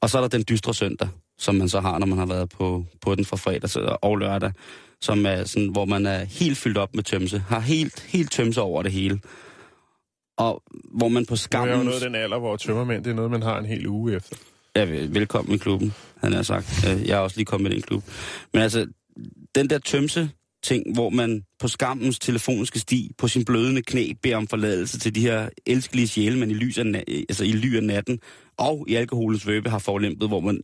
Og 0.00 0.10
så 0.10 0.18
er 0.18 0.22
der 0.22 0.28
den 0.28 0.44
dystre 0.48 0.74
søndag, 0.74 1.08
som 1.38 1.54
man 1.54 1.68
så 1.68 1.80
har, 1.80 1.98
når 1.98 2.06
man 2.06 2.18
har 2.18 2.26
været 2.26 2.48
på, 2.48 2.84
på 3.00 3.14
den 3.14 3.24
fra 3.24 3.36
fredag 3.36 3.96
og 4.02 4.16
lørdag, 4.16 4.52
som 5.00 5.26
er 5.26 5.44
sådan, 5.44 5.68
hvor 5.68 5.84
man 5.84 6.06
er 6.06 6.24
helt 6.24 6.58
fyldt 6.58 6.78
op 6.78 6.94
med 6.94 7.02
tømse, 7.04 7.38
har 7.38 7.60
helt, 7.60 8.00
helt 8.00 8.32
tømse 8.32 8.60
over 8.60 8.82
det 8.82 8.92
hele. 8.92 9.20
Og 10.38 10.62
hvor 10.94 11.08
man 11.08 11.26
på 11.26 11.34
Nu 11.34 11.58
er 11.58 11.64
jeg 11.64 11.68
jo 11.68 11.72
skammen... 11.74 11.86
nået 11.86 12.02
den 12.02 12.14
alder, 12.14 12.38
hvor 12.38 12.56
tømmermænd, 12.56 13.04
det 13.04 13.10
er 13.10 13.14
noget, 13.14 13.30
man 13.30 13.42
har 13.42 13.58
en 13.58 13.66
hel 13.66 13.86
uge 13.86 14.16
efter. 14.16 14.36
Ja, 14.76 14.84
vel- 14.84 15.14
velkommen 15.14 15.54
i 15.54 15.58
klubben, 15.58 15.94
han 16.20 16.32
har 16.32 16.42
sagt. 16.42 16.86
Øh, 16.90 17.06
Jeg 17.08 17.14
er 17.14 17.18
også 17.18 17.36
lige 17.36 17.46
kommet 17.46 17.70
i 17.70 17.74
den 17.74 17.82
klub. 17.82 18.04
Men 18.52 18.62
altså, 18.62 18.86
den 19.54 19.70
der 19.70 19.78
tømse 19.78 20.30
ting, 20.62 20.94
hvor 20.94 21.10
man 21.10 21.44
på 21.58 21.68
skammens 21.68 22.18
telefoniske 22.18 22.78
sti, 22.78 23.10
på 23.18 23.28
sin 23.28 23.44
blødende 23.44 23.82
knæ, 23.82 24.12
beder 24.22 24.36
om 24.36 24.48
forladelse 24.48 24.98
til 24.98 25.14
de 25.14 25.20
her 25.20 25.48
elskelige 25.66 26.08
sjæle, 26.08 26.38
man 26.38 26.50
i, 26.50 26.54
lys 26.54 26.78
af, 26.78 26.84
na- 26.84 27.24
altså 27.28 27.44
i 27.44 27.52
ly 27.52 27.76
af 27.76 27.82
natten, 27.82 28.20
og 28.56 28.84
i 28.88 28.94
alkoholens 28.94 29.46
vøbe 29.46 29.70
har 29.70 29.78
forlæmpet, 29.78 30.28
hvor 30.28 30.40
man, 30.40 30.62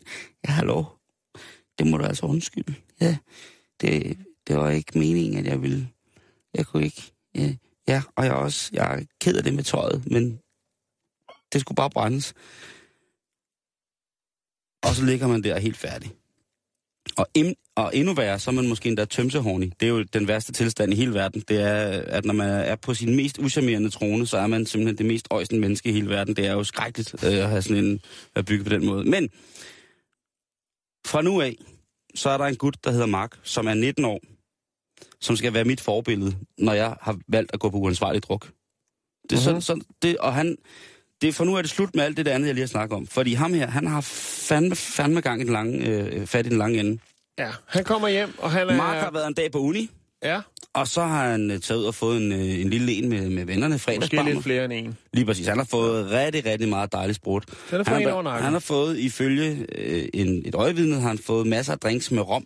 ja, 0.48 0.52
hallo, 0.52 0.84
det 1.78 1.87
må 1.87 1.96
du 1.96 2.04
altså 2.04 2.26
undskylde. 2.26 2.74
Ja, 3.00 3.16
det, 3.80 4.18
det 4.46 4.56
var 4.56 4.70
ikke 4.70 4.98
meningen, 4.98 5.38
at 5.38 5.46
jeg 5.46 5.62
ville, 5.62 5.88
jeg 6.54 6.66
kunne 6.66 6.84
ikke, 6.84 7.02
ja, 7.34 7.54
ja 7.88 8.02
og 8.16 8.24
jeg 8.24 8.30
er 8.30 8.37
også, 8.37 8.70
jeg 8.72 8.94
er 8.94 9.04
ked 9.20 9.37
af 9.37 9.42
det 9.42 9.54
med 9.54 9.64
tøjet, 9.64 10.11
men 10.11 10.38
det 11.52 11.61
skulle 11.61 11.76
bare 11.76 11.90
brændes. 11.90 12.34
Og 14.82 14.94
så 14.94 15.04
ligger 15.04 15.28
man 15.28 15.42
der 15.42 15.58
helt 15.58 15.76
færdig. 15.76 16.12
Og, 17.16 17.27
im, 17.35 17.55
og 17.77 17.97
endnu 17.97 18.14
værre, 18.14 18.38
så 18.38 18.51
er 18.51 18.55
man 18.55 18.68
måske 18.68 18.88
endda 18.88 19.05
tømsehornig. 19.05 19.73
Det 19.81 19.87
er 19.87 19.90
jo 19.90 20.03
den 20.03 20.29
værste 20.29 20.53
tilstand 20.53 20.92
i 20.92 20.97
hele 20.97 21.14
verden. 21.14 21.42
Det 21.49 21.61
er, 21.62 21.75
at 22.07 22.25
når 22.25 22.35
man 22.35 22.49
er 22.49 22.77
på 22.77 22.94
sin 22.94 23.16
mest 23.16 23.38
uschammerende 23.38 23.90
trone, 23.90 24.27
så 24.27 24.38
er 24.38 24.47
man 24.47 24.66
simpelthen 24.66 24.99
det 24.99 25.07
mest 25.07 25.29
øjsende 25.31 25.61
menneske 25.61 25.88
i 25.88 25.92
hele 25.92 26.09
verden. 26.09 26.37
Det 26.37 26.47
er 26.47 26.53
jo 26.53 26.64
skrækkeligt 26.64 27.25
øh, 27.25 27.33
at 27.38 27.49
have 27.49 27.62
sådan 27.62 27.85
en 27.85 28.01
at 28.35 28.44
bygge 28.44 28.64
på 28.64 28.71
den 28.71 28.87
måde. 28.87 29.05
Men 29.11 29.29
fra 31.07 31.23
nu 31.23 31.40
af, 31.40 31.57
så 32.14 32.31
er 32.31 32.38
der 32.38 32.44
en 32.44 32.57
gut, 32.57 32.77
der 32.85 32.90
hedder 32.90 33.07
Mark, 33.07 33.38
som 33.42 33.66
er 33.66 33.75
19 33.75 34.05
år, 34.05 34.21
som 35.21 35.37
skal 35.37 35.55
være 35.55 35.64
mit 35.64 35.81
forbillede, 35.81 36.37
når 36.59 36.73
jeg 36.73 36.97
har 37.01 37.18
valgt 37.29 37.51
at 37.55 37.61
gå 37.61 37.71
på 37.71 37.77
uansvarlig 37.77 38.23
druk. 38.23 38.42
Det 39.23 39.33
er 39.33 39.37
Mhm. 39.37 39.42
sådan, 39.44 39.61
sådan, 39.62 39.83
det, 40.03 40.18
og 40.18 40.35
han, 40.35 40.57
det, 41.22 41.35
for 41.35 41.44
nu 41.44 41.54
er 41.54 41.62
det 41.62 41.70
slut 41.70 41.94
med 41.94 42.04
alt 42.04 42.16
det 42.16 42.26
der 42.26 42.35
andet, 42.35 42.46
jeg 42.46 42.54
lige 42.54 42.62
har 42.62 42.68
snakket 42.68 42.96
om. 42.96 43.07
Fordi 43.07 43.35
ham 43.35 43.54
her, 43.54 43.66
han 43.70 43.87
har 43.87 44.00
fandme, 44.00 44.76
fandme 44.76 45.20
gang 45.20 45.40
i 45.40 45.44
den 45.44 45.52
lange, 45.52 45.87
øh, 45.87 46.26
fat 46.26 46.46
i 46.46 46.48
den 46.48 46.59
lange 46.59 46.81
ende. 46.81 46.98
Ja, 47.38 47.50
han 47.66 47.85
kommer 47.85 48.09
hjem, 48.09 48.35
og 48.38 48.50
han 48.50 48.68
er... 48.68 48.76
Mark 48.76 48.96
har 48.96 49.11
været 49.11 49.26
en 49.26 49.35
dag 49.35 49.52
på 49.52 49.59
uni, 49.59 49.90
Ja, 50.24 50.40
og 50.74 50.88
så 50.88 51.02
har 51.02 51.31
han 51.31 51.50
øh, 51.50 51.61
taget 51.61 51.81
ud 51.81 51.85
og 51.85 51.94
fået 51.94 52.16
en, 52.22 52.33
øh, 52.33 52.61
en 52.61 52.70
lille 52.70 52.92
en 52.92 53.09
med, 53.09 53.31
med 53.31 53.44
vennerne 53.44 53.74
måske 53.74 53.85
fredagsbarmer. 53.85 54.31
lidt 54.31 54.42
flere 54.42 54.64
end 54.64 54.72
en. 54.72 54.96
Lige 55.12 55.24
præcis. 55.26 55.46
Han 55.46 55.59
har 55.59 55.64
fået 55.64 56.11
rigtig, 56.11 56.46
rigtig 56.46 56.68
meget 56.68 56.92
dejligt 56.92 57.16
sprut. 57.16 57.44
Er 57.72 57.83
Han 57.87 58.02
en 58.02 58.26
har, 58.26 58.38
han 58.40 58.52
har 58.52 58.61
fået, 58.61 58.98
ifølge 58.98 59.66
øh, 59.78 60.09
en, 60.14 60.42
et 60.46 60.54
øjevidne, 60.54 61.00
har 61.00 61.09
han 61.09 61.18
fået 61.18 61.46
masser 61.46 61.72
af 61.72 61.78
drinks 61.78 62.11
med 62.11 62.22
rom, 62.22 62.44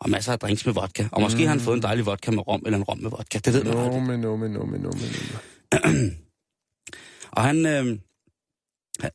og 0.00 0.10
masser 0.10 0.32
af 0.32 0.38
drinks 0.38 0.66
med 0.66 0.74
vodka. 0.74 1.04
Og 1.12 1.20
måske 1.20 1.42
har 1.42 1.48
han 1.48 1.60
fået 1.60 1.76
en 1.76 1.82
dejlig 1.82 2.06
vodka 2.06 2.30
med 2.30 2.48
rom, 2.48 2.62
eller 2.66 2.76
en 2.78 2.84
rom 2.84 2.98
med 2.98 3.10
vodka. 3.10 3.38
Det 3.38 3.52
ved 3.54 3.64
man 3.64 3.74
No, 3.74 3.84
aldrig. 3.84 4.02
men 4.02 4.20
no, 4.20 4.36
men 4.36 4.50
no, 4.50 4.64
men 4.64 4.80
no, 4.80 4.90
men 4.90 5.10
no. 5.32 6.10
Og 7.32 7.42
han, 7.42 7.66
øh, 7.66 7.98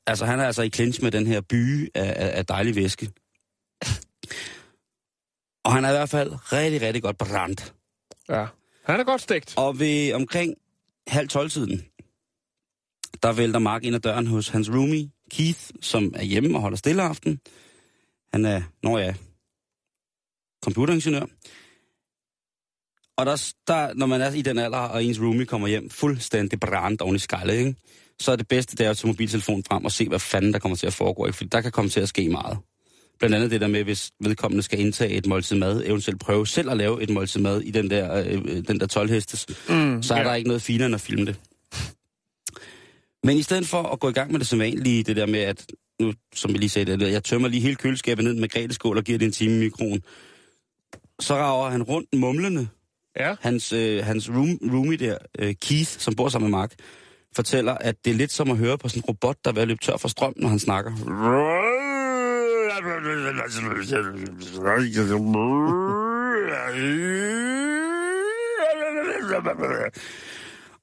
altså, 0.08 0.26
han 0.26 0.40
er 0.40 0.46
altså 0.46 0.62
i 0.62 0.70
clinch 0.70 1.04
med 1.04 1.12
den 1.12 1.28
her 1.28 1.42
by 1.42 1.90
af, 1.96 2.14
af, 2.16 2.38
af 2.38 2.46
dejlig 2.46 2.76
væske. 2.76 3.12
Og 5.66 5.74
han 5.74 5.86
er 5.86 5.90
i 5.90 5.94
hvert 5.94 6.10
fald 6.10 6.32
rigtig, 6.54 6.82
rigtig 6.82 7.04
godt 7.04 7.18
brændt. 7.18 7.74
Ja, 8.30 8.46
han 8.86 9.00
er 9.00 9.04
godt 9.04 9.22
stegt. 9.22 9.54
Og 9.58 9.80
ved 9.80 10.14
omkring 10.14 10.56
halv 11.08 11.28
tolv-tiden, 11.30 11.86
der 13.24 13.34
vælter 13.34 13.60
Mark 13.60 13.84
ind 13.84 13.96
ad 13.96 14.00
døren 14.00 14.28
hos 14.28 14.48
hans 14.48 14.70
roomie, 14.70 15.10
Keith, 15.32 15.70
som 15.82 16.14
er 16.16 16.24
hjemme 16.24 16.58
og 16.58 16.62
holder 16.62 16.78
stille 16.78 17.04
aften. 17.04 17.40
Han 18.34 18.46
er, 18.46 18.62
når 18.84 18.98
jeg 18.98 19.16
computeringeniør. 20.64 21.26
Og 23.18 23.26
der, 23.26 23.54
der, 23.68 23.94
når 23.94 24.06
man 24.06 24.22
er 24.22 24.32
i 24.32 24.42
den 24.42 24.58
alder, 24.58 24.78
og 24.78 25.04
ens 25.04 25.20
roomie 25.20 25.46
kommer 25.46 25.68
hjem 25.68 25.90
fuldstændig 25.90 26.60
brændt 26.60 27.02
oven 27.02 27.16
i 27.16 27.20
skaldet, 27.20 27.54
ikke? 27.54 27.76
Så 28.24 28.32
er 28.32 28.36
det 28.36 28.48
bedste, 28.48 28.76
det 28.76 28.86
er 28.86 28.90
at 28.90 28.98
tage 28.98 29.08
mobiltelefonen 29.08 29.64
frem 29.64 29.86
og 29.86 29.92
se, 29.92 30.10
hvad 30.10 30.20
fanden 30.20 30.54
der 30.54 30.60
kommer 30.60 30.76
til 30.76 30.88
at 30.88 30.94
foregå. 30.94 31.26
Ikke? 31.26 31.38
Fordi 31.38 31.50
der 31.50 31.62
kan 31.62 31.72
komme 31.72 31.90
til 31.90 32.00
at 32.00 32.10
ske 32.10 32.30
meget. 32.30 32.58
Blandt 33.20 33.36
andet 33.36 33.52
det 33.52 33.62
der 33.62 33.68
med, 33.68 33.84
hvis 33.84 34.12
vedkommende 34.20 34.64
skal 34.64 34.80
indtage 34.80 35.12
et 35.12 35.26
måltid 35.26 35.56
mad, 35.56 35.84
eventuelt 35.86 36.20
prøve 36.20 36.48
selv 36.48 36.72
at 36.72 36.78
lave 36.78 37.04
et 37.04 37.10
måltid 37.10 37.42
mad 37.42 37.62
i 37.62 37.72
den 37.72 37.90
der, 37.90 38.24
øh, 38.24 38.42
øh, 38.46 38.68
den 38.68 38.80
der 38.80 38.88
12 38.88 39.10
hestes, 39.10 39.48
mm, 39.70 40.04
så 40.04 40.14
er 40.14 40.18
ja. 40.18 40.24
der 40.24 40.34
ikke 40.34 40.48
noget 40.48 40.62
finere 40.62 40.86
end 40.86 40.96
at 40.96 41.02
filme 41.02 41.26
det. 41.26 41.36
Men 43.24 43.38
i 43.38 43.42
stedet 43.42 43.68
for 43.68 43.84
at 43.84 44.00
gå 44.00 44.10
i 44.10 44.14
gang 44.14 44.32
med 44.32 44.40
det 44.40 44.48
som 44.48 44.60
vanlige, 44.60 45.04
det 45.04 45.16
der 45.16 45.26
med, 45.26 45.40
at 45.40 45.66
nu, 46.02 46.14
som 46.36 46.52
jeg 46.52 46.60
lige 46.60 46.70
sagde, 46.70 46.98
det, 46.98 47.12
jeg 47.12 47.24
tømmer 47.24 47.48
lige 47.48 47.62
hele 47.62 47.76
køleskabet 47.76 48.26
ned 48.26 48.34
med 48.34 48.50
grædeskål 48.50 48.98
og 48.98 49.04
giver 49.04 49.18
det 49.18 49.26
en 49.26 49.32
time 49.32 49.56
i 49.56 49.60
mikroen, 49.60 50.02
så 51.20 51.36
rager 51.36 51.70
han 51.70 51.84
rundt 51.84 52.10
mumlende. 52.14 52.68
Ja, 53.20 53.36
Hans, 53.42 53.74
øh, 53.74 54.06
hans 54.06 54.30
room, 54.30 54.60
roomie 54.74 54.98
der, 54.98 55.18
øh, 55.40 55.56
Keith, 55.62 55.90
som 55.90 56.16
bor 56.16 56.30
sammen 56.30 56.52
med 56.52 56.58
Mark, 56.58 56.74
fortæller, 57.36 57.74
at 57.74 57.96
det 58.06 58.12
er 58.12 58.16
lidt 58.16 58.32
som 58.32 58.52
at 58.52 58.58
høre 58.58 58.78
på 58.78 58.90
sådan 58.90 59.00
en 59.00 59.06
robot, 59.08 59.38
der 59.44 59.50
er 59.50 59.54
ved 59.54 59.62
at 59.62 59.68
løbe 59.68 59.80
tør 59.84 59.98
for 59.98 60.08
strøm, 60.08 60.34
når 60.36 60.50
han 60.50 60.60
snakker. 60.60 60.92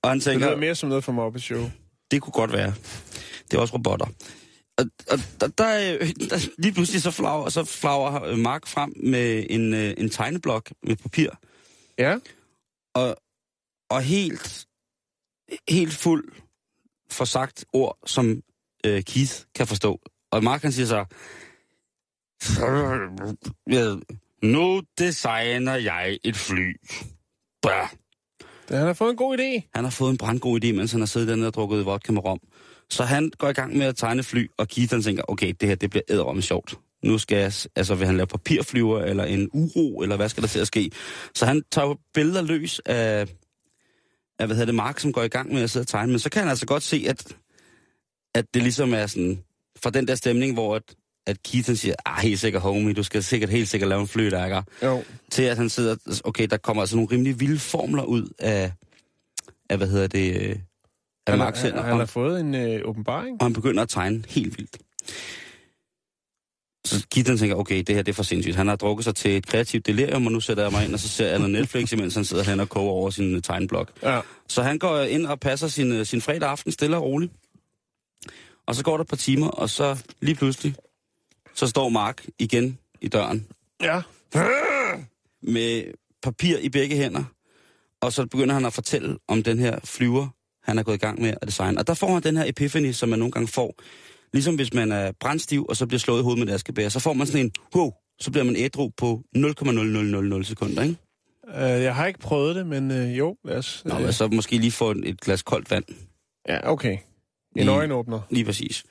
Og 0.02 0.08
han 0.08 0.18
det 0.18 0.24
tænker, 0.24 0.46
lyder 0.46 0.56
mere 0.56 0.74
som 0.74 0.88
noget 0.88 1.04
fra 1.04 1.12
Muppet 1.12 1.42
Show. 1.42 1.70
det 2.10 2.22
kunne 2.22 2.32
godt 2.32 2.52
være. 2.52 2.74
Det 3.50 3.56
er 3.56 3.60
også 3.60 3.74
robotter. 3.74 4.06
Og, 4.78 4.84
og 5.10 5.18
der, 5.40 5.48
der, 5.48 5.64
der, 6.30 6.50
lige 6.58 6.72
pludselig 6.72 7.02
så 7.02 7.10
flager, 7.10 7.48
så 7.48 7.64
flager 7.64 8.36
Mark 8.36 8.66
frem 8.66 8.92
med 9.02 9.46
en, 9.50 9.74
øh, 9.74 9.94
en 9.98 10.10
tegneblok 10.10 10.70
med 10.82 10.96
papir, 10.96 11.30
Ja, 11.98 12.18
og, 12.94 13.16
og 13.90 14.02
helt, 14.02 14.66
helt 15.68 15.92
fuld 15.92 16.32
for 17.10 17.24
sagt 17.24 17.64
ord, 17.72 17.98
som 18.06 18.42
øh, 18.86 19.02
Keith 19.02 19.34
kan 19.54 19.66
forstå. 19.66 20.00
Og 20.30 20.44
Mark 20.44 20.62
han 20.62 20.72
siger 20.72 20.86
så, 20.86 21.04
ja, 23.70 23.96
nu 24.42 24.82
designer 24.98 25.74
jeg 25.74 26.18
et 26.24 26.36
fly. 26.36 26.76
Det, 28.68 28.78
han 28.78 28.86
har 28.86 28.92
fået 28.92 29.10
en 29.10 29.16
god 29.16 29.38
idé. 29.38 29.68
Han 29.74 29.84
har 29.84 29.90
fået 29.90 30.10
en 30.10 30.18
brandgod 30.18 30.64
idé, 30.64 30.72
mens 30.72 30.92
han 30.92 31.00
har 31.00 31.06
siddet 31.06 31.28
dernede 31.28 31.46
og 31.46 31.54
drukket 31.54 31.86
vodka 31.86 32.12
med 32.12 32.24
rom. 32.24 32.40
Så 32.90 33.04
han 33.04 33.30
går 33.38 33.48
i 33.48 33.52
gang 33.52 33.76
med 33.76 33.86
at 33.86 33.96
tegne 33.96 34.22
fly, 34.22 34.50
og 34.58 34.68
Keith 34.68 34.92
han 34.92 35.02
tænker, 35.02 35.22
okay, 35.28 35.54
det 35.60 35.68
her 35.68 35.76
det 35.76 35.90
bliver 35.90 36.02
æderomme 36.08 36.42
sjovt. 36.42 36.78
Nu 37.04 37.18
skal 37.18 37.38
jeg, 37.38 37.52
altså 37.76 37.94
vil 37.94 38.06
han 38.06 38.16
lave 38.16 38.26
papirflyver, 38.26 39.02
eller 39.02 39.24
en 39.24 39.50
uro, 39.52 40.00
eller 40.00 40.16
hvad 40.16 40.28
skal 40.28 40.42
der 40.42 40.48
til 40.48 40.58
at 40.58 40.66
ske? 40.66 40.90
Så 41.34 41.46
han 41.46 41.62
tager 41.72 41.94
billeder 42.14 42.42
løs 42.42 42.80
af, 42.86 43.26
af 44.40 44.46
hvad 44.46 44.57
hedder 44.57 44.66
det, 44.66 44.74
Mark, 44.74 44.98
som 44.98 45.12
går 45.12 45.22
i 45.22 45.29
gang 45.29 45.53
med 45.53 45.62
at 45.62 45.70
sidde 45.70 45.85
og 45.85 45.88
tegne. 45.88 46.12
Men 46.12 46.18
så 46.18 46.31
kan 46.31 46.42
han 46.42 46.48
altså 46.48 46.66
godt 46.66 46.83
se, 46.83 47.05
at, 47.09 47.37
at 48.35 48.55
det 48.55 48.62
ligesom 48.62 48.94
er 48.94 49.07
sådan, 49.07 49.44
fra 49.83 49.90
den 49.90 50.09
der 50.09 50.14
stemning, 50.14 50.55
hvor 50.55 50.76
at, 50.76 50.83
at 51.26 51.42
Keith 51.42 51.74
siger, 51.74 51.94
ah, 52.07 52.22
helt 52.22 52.40
sikkert 52.40 52.62
homie, 52.62 52.94
du 52.94 53.03
skal 53.03 53.22
sikkert 53.22 53.50
helt 53.50 53.68
sikkert 53.68 53.88
lave 53.88 54.00
en 54.00 54.09
ikke? 54.14 54.62
Jo, 54.83 55.03
til 55.31 55.42
at 55.42 55.57
han 55.57 55.68
sidder, 55.68 56.20
okay, 56.24 56.46
der 56.50 56.57
kommer 56.57 56.83
altså 56.83 56.96
nogle 56.96 57.11
rimelig 57.12 57.40
vilde 57.40 57.59
formler 57.59 58.03
ud 58.03 58.29
af, 58.38 58.72
af 59.70 59.76
hvad 59.76 59.88
hedder 59.88 60.07
det, 60.07 60.61
af 61.26 61.38
han, 61.38 61.55
han, 61.55 61.79
han 61.79 61.98
har 61.98 62.07
fået 62.07 62.40
en 62.40 62.55
øh, 62.55 62.81
åbenbaring. 62.85 63.37
og 63.40 63.44
han 63.44 63.53
begynder 63.53 63.83
at 63.83 63.88
tegne 63.88 64.24
helt 64.29 64.59
vildt. 64.59 64.79
Så 66.85 67.07
Keaton 67.11 67.38
tænker, 67.38 67.57
okay, 67.57 67.83
det 67.87 67.95
her 67.95 68.03
det 68.03 68.12
er 68.12 68.16
for 68.16 68.23
sindssygt. 68.23 68.57
Han 68.57 68.69
har 68.69 68.77
drukket 68.77 69.05
sig 69.05 69.14
til 69.14 69.37
et 69.37 69.47
kreativt 69.47 69.87
delirium, 69.87 70.27
og 70.27 70.33
nu 70.33 70.40
sætter 70.40 70.62
jeg 70.62 70.73
mig 70.73 70.85
ind, 70.85 70.95
og 70.95 71.01
så 71.01 71.09
ser 71.09 71.29
jeg 71.29 71.38
noget 71.38 71.53
Netflix, 71.53 71.93
imens 71.93 72.14
han 72.14 72.25
sidder 72.25 72.45
hen 72.45 72.61
og 72.61 72.69
koger 72.69 72.90
over 72.90 73.11
sin 73.11 73.35
øh, 73.35 73.43
tegneblok. 73.43 73.93
Ja, 74.03 74.21
Så 74.49 74.62
han 74.62 74.79
går 74.79 75.01
ind 75.01 75.27
og 75.27 75.40
passer 75.40 75.69
sin, 75.69 75.93
øh, 75.93 76.07
sin 76.07 76.21
fredag 76.21 76.49
aften 76.51 76.73
stille 76.73 76.97
og 76.97 77.03
roligt. 77.03 77.33
Og 78.66 78.75
så 78.75 78.85
går 78.85 78.97
der 78.97 79.05
et 79.05 79.09
par 79.09 79.16
timer, 79.16 79.49
og 79.49 79.71
så 79.71 79.99
lige 80.21 80.35
pludselig, 80.35 80.75
så 81.55 81.66
står 81.66 81.88
Mark 81.88 82.27
igen 82.38 82.79
i 83.01 83.09
døren 83.09 83.47
ja. 83.83 84.03
med 85.43 85.85
papir 86.23 86.59
i 86.59 86.69
begge 86.69 86.97
hænder, 86.97 87.25
og 88.01 88.12
så 88.12 88.27
begynder 88.27 88.55
han 88.55 88.64
at 88.64 88.73
fortælle 88.73 89.19
om 89.29 89.43
den 89.43 89.59
her 89.59 89.79
flyver, 89.85 90.28
han 90.62 90.78
er 90.78 90.83
gået 90.83 90.95
i 90.95 90.99
gang 90.99 91.20
med 91.20 91.35
at 91.43 91.49
designe. 91.49 91.78
Og 91.78 91.87
der 91.87 91.95
får 91.95 92.12
han 92.12 92.22
den 92.22 92.37
her 92.37 92.45
epiphany, 92.49 92.93
som 92.93 93.09
man 93.09 93.18
nogle 93.18 93.33
gange 93.33 93.49
får. 93.49 93.74
Ligesom 94.33 94.55
hvis 94.55 94.74
man 94.74 94.93
er 94.93 95.12
brændstiv, 95.20 95.66
og 95.68 95.76
så 95.76 95.87
bliver 95.87 95.99
slået 95.99 96.20
i 96.20 96.22
hovedet 96.22 96.39
med 96.45 96.49
et 96.49 96.55
askebær, 96.55 96.89
så 96.89 97.01
får 97.01 97.12
man 97.12 97.26
sådan 97.26 97.47
en, 97.47 97.53
wow, 97.76 97.91
så 98.20 98.31
bliver 98.31 98.45
man 98.45 98.57
ædru 98.57 98.91
på 98.97 99.22
0,0000 99.37 100.43
sekunder, 100.43 100.83
ikke? 100.83 100.97
Øh, 101.49 101.83
jeg 101.83 101.95
har 101.95 102.07
ikke 102.07 102.18
prøvet 102.18 102.57
det, 102.57 102.66
men 102.66 102.91
øh, 102.91 103.18
jo, 103.18 103.37
lad 103.45 103.57
os... 103.57 103.83
Nå, 103.85 103.95
Øh, 103.95 104.03
men 104.03 104.12
så 104.12 104.28
måske 104.28 104.59
lige 104.59 104.72
få 104.72 104.91
et, 104.91 105.09
et 105.09 105.20
glas 105.20 105.43
koldt 105.43 105.70
vand. 105.70 105.85
ja, 106.49 106.70
okay. 106.72 106.93
En 106.93 106.99
Lige- 107.57 107.70
øjenåbner. 107.70 108.20
Lige 108.31 108.45
præcis. 108.45 108.85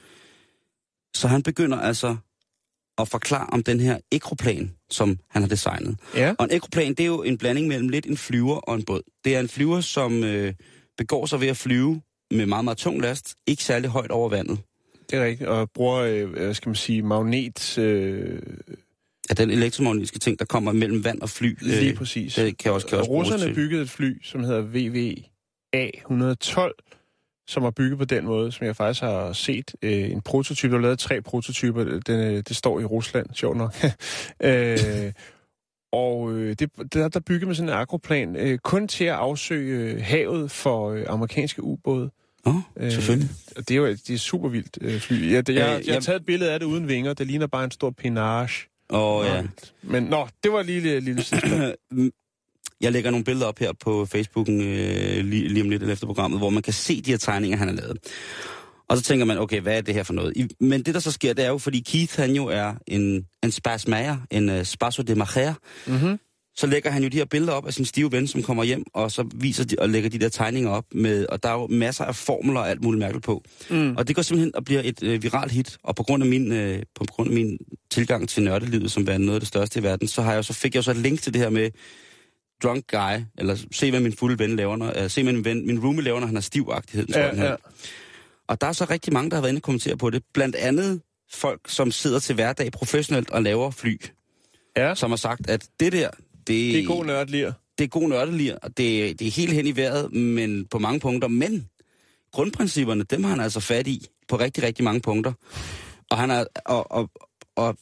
Så 1.16 1.28
han 1.28 1.44
begynder 1.44 1.78
altså 1.80 2.16
at 2.98 3.08
forklare 3.08 3.48
om 3.52 3.64
den 3.64 3.80
her 3.80 4.00
ekroplan, 4.12 4.74
som 4.90 5.18
han 5.30 5.42
har 5.42 5.50
designet. 5.50 5.98
Ja, 6.16 6.34
Og 6.40 6.46
en 6.46 6.52
ekroplan, 6.52 6.90
det 6.94 7.00
er 7.00 7.06
jo 7.08 7.24
en 7.24 7.38
blanding 7.38 7.68
mellem 7.68 7.90
lidt 7.90 8.06
en 8.06 8.18
flyver 8.18 8.56
og 8.56 8.76
en 8.76 8.86
båd. 8.86 9.02
Det 9.26 9.36
er 9.36 9.40
en 9.40 9.48
flyver, 9.50 9.82
som 9.82 10.24
øh, 10.24 10.54
begår 10.98 11.26
sig 11.26 11.42
ved 11.42 11.48
at 11.48 11.58
flyve 11.58 12.02
med 12.32 12.46
meget, 12.46 12.64
meget 12.66 12.78
tung 12.78 13.02
last, 13.02 13.36
ikke 13.48 13.64
særlig 13.64 13.90
højt 13.90 14.12
over 14.12 14.30
vandet. 14.30 14.60
Det 15.10 15.20
er 15.20 15.26
rigtigt. 15.26 15.50
Og 15.50 15.72
bruger, 15.72 15.98
øh, 16.02 16.30
hvad 16.30 16.54
skal 16.54 16.70
man 16.70 16.76
sige, 16.76 17.02
magnet... 17.02 17.78
Øh, 17.78 18.42
Ja, 19.30 19.34
den 19.34 19.50
elektromagnetiske 19.50 20.20
ting, 20.20 20.40
der 20.40 20.46
kommer 20.46 20.72
mellem 20.72 21.04
vand 21.06 21.22
og 21.22 21.30
fly. 21.30 21.56
lige 21.62 21.92
øh, 21.92 21.98
præcis. 21.98 22.36
Det 22.36 22.58
kan 22.58 22.72
også, 22.72 22.88
kan 22.88 22.98
også 22.98 23.12
Russerne 23.12 23.44
til. 23.44 23.54
byggede 23.56 23.82
et 23.82 23.90
fly, 23.90 24.24
som 24.24 24.44
hedder 24.44 24.64
VVA-112, 24.64 27.44
som 27.48 27.64
er 27.64 27.72
bygget 27.72 27.98
på 28.00 28.06
den 28.06 28.26
måde, 28.26 28.52
som 28.52 28.66
jeg 28.68 28.76
faktisk 28.76 29.02
har 29.02 29.34
set. 29.34 29.76
Øh, 29.82 30.12
en 30.12 30.22
prototype, 30.22 30.72
der 30.72 30.78
er 30.78 30.82
lavet 30.82 31.00
tre 31.00 31.22
prototyper. 31.22 31.84
Den, 31.84 32.20
øh, 32.20 32.44
det 32.48 32.56
står 32.56 32.80
i 32.80 32.86
Rusland, 32.86 33.28
sjovt 33.34 33.58
nok. 33.58 33.76
øh, 34.44 35.12
og 35.92 36.32
øh, 36.34 36.56
det, 36.60 36.70
der, 36.94 37.08
der 37.08 37.20
byggede 37.20 37.46
man 37.46 37.56
sådan 37.56 37.70
en 37.70 37.76
agroplan 37.76 38.36
øh, 38.36 38.58
kun 38.58 38.88
til 38.88 39.06
at 39.06 39.14
afsøge 39.16 39.94
øh, 39.94 40.02
havet 40.04 40.52
for 40.52 40.90
øh, 40.90 41.06
amerikanske 41.08 41.64
ubåde. 41.64 42.10
Åh, 42.46 42.56
oh, 42.56 42.92
selvfølgelig. 42.92 43.30
Og 43.56 43.68
det 43.68 43.72
er 43.72 43.78
jo 43.78 43.86
et, 43.86 44.08
det 44.08 44.14
er 44.14 44.18
super 44.18 44.50
vildt 44.50 44.78
øh, 44.82 45.00
fly. 45.00 45.32
Jeg, 45.32 45.50
jeg, 45.50 45.56
jeg, 45.56 45.82
jeg 45.86 45.94
har 45.94 46.02
taget 46.02 46.20
et 46.20 46.26
billede 46.26 46.52
af 46.52 46.60
det 46.60 46.66
uden 46.66 46.88
vinger. 46.88 47.14
Det 47.14 47.28
ligner 47.28 47.48
bare 47.48 47.64
en 47.64 47.72
stor 47.72 47.90
penage. 47.90 48.68
Og 48.90 49.26
ja, 49.26 49.44
Men 49.82 50.04
nå, 50.04 50.28
det 50.44 50.52
var 50.52 50.64
lige 50.64 50.80
lille, 50.80 51.00
lille 51.00 51.24
sidste. 51.24 51.76
jeg 52.82 52.92
lægger 52.92 53.12
nogle 53.12 53.24
billeder 53.24 53.48
op 53.48 53.60
her 53.60 53.72
på 53.74 54.06
Facebooken 54.06 54.62
øh, 54.62 55.26
lige, 55.26 55.48
lige 55.48 55.64
om 55.64 55.70
lidt 55.70 55.84
efter 55.84 56.06
programmet, 56.06 56.40
hvor 56.40 56.50
man 56.50 56.64
kan 56.64 56.74
se 56.74 57.02
de 57.02 57.12
her 57.12 57.18
tegninger, 57.18 57.58
han 57.58 57.68
har 57.68 57.76
lavet. 57.76 57.98
Og 58.90 58.98
så 58.98 59.04
tænker 59.04 59.26
man, 59.26 59.38
okay, 59.38 59.62
hvad 59.62 59.78
er 59.78 59.82
det 59.82 59.94
her 59.94 60.04
for 60.04 60.14
noget? 60.14 60.34
I, 60.36 60.48
men 60.60 60.84
det, 60.84 60.94
der 60.94 61.00
så 61.00 61.12
sker, 61.12 61.34
det 61.34 61.46
er 61.46 61.50
jo, 61.50 61.58
fordi 61.58 61.80
Keith, 61.80 62.20
han 62.20 62.32
jo 62.32 62.46
er 62.46 62.74
en, 62.88 63.26
en 63.44 63.52
spasmager, 63.52 64.18
en 64.32 64.50
uh, 64.50 64.64
spaso 64.64 65.02
de 65.02 65.16
Mm-hmm. 65.16 66.20
Så 66.60 66.68
lægger 66.68 66.90
han 66.92 67.04
jo 67.04 67.10
de 67.10 67.18
her 67.18 67.26
billeder 67.26 67.54
op 67.54 67.68
af 67.68 67.74
sin 67.74 67.86
stive 67.86 68.12
ven, 68.12 68.28
som 68.28 68.44
kommer 68.44 68.64
hjem, 68.64 68.84
og 68.94 69.12
så 69.12 69.30
viser 69.36 69.64
de, 69.64 69.76
og 69.80 69.90
lægger 69.90 70.10
de 70.10 70.20
der 70.20 70.30
tegninger 70.30 70.70
op 70.70 70.86
med, 70.92 71.26
og 71.26 71.44
der 71.44 71.50
er 71.50 71.54
jo 71.54 71.68
masser 71.68 72.06
af 72.06 72.16
formler 72.16 72.60
og 72.60 72.70
alt 72.70 72.84
muligt 72.84 73.00
mærkeligt 73.00 73.26
på. 73.26 73.44
Mm. 73.70 73.96
Og 73.98 74.08
det 74.08 74.16
går 74.16 74.22
simpelthen 74.22 74.56
og 74.56 74.66
bliver 74.66 74.82
et 74.84 75.04
øh, 75.04 75.24
viralt 75.24 75.52
hit, 75.52 75.78
og 75.84 75.96
på 75.96 76.04
grund 76.04 76.24
af 76.24 76.30
min 76.30 76.52
øh, 76.52 76.84
på 76.96 77.06
grund 77.10 77.30
af 77.30 77.36
min 77.36 77.58
tilgang 77.92 78.30
til 78.30 78.44
nørdelivet, 78.44 78.92
som 78.92 79.08
er 79.10 79.18
noget 79.18 79.36
af 79.36 79.40
det 79.42 79.48
største 79.48 79.80
i 79.80 79.84
verden, 79.84 80.08
så 80.08 80.22
har 80.22 80.34
jeg 80.34 80.46
så 80.46 80.54
fik 80.54 80.76
jeg 80.76 80.84
så 80.84 80.92
et 80.92 80.98
link 80.98 81.22
til 81.22 81.34
det 81.34 81.42
her 81.42 81.50
med 81.50 81.70
drunk 82.64 82.84
guy, 82.92 83.24
eller 83.38 83.58
se 83.72 83.90
hvad 83.90 84.00
min 84.00 84.14
fulde 84.14 84.40
ven 84.40 84.56
laver, 84.56 84.76
når, 84.76 85.04
øh, 85.04 85.10
se 85.10 85.24
hvad 85.24 85.34
min, 85.34 85.46
ven, 85.46 85.68
min 85.68 85.80
roomie 85.80 86.04
laver, 86.04 86.20
når 86.20 86.28
han 86.28 86.36
har 86.36 86.50
den 86.94 87.06
Ja, 87.10 87.46
ja. 87.46 87.56
Og 88.48 88.62
der 88.62 88.68
er 88.68 88.72
så 88.72 88.86
rigtig 88.90 89.14
mange, 89.14 89.30
der 89.30 89.36
har 89.36 89.42
været 89.42 89.52
inde 89.52 89.60
og 89.60 89.64
kommentere 89.64 89.98
på 89.98 90.10
det. 90.10 90.24
Blandt 90.34 90.56
andet 90.56 91.02
folk, 91.34 91.62
som 91.68 91.92
sidder 91.92 92.20
til 92.20 92.36
hverdag 92.36 92.72
professionelt 92.72 93.30
og 93.30 93.44
laver 93.44 93.72
fly, 93.72 94.02
ja. 94.78 94.96
som 94.96 95.12
har 95.12 95.18
sagt, 95.18 95.50
at 95.50 95.68
det 95.80 95.92
der, 95.92 96.10
det, 96.56 96.80
er 96.80 96.86
god 96.88 97.06
nørdlir. 97.06 97.52
det 97.78 97.84
er 97.84 97.88
god 97.88 98.10
nørdelir, 98.10 98.56
og 98.56 98.78
det, 98.78 99.20
det 99.20 99.28
er 99.28 99.32
helt 99.32 99.54
hen 99.54 99.68
i 99.68 99.76
vejret, 99.76 100.14
men 100.14 100.66
på 100.66 100.80
mange 100.80 101.00
punkter. 101.00 101.28
Men 101.28 101.70
grundprincipperne, 102.32 103.04
dem 103.04 103.24
har 103.24 103.30
han 103.30 103.40
altså 103.40 103.60
fat 103.60 103.88
i 103.88 104.08
på 104.28 104.40
rigtig, 104.40 104.64
rigtig 104.64 104.84
mange 104.84 105.02
punkter. 105.02 105.34
Og 106.10 106.18
han 106.18 106.32
er, 106.32 106.46
og, 106.66 106.92
og, 106.92 107.10
og 107.56 107.78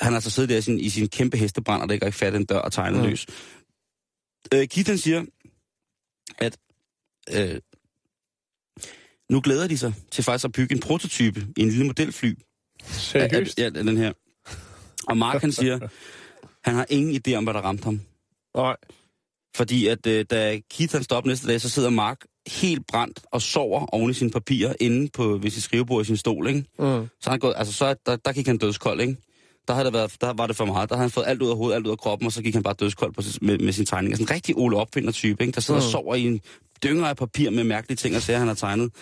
han 0.00 0.12
har 0.12 0.14
altså 0.14 0.30
siddet 0.30 0.50
der 0.50 0.56
i 0.56 0.62
sin, 0.62 0.80
i 0.80 0.88
sin 0.88 1.08
kæmpe 1.08 1.36
hestebrand, 1.36 1.82
og 1.82 1.88
der 1.88 1.94
ikke 1.94 2.06
rigtig 2.06 2.18
fat 2.18 2.34
i 2.34 2.36
en 2.36 2.44
dør 2.44 2.58
og 2.58 2.72
tegnet 2.72 3.00
Mm. 3.02 3.08
løs. 3.08 3.26
Øh, 4.54 4.68
Keith 4.68 4.94
siger, 4.96 5.24
at 6.38 6.58
øh, 7.36 7.60
nu 9.30 9.40
glæder 9.40 9.66
de 9.68 9.78
sig 9.78 9.94
til 10.10 10.24
faktisk 10.24 10.44
at 10.44 10.52
bygge 10.52 10.74
en 10.74 10.80
prototype 10.80 11.46
i 11.56 11.62
en 11.62 11.68
lille 11.68 11.86
modelfly 11.86 12.34
Seriøst? 12.84 13.58
Ja, 13.58 13.68
den 13.70 13.96
her. 13.96 14.12
Og 15.08 15.16
Mark 15.16 15.40
han 15.40 15.52
siger, 15.52 15.88
han 16.64 16.74
har 16.74 16.86
ingen 16.88 17.20
idé 17.26 17.34
om, 17.34 17.44
hvad 17.44 17.54
der 17.54 17.60
ramte 17.60 17.84
ham. 17.84 18.00
Nej. 18.56 18.76
Fordi 19.56 19.86
at 19.86 20.06
øh, 20.06 20.24
da 20.30 20.60
Keith 20.70 20.92
han 20.92 21.02
står 21.02 21.16
op 21.16 21.26
næste 21.26 21.48
dag, 21.48 21.60
så 21.60 21.68
sidder 21.68 21.90
Mark 21.90 22.18
helt 22.46 22.86
brændt 22.86 23.20
og 23.32 23.42
sover 23.42 23.86
oven 23.86 24.10
i 24.10 24.14
sine 24.14 24.30
papirer 24.30 24.74
inde 24.80 25.08
på 25.08 25.38
ved 25.42 25.50
sit 25.50 25.62
skrivebord 25.62 26.02
i 26.02 26.04
sin 26.04 26.16
stol, 26.16 26.48
ikke? 26.48 26.64
Mm. 26.78 27.08
Så 27.20 27.30
han 27.30 27.38
gået, 27.38 27.54
altså 27.56 27.72
så, 27.72 27.94
der, 28.06 28.16
der 28.16 28.32
gik 28.32 28.46
han 28.46 28.58
dødskold, 28.58 29.00
ikke? 29.00 29.16
Der, 29.68 29.74
havde 29.74 29.84
der, 29.84 29.92
været, 29.92 30.16
der 30.20 30.32
var 30.32 30.46
det 30.46 30.56
for 30.56 30.64
meget. 30.64 30.88
Der 30.88 30.96
havde 30.96 31.04
han 31.04 31.10
fået 31.10 31.24
alt 31.26 31.42
ud 31.42 31.50
af 31.50 31.56
hovedet, 31.56 31.76
alt 31.76 31.86
ud 31.86 31.92
af 31.92 31.98
kroppen, 31.98 32.26
og 32.26 32.32
så 32.32 32.42
gik 32.42 32.54
han 32.54 32.62
bare 32.62 32.74
dødskold 32.74 33.12
på, 33.12 33.22
med, 33.42 33.58
med 33.58 33.72
sin 33.72 33.86
tegning. 33.86 34.12
Altså 34.12 34.22
en 34.22 34.30
rigtig 34.30 34.56
Ole 34.56 34.76
Opfinder 34.76 35.12
type, 35.12 35.42
ikke? 35.42 35.54
Der 35.54 35.60
sidder 35.60 35.80
mm. 35.80 35.86
og 35.86 35.90
sover 35.90 36.14
i 36.14 36.26
en 36.26 36.40
dynger 36.82 37.06
af 37.06 37.16
papir 37.16 37.50
med 37.50 37.64
mærkelige 37.64 37.96
ting 37.96 38.16
og 38.16 38.22
sager, 38.22 38.38
han 38.38 38.48
har 38.48 38.54
tegnet. 38.54 38.92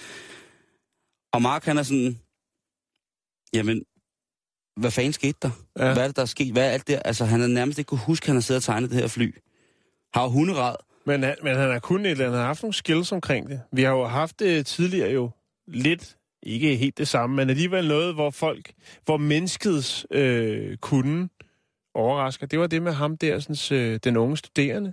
Og 1.33 1.43
Mark 1.43 1.65
han 1.65 1.79
er 1.79 1.83
sådan, 1.83 2.19
jamen, 3.55 3.83
hvad 4.81 4.91
fanden 4.91 5.13
skete 5.13 5.39
der? 5.43 5.51
Ja. 5.79 5.93
Hvad 5.93 6.03
er 6.03 6.07
det, 6.07 6.17
der 6.17 6.23
er 6.23 6.27
sket? 6.27 6.53
Hvad 6.53 6.67
er 6.67 6.71
alt 6.71 6.89
det? 6.89 7.03
Altså, 7.05 7.25
han 7.25 7.41
har 7.41 7.47
nærmest 7.49 7.79
ikke 7.79 7.89
kunne 7.89 8.01
huske, 8.07 8.25
at 8.25 8.27
han 8.27 8.37
har 8.37 8.41
siddet 8.41 8.61
og 8.61 8.65
tegnet 8.65 8.91
det 8.91 8.99
her 9.01 9.09
fly. 9.09 9.35
Har 10.15 10.23
jo 10.23 10.29
hunderad. 10.29 10.75
Men, 11.07 11.23
han- 11.23 11.37
men 11.43 11.57
han 11.57 11.71
har 11.71 11.79
kun 11.79 12.01
et 12.05 12.11
eller 12.11 12.25
andet, 12.25 12.33
han 12.37 12.41
har 12.41 12.47
haft 12.47 12.63
nogle 12.63 12.75
skills 12.75 13.13
omkring 13.13 13.49
det. 13.49 13.61
Vi 13.73 13.83
har 13.83 13.91
jo 13.93 14.05
haft 14.07 14.41
det 14.41 14.67
tidligere 14.67 15.11
jo 15.13 15.31
lidt, 15.69 16.17
ikke 16.43 16.77
helt 16.77 16.99
det 16.99 17.09
samme, 17.09 17.37
men 17.37 17.51
alligevel 17.51 17.89
noget, 17.89 18.15
hvor 18.15 18.31
folk, 18.31 18.73
hvor 19.05 19.17
menneskets 19.17 20.07
øh, 20.11 20.77
kunde 20.77 21.29
overrasker. 21.95 22.47
Det 22.47 22.59
var 22.59 22.67
det 22.67 22.83
med 22.83 22.93
ham 22.93 23.17
der, 23.17 23.39
sådan, 23.41 23.79
øh, 23.79 24.01
den 24.05 24.17
unge 24.17 24.37
studerende, 24.37 24.93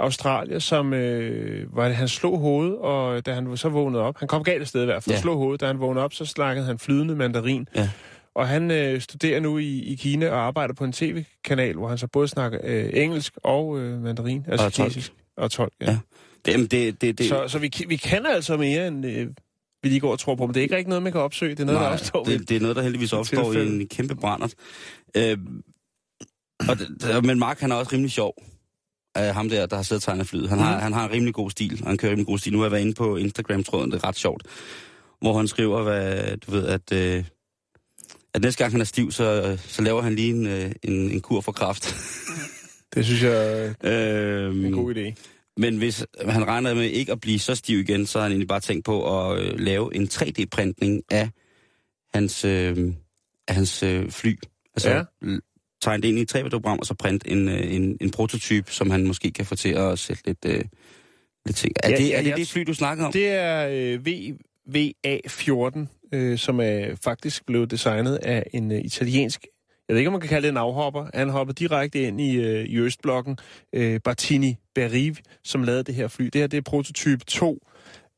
Australier, 0.00 0.58
som 0.58 0.92
øh, 0.94 1.76
var 1.76 1.86
det, 1.86 1.96
han 1.96 2.08
slog 2.08 2.38
hovedet, 2.38 2.78
og 2.78 3.26
da 3.26 3.32
han 3.34 3.56
så 3.56 3.68
vågnede 3.68 4.02
op, 4.02 4.18
han 4.18 4.28
kom 4.28 4.44
galt 4.44 4.60
af 4.62 4.68
sted 4.68 4.82
i 4.82 4.84
hvert 4.84 5.02
fald. 5.02 5.14
Ja. 5.16 5.20
slog 5.20 5.36
hovedet, 5.36 5.60
da 5.60 5.66
han 5.66 5.80
vågnede 5.80 6.04
op, 6.04 6.12
så 6.12 6.24
snakkede 6.26 6.66
han 6.66 6.78
flydende 6.78 7.16
mandarin. 7.16 7.68
Ja. 7.74 7.90
Og 8.34 8.48
han 8.48 8.70
øh, 8.70 9.00
studerer 9.00 9.40
nu 9.40 9.58
i, 9.58 9.78
i 9.82 9.94
Kina 9.94 10.30
og 10.30 10.40
arbejder 10.40 10.74
på 10.74 10.84
en 10.84 10.92
tv-kanal, 10.92 11.74
hvor 11.76 11.88
han 11.88 11.98
så 11.98 12.06
både 12.06 12.28
snakker 12.28 12.58
øh, 12.64 12.90
engelsk 12.94 13.34
og 13.44 13.78
øh, 13.78 14.02
mandarin, 14.02 14.44
altså 14.48 14.66
Og 14.66 14.72
kinesisk. 14.72 15.12
Og 15.36 15.50
tolk, 15.50 15.72
ja. 15.80 15.90
Ja. 15.90 15.98
Jamen, 16.52 16.66
det, 16.66 17.00
det, 17.00 17.18
det, 17.18 17.28
Så, 17.28 17.48
så 17.48 17.58
vi, 17.58 17.70
vi 17.88 17.96
kender 17.96 18.30
altså 18.30 18.56
mere, 18.56 18.88
end 18.88 19.06
øh, 19.06 19.26
vi 19.82 19.88
lige 19.88 20.00
går 20.00 20.12
og 20.12 20.18
tror 20.18 20.34
på, 20.34 20.46
men 20.46 20.54
det 20.54 20.60
er 20.60 20.62
ikke 20.62 20.76
rigtig 20.76 20.88
noget, 20.88 21.02
man 21.02 21.12
kan 21.12 21.20
opsøge. 21.20 21.50
Det 21.54 21.60
er 21.60 21.64
noget, 21.64 21.80
der 21.80 21.86
opstår 21.88 22.24
det, 22.24 22.48
det 22.48 22.56
er 22.56 22.60
noget, 22.60 22.76
der 22.76 22.82
heldigvis 22.82 23.12
opstår 23.12 23.40
i 23.42 23.44
tilfælde. 23.44 23.80
en 23.80 23.88
kæmpe 23.88 24.14
brændert. 24.14 24.54
Øh, 25.16 25.38
og 26.68 26.78
det- 26.78 27.24
men 27.24 27.38
Mark, 27.38 27.60
han 27.60 27.72
er 27.72 27.76
også 27.76 27.92
rimelig 27.92 28.10
sjov. 28.10 28.34
Af 29.14 29.34
ham 29.34 29.48
der, 29.48 29.66
der 29.66 29.76
har 29.76 29.82
siddet 29.82 29.98
og 30.00 30.02
tegnet 30.04 30.26
flyet. 30.26 30.48
Han, 30.48 30.58
har, 30.58 30.72
Mhm. 30.74 30.82
han 30.82 30.92
har 30.92 31.04
en 31.06 31.12
rimelig 31.12 31.34
god 31.34 31.50
stil, 31.50 31.78
og 31.82 31.88
han 31.88 31.96
kører 31.98 32.10
rimelig 32.10 32.26
god 32.26 32.38
stil. 32.38 32.52
Nu 32.52 32.58
har 32.58 32.64
jeg 32.64 32.72
været 32.72 32.82
inde 32.82 32.94
på 32.94 33.16
Instagram-tråden, 33.16 33.90
det 33.90 34.02
er 34.04 34.08
ret 34.08 34.16
sjovt. 34.16 34.42
Hvor 35.20 35.36
han 35.36 35.48
skriver, 35.48 35.82
hvad, 35.82 36.36
du 36.36 36.50
ved, 36.50 36.66
at, 36.66 36.92
øh, 36.92 37.24
at 38.34 38.42
næste 38.42 38.58
gang 38.64 38.72
han 38.72 38.80
er 38.80 38.84
stiv, 38.84 39.10
så, 39.12 39.58
så 39.66 39.82
laver 39.82 40.02
han 40.02 40.14
lige 40.14 40.30
en, 40.30 40.46
øh, 40.46 40.72
en, 40.82 41.10
en 41.10 41.20
kur 41.20 41.40
for 41.40 41.52
kraft. 41.52 41.94
Det 42.94 43.04
synes 43.04 43.22
jeg 43.22 43.74
øh, 43.84 43.90
øh, 43.92 44.62
er 44.62 44.66
en 44.66 44.72
god 44.72 44.94
idé. 44.94 45.14
Men 45.56 45.76
hvis 45.76 46.04
han 46.28 46.46
regner 46.46 46.74
med 46.74 46.84
ikke 46.84 47.12
at 47.12 47.20
blive 47.20 47.38
så 47.38 47.54
stiv 47.54 47.78
igen, 47.78 48.06
så 48.06 48.18
har 48.18 48.22
han 48.22 48.32
egentlig 48.32 48.48
bare 48.48 48.60
tænkt 48.60 48.84
på 48.84 49.20
at 49.30 49.42
øh, 49.42 49.58
lave 49.58 49.94
en 49.96 50.08
3D-printning 50.12 51.02
af 51.10 51.28
hans, 52.14 52.44
øh, 52.44 52.92
af 53.48 53.54
hans 53.54 53.82
øh, 53.82 54.10
fly. 54.10 54.36
Altså 54.76 54.90
Ja. 54.90 54.96
ja. 54.96 55.38
tegne 55.82 56.02
det 56.02 56.08
ind 56.08 56.18
i 56.18 56.22
et 56.22 56.36
3D-program, 56.36 56.78
og 56.78 56.86
så 56.86 56.94
printe 56.94 57.30
en, 57.30 57.48
øh, 57.48 57.74
en, 57.74 57.96
en 58.00 58.10
prototyp, 58.10 58.70
som 58.70 58.90
han 58.90 59.06
måske 59.06 59.30
kan 59.30 59.46
få 59.46 59.56
til 59.56 59.68
at 59.68 59.98
sætte 59.98 60.22
lidt, 60.26 60.38
øh, 60.46 60.64
lidt 61.46 61.56
ting. 61.56 61.72
Er 61.82 61.90
Ja, 61.90 61.96
det, 61.96 62.08
ja, 62.08 62.16
er 62.18 62.22
det 62.22 62.28
jeg- 62.28 62.36
det 62.38 62.48
fly, 62.48 62.62
du 62.62 62.74
snakkede 62.74 63.06
om? 63.06 63.12
Det 63.12 63.28
er 63.28 63.68
øh, 63.68 64.00
VVA14, 64.06 65.86
øh, 66.12 66.38
som 66.38 66.60
er 66.60 66.96
faktisk 67.04 67.46
blevet 67.46 67.70
designet 67.70 68.16
af 68.16 68.44
en 68.52 68.72
øh, 68.72 68.80
italiensk, 68.84 69.46
jeg 69.88 69.94
ved 69.94 69.98
ikke, 70.00 70.08
om 70.08 70.12
man 70.12 70.20
kan 70.20 70.28
kalde 70.28 70.42
det 70.46 70.52
en 70.52 70.56
afhopper. 70.56 71.06
Han 71.14 71.28
hopper 71.28 71.54
direkte 71.54 72.02
ind 72.02 72.20
i, 72.20 72.36
øh, 72.36 72.64
i 72.64 72.76
Østblokken. 72.78 73.38
Øh, 73.74 74.00
Bartini 74.04 74.56
Beriv, 74.74 75.14
som 75.44 75.62
lavede 75.62 75.82
det 75.82 75.94
her 75.94 76.08
fly. 76.08 76.24
Det 76.24 76.34
her 76.40 76.46
det 76.46 76.56
er 76.56 76.60
prototype 76.62 77.24
2. 77.24 77.58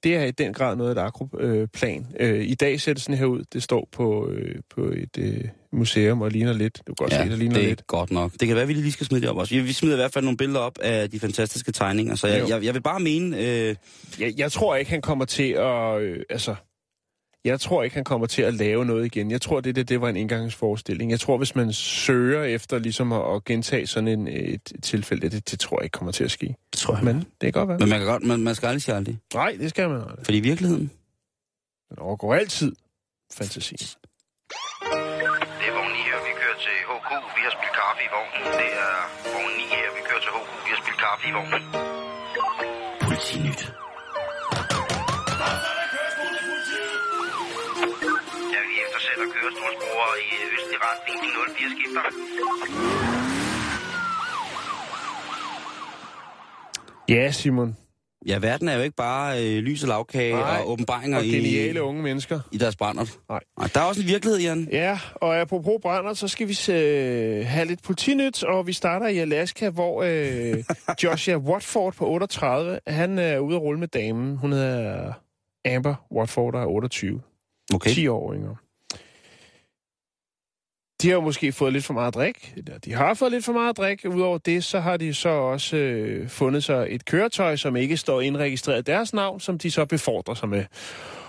Det 0.03 0.17
er 0.17 0.25
i 0.25 0.31
den 0.31 0.53
grad 0.53 0.77
noget 0.77 0.91
af 0.91 1.03
et 1.03 1.07
agroplan. 1.07 2.07
Øh, 2.21 2.45
I 2.45 2.55
dag 2.55 2.81
ser 2.81 2.93
det 2.93 3.03
sådan 3.03 3.17
her 3.19 3.25
ud. 3.27 3.45
Det 3.53 3.63
står 3.63 3.89
på, 3.93 4.29
øh, 4.31 4.55
på 4.75 4.81
et 4.81 5.19
øh, 5.19 5.45
museum 5.73 6.21
og 6.23 6.31
ligner 6.31 6.53
lidt. 6.53 6.79
Du 6.79 6.83
kan 6.85 6.95
godt 6.95 7.13
Ja, 7.13 7.25
se, 7.25 7.31
det 7.31 7.39
ligner 7.39 7.55
det 7.55 7.65
er 7.65 7.69
lidt. 7.69 7.87
godt 7.87 8.11
nok. 8.11 8.33
Det 8.33 8.47
kan 8.49 8.55
være, 8.55 8.63
at 8.63 8.69
vi 8.69 8.73
lige 8.75 8.93
skal 8.93 9.07
smide 9.07 9.21
det 9.21 9.31
op 9.31 9.37
også. 9.37 9.55
Vi, 9.55 9.73
smider 9.73 9.95
i 9.95 9.99
hvert 9.99 10.13
fald 10.13 10.25
nogle 10.25 10.37
billeder 10.37 10.61
op 10.61 10.79
af 10.79 11.11
de 11.11 11.21
fantastiske 11.21 11.73
tegninger, 11.73 12.15
så 12.15 12.27
Jo. 12.29 12.35
jeg, 12.35 12.49
jeg, 12.49 12.65
jeg 12.65 12.75
vil 12.75 12.83
bare 12.83 13.01
mene... 13.01 13.37
Øh, 13.39 13.75
Jeg, 14.21 14.35
jeg 14.37 14.53
tror 14.53 14.77
ikke, 14.77 14.91
han 14.91 15.03
kommer 15.03 15.25
til 15.25 15.53
at... 15.53 16.01
Øh, 16.01 16.19
altså, 16.31 16.55
jeg 17.45 17.61
tror 17.61 17.83
ikke, 17.83 17.97
han 17.97 18.05
kommer 18.05 18.27
til 18.27 18.43
at 18.43 18.55
lave 18.55 18.85
noget 18.85 19.05
igen. 19.07 19.31
Jeg 19.31 19.41
tror, 19.41 19.61
det, 19.61 19.77
det, 19.77 19.89
det 19.89 20.01
var 20.01 20.09
en 20.09 20.17
indgangsforestilling. 20.17 21.11
Jeg 21.11 21.21
tror, 21.21 21.39
hvis 21.39 21.55
man 21.55 21.73
søger 21.73 22.43
efter 22.45 22.79
ligesom 22.79 23.13
at, 23.13 23.35
at 23.35 23.45
gentage 23.45 23.87
sådan 23.87 24.09
en, 24.09 24.29
et 24.29 24.73
tilfælde, 24.83 25.29
det, 25.29 25.51
det 25.51 25.61
tror 25.61 25.79
jeg 25.81 25.85
ikke 25.85 25.93
kommer 25.95 26.13
til 26.13 26.25
at 26.25 26.31
ske. 26.31 26.47
det 26.47 26.79
tror 26.79 26.95
jeg. 26.97 27.05
Men 27.05 27.17
det 27.17 27.25
kan 27.41 27.53
godt 27.53 27.69
være. 27.69 27.79
Men 27.79 27.89
man, 27.89 27.99
kan 27.99 28.09
godt, 28.09 28.23
man, 28.23 28.41
man 28.41 28.55
skal 28.55 28.67
aldrig 28.67 28.83
sige 28.83 28.95
aldrig. 28.95 29.19
Nej, 29.35 29.57
det 29.61 29.71
skal 29.71 29.89
man 29.89 30.01
aldrig. 30.01 30.25
Fordi 30.25 30.39
i 30.39 30.41
virkeligheden, 30.41 30.91
Man 31.91 31.99
overgår 31.99 32.35
altid 32.35 32.73
fantasi. 33.39 33.75
Det 33.77 33.87
er 35.69 35.75
vogn 35.79 35.93
9 35.93 35.99
her, 36.11 36.19
vi 36.29 36.33
kører 36.41 36.59
til 36.67 36.77
HK. 36.91 37.11
Vi 37.37 37.41
har 37.47 37.53
spillet 37.57 37.75
kaffe 37.81 38.01
i 38.07 38.11
vognen. 38.17 38.43
Det 38.61 38.71
er 38.87 38.95
vogn 39.35 39.53
9 39.57 39.63
her, 39.77 39.89
vi 39.97 40.01
kører 40.09 40.21
til 40.27 40.31
HK. 40.37 40.49
Vi 40.67 40.71
har 40.75 40.81
spillet 40.83 41.01
kaffe 41.07 41.25
i 41.31 41.33
vognen. 41.39 41.63
Politinyt. 43.07 43.82
Kørestolsbrugere 50.03 50.19
i 50.27 50.35
østlig 50.55 50.79
retning. 50.89 51.19
De 51.25 51.29
04 51.57 51.71
skifter. 51.75 52.03
Ja, 57.09 57.31
Simon. 57.31 57.77
Ja, 58.27 58.39
verden 58.39 58.69
er 58.69 58.75
jo 58.77 58.83
ikke 58.83 58.97
bare 58.97 59.43
øh, 59.45 59.59
lys 59.63 59.83
og 59.83 59.89
lavkage 59.89 60.35
Nej, 60.35 60.61
og 60.61 60.71
åbenbaringer 60.71 61.19
Og 61.19 61.25
i, 61.25 61.31
geniale 61.31 61.83
unge 61.83 62.03
mennesker. 62.03 62.41
i 62.53 62.59
deres 62.59 62.77
brændert. 62.77 63.19
Nej. 63.29 63.41
Nej. 63.59 63.69
Der 63.75 63.81
er 63.81 63.85
også 63.85 64.01
en 64.01 64.07
virkelighed, 64.09 64.41
Jan. 64.41 64.69
Ja, 64.73 64.99
og 65.15 65.41
apropos 65.41 65.79
brænder, 65.83 66.15
så 66.15 66.29
skal 66.29 66.49
vi 66.49 66.59
øh, 66.73 67.47
have 67.47 67.67
lidt 67.67 67.83
politinyt, 67.83 68.45
og 68.45 68.67
vi 68.67 68.73
starter 68.73 69.07
i 69.07 69.19
Alaska, 69.19 69.71
hvor 69.71 70.03
øh, 70.03 70.65
Joshua 71.05 71.37
Watford 71.37 71.95
på 71.95 72.07
38, 72.09 72.81
han 72.87 73.19
er 73.19 73.39
ude 73.39 73.57
at 73.57 73.63
rulle 73.63 73.81
med 73.81 73.89
damen. 73.89 74.37
Hun 74.37 74.53
hedder 74.53 75.13
Amber 75.65 75.95
Watford, 76.17 76.53
der 76.53 76.61
er 76.61 76.67
28. 76.67 77.21
Okay. 77.75 77.91
10 77.91 78.09
år 78.09 78.35
yngre. 78.35 78.57
De 81.03 81.09
har 81.09 81.15
jo 81.15 81.21
måske 81.21 81.53
fået 81.53 81.73
lidt 81.73 81.85
for 81.85 81.95
meget 81.95 82.15
drik. 82.15 82.55
Eller 82.57 82.79
de 82.79 82.93
har 82.93 83.15
fået 83.15 83.33
lidt 83.33 83.45
for 83.45 83.53
meget 83.53 83.77
drik. 83.77 84.05
Udover 84.09 84.39
det, 84.39 84.65
så 84.65 84.81
har 84.81 84.97
de 84.97 85.15
så 85.15 85.29
også 85.29 85.77
øh, 85.77 86.29
fundet 86.29 86.65
sig 86.65 86.87
et 86.91 87.05
køretøj, 87.05 87.57
som 87.57 87.77
ikke 87.77 87.97
står 87.97 88.21
indregistreret 88.21 88.87
deres 88.87 89.15
navn, 89.15 89.41
som 89.41 89.59
de 89.59 89.71
så 89.71 89.85
befordrer 89.85 90.35
sig 90.35 90.49
med. 90.49 90.65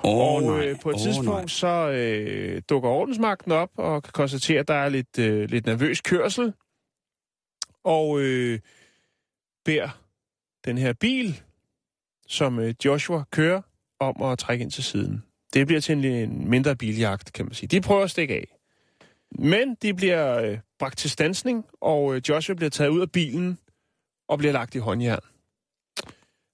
Åh, 0.03 0.33
og 0.33 0.41
nej. 0.41 0.65
øh, 0.65 0.79
på 0.79 0.89
et 0.89 0.95
Åh, 0.95 1.01
tidspunkt, 1.01 1.29
nej. 1.29 1.47
så 1.47 1.89
øh, 1.89 2.61
dukker 2.69 2.89
ordensmagten 2.89 3.51
op 3.51 3.69
og 3.77 4.03
kan 4.03 4.11
konstatere, 4.11 4.59
at 4.59 4.67
der 4.67 4.73
er 4.73 4.89
lidt, 4.89 5.19
øh, 5.19 5.49
lidt 5.49 5.65
nervøs 5.65 6.01
kørsel. 6.01 6.53
Og 7.83 8.19
øh, 8.19 8.59
beder 9.65 9.89
den 10.65 10.77
her 10.77 10.93
bil, 10.93 11.41
som 12.27 12.59
øh, 12.59 12.73
Joshua 12.85 13.23
kører, 13.31 13.61
om 13.99 14.21
at 14.21 14.39
trække 14.39 14.61
ind 14.61 14.71
til 14.71 14.83
siden. 14.83 15.23
Det 15.53 15.67
bliver 15.67 15.81
til 15.81 15.97
en, 15.97 16.03
en 16.05 16.49
mindre 16.49 16.75
biljagt, 16.75 17.33
kan 17.33 17.45
man 17.45 17.53
sige. 17.53 17.67
De 17.67 17.81
prøver 17.81 18.03
at 18.03 18.11
stikke 18.11 18.33
af. 18.33 18.47
Men 19.39 19.75
de 19.81 19.93
bliver 19.93 20.37
øh, 20.37 20.57
bragt 20.79 20.97
til 20.97 21.09
stansning, 21.09 21.65
og 21.81 22.15
øh, 22.15 22.21
Joshua 22.29 22.55
bliver 22.55 22.69
taget 22.69 22.89
ud 22.89 23.01
af 23.01 23.11
bilen 23.11 23.57
og 24.29 24.37
bliver 24.37 24.53
lagt 24.53 24.75
i 24.75 24.77
håndjern. 24.77 25.19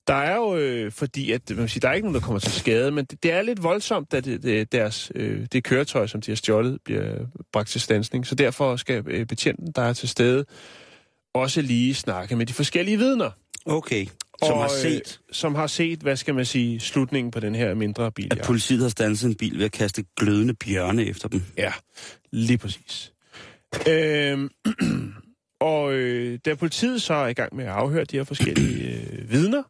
Der 0.08 0.16
er 0.16 0.36
jo, 0.36 0.56
øh, 0.56 0.92
fordi 0.92 1.32
at, 1.32 1.50
man 1.50 1.58
kan 1.58 1.68
sige, 1.68 1.82
der 1.82 1.90
er 1.90 1.94
ikke 1.94 2.08
nogen, 2.08 2.22
der 2.22 2.26
kommer 2.28 2.40
til 2.40 2.52
skade, 2.52 2.92
men 2.92 3.06
det, 3.06 3.24
det 3.24 3.32
er 3.32 3.42
lidt 3.42 3.64
voldsomt, 3.64 4.14
at 4.14 4.26
det, 4.26 4.44
det, 4.44 4.72
deres, 4.72 5.12
øh, 5.16 5.46
det 5.52 5.64
køretøj, 5.64 6.08
som 6.08 6.22
de 6.22 6.32
har 6.32 6.36
stjålet, 6.36 6.80
bliver 6.86 7.26
bragt 7.54 7.70
til 7.70 7.82
stansning. 7.82 8.28
Så 8.28 8.36
derfor 8.36 8.76
skal 8.76 9.04
øh, 9.08 9.26
betjenten, 9.26 9.72
der 9.76 9.82
er 9.82 9.94
til 9.94 10.10
stede, 10.10 10.46
også 11.34 11.62
lige 11.62 11.96
snakke 11.96 12.36
med 12.36 12.46
de 12.46 12.54
forskellige 12.54 12.98
vidner. 12.98 13.32
Okay. 13.70 14.06
Som 14.44 14.54
og, 14.54 14.62
har 14.62 14.70
set, 14.70 15.22
Øh, 15.30 15.34
som 15.36 15.56
har 15.56 15.68
set, 15.68 16.00
hvad 16.00 16.16
skal 16.16 16.36
man 16.36 16.46
sige, 16.46 16.80
slutningen 16.80 17.32
på 17.32 17.40
den 17.40 17.56
her 17.56 17.74
mindre 17.74 18.12
bil. 18.12 18.28
at 18.32 18.42
politiet 18.46 18.82
har 18.82 18.90
stanset 18.90 19.28
en 19.30 19.36
bil 19.36 19.58
ved 19.58 19.66
at 19.66 19.72
kaste 19.72 20.04
glødende 20.18 20.54
bjørne 20.54 21.06
efter 21.06 21.28
dem. 21.28 21.42
Ja, 21.58 21.74
lige 22.32 22.58
præcis. 22.58 23.14
Øhm, 23.90 24.50
og 25.62 25.94
øh, 25.94 26.40
da 26.46 26.56
politiet 26.56 27.02
så 27.02 27.14
er 27.14 27.28
i 27.28 27.34
gang 27.34 27.56
med 27.56 27.66
at 27.66 27.72
afhøre 27.72 28.04
de 28.04 28.18
her 28.18 28.24
forskellige 28.24 28.94
øh, 28.94 29.32
vidner, 29.32 29.64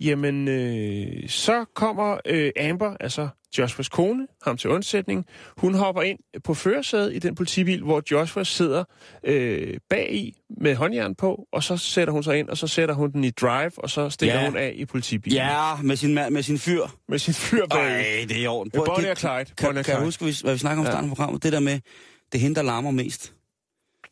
jamen 0.00 0.48
øh, 0.48 1.28
så 1.28 1.64
kommer 1.74 2.18
øh, 2.26 2.50
Amber, 2.60 2.96
altså 3.00 3.28
Joshuas 3.58 3.88
kone, 3.88 4.26
ham 4.44 4.56
til 4.56 4.70
undsætning. 4.70 5.26
Hun 5.56 5.74
hopper 5.74 6.02
ind 6.02 6.18
på 6.44 6.54
førersædet 6.54 7.14
i 7.14 7.18
den 7.18 7.34
politibil, 7.34 7.82
hvor 7.82 8.02
Joshua 8.10 8.44
sidder 8.44 8.84
øh, 9.24 9.76
bag 9.90 10.14
i 10.14 10.34
med 10.60 10.74
håndjern 10.74 11.14
på, 11.14 11.46
og 11.52 11.62
så 11.62 11.76
sætter 11.76 12.12
hun 12.12 12.22
sig 12.22 12.38
ind, 12.38 12.48
og 12.48 12.56
så 12.58 12.66
sætter 12.66 12.94
hun 12.94 13.12
den 13.12 13.24
i 13.24 13.30
drive, 13.30 13.70
og 13.76 13.90
så 13.90 14.10
stikker 14.10 14.34
Ja. 14.40 14.46
hun 14.46 14.56
af 14.56 14.72
i 14.76 14.84
politibilen. 14.84 15.36
Ja, 15.36 15.76
med 15.82 15.96
sin, 15.96 16.14
med 16.14 16.42
sin 16.42 16.58
fyr. 16.58 16.82
Med 17.08 17.18
sin 17.18 17.34
fyr 17.34 17.66
bag. 17.66 17.80
Ej, 17.80 18.24
det 18.28 18.36
er 18.36 18.42
i 18.42 18.46
orden. 18.46 18.70
Bonnie 18.70 19.02
det- 19.02 19.10
og 19.10 19.16
Clyde. 19.16 19.44
Kan, 19.44 19.46
Bonnie 19.66 19.82
kan 19.84 19.90
jeg 19.92 19.96
Clyde. 19.98 20.04
huske, 20.26 20.42
hvad 20.44 20.52
vi 20.52 20.58
snakker 20.58 20.78
om 20.80 20.84
i 20.84 20.86
Ja. 20.86 20.92
starten 20.92 21.10
af 21.10 21.16
programmet? 21.16 21.42
Det 21.42 21.52
der 21.52 21.60
med, 21.60 21.72
det 22.32 22.38
er 22.38 22.38
hende, 22.38 22.54
der 22.56 22.62
larmer 22.62 22.90
mest. 22.90 23.32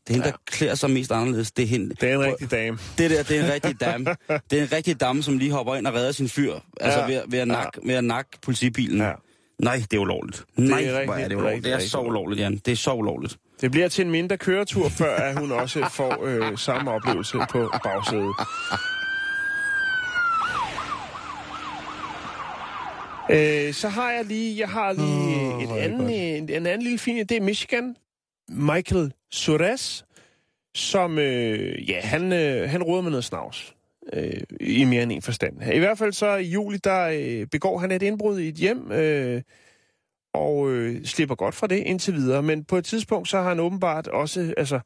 Det 0.06 0.10
er 0.10 0.14
hende, 0.14 0.26
Ja. 0.26 0.30
der 0.30 0.36
klæder 0.46 0.74
sig 0.74 0.90
mest 0.90 1.12
anderledes. 1.12 1.50
Det 1.52 1.62
er 1.62 1.66
hende. 1.66 1.94
Det 2.00 2.10
er 2.10 2.14
en 2.14 2.20
rigtig 2.20 2.50
dame. 2.50 2.78
Det 2.98 3.10
der, 3.10 3.22
det 3.22 3.36
er 3.38 3.44
en 3.44 3.52
rigtig 3.52 3.80
dame. 3.80 4.04
Det 4.50 4.58
er 4.58 4.62
en 4.62 4.72
rigtig 4.72 5.00
dame, 5.00 5.22
som 5.22 5.38
lige 5.38 5.50
hopper 5.52 5.74
ind 5.74 5.86
og 5.86 5.94
redder 5.94 6.12
sin 6.12 6.28
fyr. 6.28 6.54
Altså 6.80 7.00
Ja. 7.00 7.06
ved, 7.06 7.22
ved, 7.28 7.38
at 7.38 7.48
nakke, 7.48 7.80
ved 7.86 7.94
at 7.94 8.04
nakke 8.04 8.30
politibilen. 8.42 9.00
Ja. 9.00 9.12
Nej, 9.58 9.82
det 9.90 9.96
er 9.96 10.00
ulovligt. 10.00 10.44
Nej, 10.56 10.78
rigtig, 10.78 11.04
hvor 11.04 11.14
er 11.14 11.28
det 11.28 11.36
ulovligt. 11.36 11.46
rigtig, 11.46 11.64
Det 11.64 11.72
er 11.72 11.76
rigtig 11.76 11.90
så 11.90 12.00
ulovligt, 12.00 12.40
Jan. 12.40 12.56
Det 12.56 12.72
er 12.72 12.76
så 12.76 12.92
ulovligt. 12.94 13.36
Det 13.60 13.70
bliver 13.70 13.88
til 13.88 14.04
en 14.04 14.10
mindre 14.10 14.36
køretur, 14.36 14.88
før 14.88 15.14
at 15.16 15.38
hun 15.38 15.52
også 15.52 15.88
får 15.92 16.24
øh, 16.24 16.58
samme 16.58 16.90
oplevelse 16.90 17.38
på 17.50 17.70
bagsædet. 17.84 18.34
Øh, 23.30 23.74
så 23.74 23.88
har 23.88 24.10
jeg 24.10 24.24
lige, 24.24 24.58
jeg 24.60 24.68
har 24.68 24.92
lige 24.92 25.54
oh, 25.54 25.62
et 25.62 25.68
er 25.70 25.74
det 25.74 25.80
anden, 25.80 26.10
en, 26.10 26.48
en 26.50 26.66
anden 26.66 26.82
lille 26.82 26.98
fin, 26.98 27.16
det 27.26 27.32
er 27.36 27.40
Michigan. 27.40 27.96
Michael 28.48 29.12
Suarez, 29.30 30.02
som, 30.74 31.18
øh, 31.18 31.90
ja, 31.90 32.00
han, 32.00 32.32
øh, 32.32 32.70
han 32.70 32.82
råder 32.82 33.02
med 33.02 33.10
noget 33.10 33.24
snavs. 33.24 33.74
Øh, 34.12 34.40
I 34.60 34.84
mere 34.84 35.02
end 35.02 35.12
en 35.12 35.22
forstand. 35.22 35.62
I 35.74 35.78
hvert 35.78 35.98
fald 35.98 36.12
så 36.12 36.36
i 36.36 36.44
juli, 36.44 36.76
der 36.76 37.02
øh, 37.02 37.46
begår 37.46 37.78
han 37.78 37.90
et 37.90 38.02
indbrud 38.02 38.38
i 38.38 38.48
et 38.48 38.54
hjem, 38.54 38.92
øh, 38.92 39.42
og 40.34 40.70
øh, 40.70 41.04
slipper 41.04 41.34
godt 41.34 41.54
fra 41.54 41.66
det 41.66 41.76
indtil 41.76 42.14
videre. 42.14 42.42
Men 42.42 42.64
på 42.64 42.76
et 42.76 42.84
tidspunkt, 42.84 43.28
så 43.28 43.36
har 43.36 43.48
han 43.48 43.60
åbenbart 43.60 44.06
også, 44.06 44.54
altså, 44.56 44.80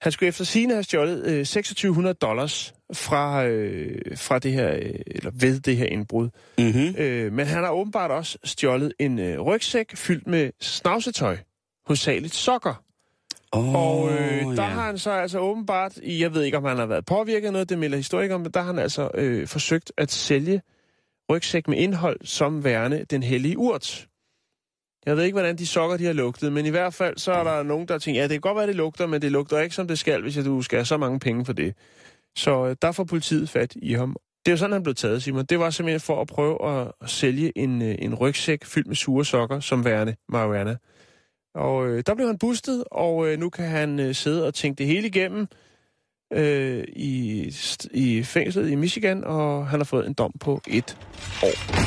han 0.00 0.12
skulle 0.12 0.28
efter 0.28 0.44
sine 0.44 0.72
have 0.72 0.82
stjålet 0.82 1.26
øh, 1.26 1.38
2600 1.46 2.14
dollars 2.14 2.74
fra, 2.92 3.46
øh, 3.46 4.16
fra 4.16 4.38
det 4.38 4.52
her, 4.52 4.74
øh, 4.74 4.94
eller 5.06 5.30
ved 5.34 5.60
det 5.60 5.76
her 5.76 5.86
indbrud. 5.86 6.28
Mm-hmm. 6.58 6.94
Øh, 6.98 7.32
men 7.32 7.46
han 7.46 7.64
har 7.64 7.70
åbenbart 7.70 8.10
også 8.10 8.38
stjålet 8.44 8.92
en 8.98 9.18
øh, 9.18 9.40
rygsæk 9.40 9.96
fyldt 9.96 10.26
med 10.26 10.50
snavsetøj, 10.60 11.36
hovedsageligt 11.86 12.34
sokker. 12.34 12.82
Oh, 13.52 13.74
Og 13.74 14.10
øh, 14.10 14.56
der 14.56 14.62
har 14.62 14.82
han 14.82 14.98
så 14.98 15.10
altså 15.10 15.38
åbenbart, 15.38 15.98
jeg 16.02 16.34
ved 16.34 16.42
ikke 16.42 16.56
om 16.56 16.64
han 16.64 16.76
har 16.76 16.86
været 16.86 17.06
påvirket 17.06 17.46
af 17.46 17.52
noget, 17.52 17.68
det 17.68 17.78
melder 17.78 17.96
historikere 17.96 18.34
om, 18.34 18.40
men 18.40 18.50
der 18.50 18.60
har 18.60 18.66
han 18.66 18.78
altså 18.78 19.10
øh, 19.14 19.48
forsøgt 19.48 19.92
at 19.98 20.12
sælge 20.12 20.62
rygsæk 21.30 21.68
med 21.68 21.78
indhold 21.78 22.20
som 22.24 22.64
værende 22.64 23.04
den 23.10 23.22
hellige 23.22 23.58
urt. 23.58 24.08
Jeg 25.06 25.16
ved 25.16 25.24
ikke, 25.24 25.34
hvordan 25.34 25.58
de 25.58 25.66
sokker 25.66 25.96
de 25.96 26.04
har 26.04 26.12
lugtet, 26.12 26.52
men 26.52 26.66
i 26.66 26.68
hvert 26.68 26.94
fald 26.94 27.18
så 27.18 27.32
er 27.32 27.44
der 27.44 27.62
nogen, 27.62 27.88
der 27.88 27.98
tænker, 27.98 28.20
ja, 28.20 28.24
det 28.24 28.30
kan 28.30 28.40
godt 28.40 28.56
være, 28.56 28.66
det 28.66 28.76
lugter, 28.76 29.06
men 29.06 29.22
det 29.22 29.32
lugter 29.32 29.58
ikke, 29.60 29.74
som 29.74 29.88
det 29.88 29.98
skal, 29.98 30.22
hvis 30.22 30.34
du 30.34 30.62
skal 30.62 30.76
have 30.76 30.84
så 30.84 30.96
mange 30.96 31.18
penge 31.18 31.44
for 31.44 31.52
det. 31.52 31.74
Så 32.36 32.66
øh, 32.66 32.76
der 32.82 32.92
får 32.92 33.04
politiet 33.04 33.48
fat 33.48 33.76
i 33.76 33.92
ham. 33.92 34.16
Det 34.46 34.52
er 34.52 34.52
jo 34.52 34.56
sådan, 34.56 34.72
han 34.72 34.82
blev 34.82 34.94
taget, 34.94 35.22
Simon. 35.22 35.44
Det 35.44 35.58
var 35.58 35.70
simpelthen 35.70 36.00
for 36.00 36.20
at 36.20 36.26
prøve 36.26 36.68
at, 36.68 36.92
at 37.00 37.10
sælge 37.10 37.58
en, 37.58 37.82
øh, 37.82 37.94
en 37.98 38.14
rygsæk 38.14 38.64
fyldt 38.64 38.86
med 38.86 38.96
sure 38.96 39.24
sokker 39.24 39.60
som 39.60 39.84
værende 39.84 40.16
marijuana. 40.28 40.76
Og 41.54 41.88
øh, 41.88 42.02
der 42.06 42.14
blev 42.14 42.26
han 42.26 42.38
bustet, 42.38 42.84
og 42.90 43.28
øh, 43.28 43.38
nu 43.38 43.50
kan 43.50 43.68
han 43.68 44.00
øh, 44.00 44.14
sidde 44.14 44.46
og 44.46 44.54
tænke 44.54 44.78
det 44.78 44.86
hele 44.86 45.06
igennem 45.06 45.46
øh, 46.32 46.84
i, 46.96 47.54
i 47.90 48.22
fængslet 48.22 48.70
i 48.70 48.74
Michigan, 48.74 49.24
og 49.24 49.66
han 49.66 49.80
har 49.80 49.84
fået 49.84 50.06
en 50.06 50.12
dom 50.14 50.32
på 50.40 50.60
et 50.68 50.98
år. 51.42 51.82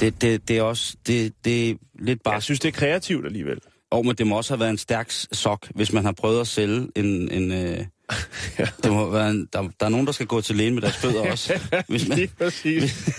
Det, 0.00 0.22
det, 0.22 0.48
det 0.48 0.58
er 0.58 0.62
også, 0.62 0.96
det, 1.06 1.32
det 1.44 1.70
er 1.70 1.74
lidt 1.98 2.22
bare... 2.22 2.34
Jeg 2.34 2.42
synes, 2.42 2.60
det 2.60 2.68
er 2.68 2.72
kreativt 2.72 3.26
alligevel. 3.26 3.58
Og 3.90 4.06
men 4.06 4.16
det 4.16 4.26
må 4.26 4.36
også 4.36 4.54
have 4.54 4.60
været 4.60 4.70
en 4.70 4.78
stærk 4.78 5.10
sok, 5.10 5.68
hvis 5.74 5.92
man 5.92 6.04
har 6.04 6.12
prøvet 6.12 6.40
at 6.40 6.46
sælge 6.46 6.88
en... 6.96 7.30
en 7.30 7.52
øh, 7.52 7.86
det 8.82 8.92
må 8.92 9.10
være 9.10 9.30
en, 9.30 9.48
der, 9.52 9.62
der 9.80 9.86
er 9.86 9.88
nogen, 9.88 10.06
der 10.06 10.12
skal 10.12 10.26
gå 10.26 10.40
til 10.40 10.56
lægen 10.56 10.74
med 10.74 10.82
deres 10.82 10.96
fødder 10.96 11.30
også. 11.30 11.60
Hvis 11.88 12.08
man, 12.08 12.18
Lige 12.18 12.30
præcis. 12.38 13.10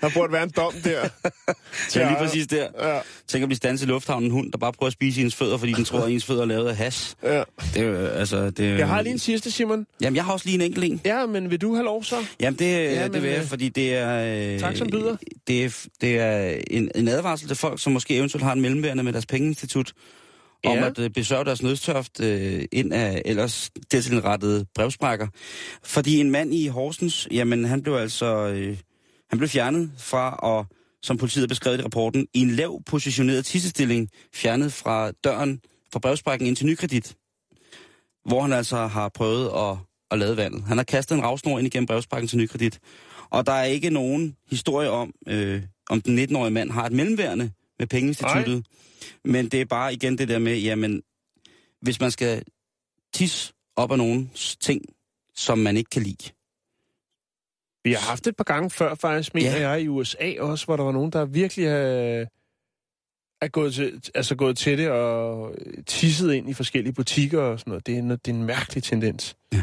der 0.00 0.10
burde 0.14 0.32
være 0.32 0.42
en 0.42 0.50
dom 0.56 0.72
der. 0.84 0.90
ja, 1.94 2.08
lige 2.08 2.16
præcis 2.18 2.46
der. 2.46 2.68
Ja, 2.88 3.00
Tænk 3.28 3.42
at 3.42 3.48
blive 3.48 3.56
standset 3.56 3.86
i 3.86 3.88
lufthavnen 3.88 4.26
en 4.26 4.30
hund, 4.30 4.52
der 4.52 4.58
bare 4.58 4.72
prøver 4.72 4.86
at 4.86 4.92
spise 4.92 5.20
ens 5.20 5.34
fødder, 5.34 5.56
fordi 5.56 5.72
den 5.72 5.84
tror, 5.84 6.00
at 6.00 6.12
ens 6.12 6.24
fødder 6.24 6.42
er 6.42 6.46
lavet 6.46 6.68
af 6.68 6.76
has. 6.76 7.16
ja. 7.22 7.42
Det 7.74 7.82
er 7.82 7.86
jo, 7.86 8.06
altså... 8.06 8.50
Det, 8.50 8.78
Jeg 8.78 8.88
har 8.88 9.02
lige 9.02 9.12
en 9.12 9.18
sidste, 9.18 9.50
Simon. 9.50 9.86
Jamen, 10.00 10.16
jeg 10.16 10.24
har 10.24 10.32
også 10.32 10.46
lige 10.46 10.54
en 10.54 10.60
enkelt 10.60 10.84
en. 10.84 11.00
Ja, 11.04 11.26
men 11.26 11.50
vil 11.50 11.60
du 11.60 11.74
have 11.74 11.84
lov 11.84 12.04
så? 12.04 12.16
Jamen, 12.40 12.58
det, 12.58 12.64
ja, 12.64 13.08
det 13.08 13.22
vil 13.22 13.30
jeg, 13.30 13.40
øh, 13.40 13.46
fordi 13.46 13.68
det 13.68 13.94
er... 13.94 14.52
Øh, 14.54 14.60
tak 14.60 14.76
som 14.76 14.90
byder. 14.90 15.16
Det 15.46 15.64
er, 15.64 15.86
det 16.00 16.18
er 16.18 16.60
en, 16.70 16.90
en 16.94 17.08
advarsel 17.08 17.48
til 17.48 17.56
folk, 17.56 17.80
som 17.80 17.92
måske 17.92 18.16
eventuelt 18.16 18.44
har 18.44 18.52
en 18.52 18.60
mellemværende 18.60 19.02
med 19.02 19.12
deres 19.12 19.26
pengeinstitut, 19.26 19.92
om 20.64 20.76
Ja. 20.76 20.86
at 20.86 20.98
øh, 20.98 21.10
besørge 21.10 21.44
deres 21.44 21.62
nødstørft 21.62 22.20
øh, 22.20 22.64
ind 22.72 22.92
af 22.92 23.22
ellers 23.24 23.70
tilrettede 23.90 24.66
brevsprækker. 24.74 25.26
Fordi 25.82 26.20
en 26.20 26.30
mand 26.30 26.54
i 26.54 26.66
Horsens, 26.66 27.28
jamen 27.30 27.64
han 27.64 27.82
blev 27.82 27.94
altså 27.94 28.26
øh, 28.48 28.76
han 29.30 29.38
blev 29.38 29.48
fjernet 29.48 29.90
fra 29.98 30.58
at, 30.58 30.76
som 31.02 31.16
politiet 31.16 31.48
beskrevet 31.48 31.80
i 31.80 31.82
rapporten, 31.82 32.26
i 32.34 32.40
en 32.40 32.50
lav 32.50 32.82
positioneret 32.86 33.44
tissestilling, 33.46 34.08
fjernet 34.34 34.72
fra 34.72 35.10
døren 35.10 35.60
fra 35.92 35.98
brevsprækken 35.98 36.48
ind 36.48 36.56
til 36.56 36.66
nykredit, 36.66 37.14
hvor 38.26 38.40
han 38.42 38.52
altså 38.52 38.76
har 38.76 39.08
prøvet 39.08 39.50
at, 39.56 39.76
at 40.10 40.18
lade 40.18 40.36
vandet. 40.36 40.64
Han 40.66 40.76
har 40.76 40.84
kastet 40.84 41.14
en 41.16 41.22
ravsnor 41.22 41.58
ind 41.58 41.66
igennem 41.66 41.86
brevsprækken 41.86 42.28
til 42.28 42.38
nykredit. 42.38 42.78
Og 43.30 43.46
der 43.46 43.52
er 43.52 43.64
ikke 43.64 43.90
nogen 43.90 44.36
historie 44.50 44.90
om, 44.90 45.12
øh, 45.28 45.62
om 45.90 46.00
den 46.00 46.18
19-årige 46.18 46.50
mand 46.50 46.70
har 46.70 46.86
et 46.86 46.92
mellemværende 46.92 47.50
med 47.78 47.86
pengeinstituttet. 47.86 48.66
Men 49.24 49.48
det 49.48 49.60
er 49.60 49.64
bare 49.64 49.92
igen 49.94 50.18
det 50.18 50.28
der 50.28 50.38
med, 50.38 50.58
jamen, 50.58 51.02
hvis 51.82 52.00
man 52.00 52.10
skal 52.10 52.42
tisse 53.14 53.52
op 53.76 53.90
af 53.92 53.98
nogens 53.98 54.56
ting, 54.56 54.82
som 55.36 55.58
man 55.58 55.76
ikke 55.76 55.90
kan 55.90 56.02
lide. 56.02 56.30
Vi 57.84 57.92
har 57.92 58.00
haft 58.08 58.24
det 58.24 58.30
et 58.30 58.36
par 58.36 58.44
gange 58.44 58.70
før, 58.70 58.94
faktisk, 58.94 59.34
mener 59.34 59.50
Ja. 59.58 59.70
jeg, 59.70 59.82
i 59.82 59.88
USA 59.88 60.34
også, 60.40 60.64
hvor 60.64 60.76
der 60.76 60.84
var 60.84 60.92
nogen, 60.92 61.12
der 61.12 61.24
virkelig 61.24 61.66
er, 61.66 62.24
er 63.40 63.48
gået, 63.48 63.74
til, 63.74 64.02
altså 64.14 64.34
gået 64.34 64.56
til 64.58 64.78
det 64.78 64.90
og 64.90 65.54
tisset 65.86 66.32
ind 66.32 66.50
i 66.50 66.54
forskellige 66.54 66.92
butikker 66.92 67.40
og 67.42 67.58
sådan 67.60 67.70
noget. 67.70 67.86
Det 67.86 67.94
er, 67.94 67.98
en- 67.98 68.10
det 68.10 68.28
er 68.28 68.32
en 68.32 68.44
mærkelig 68.44 68.82
tendens. 68.82 69.36
Ja. 69.52 69.62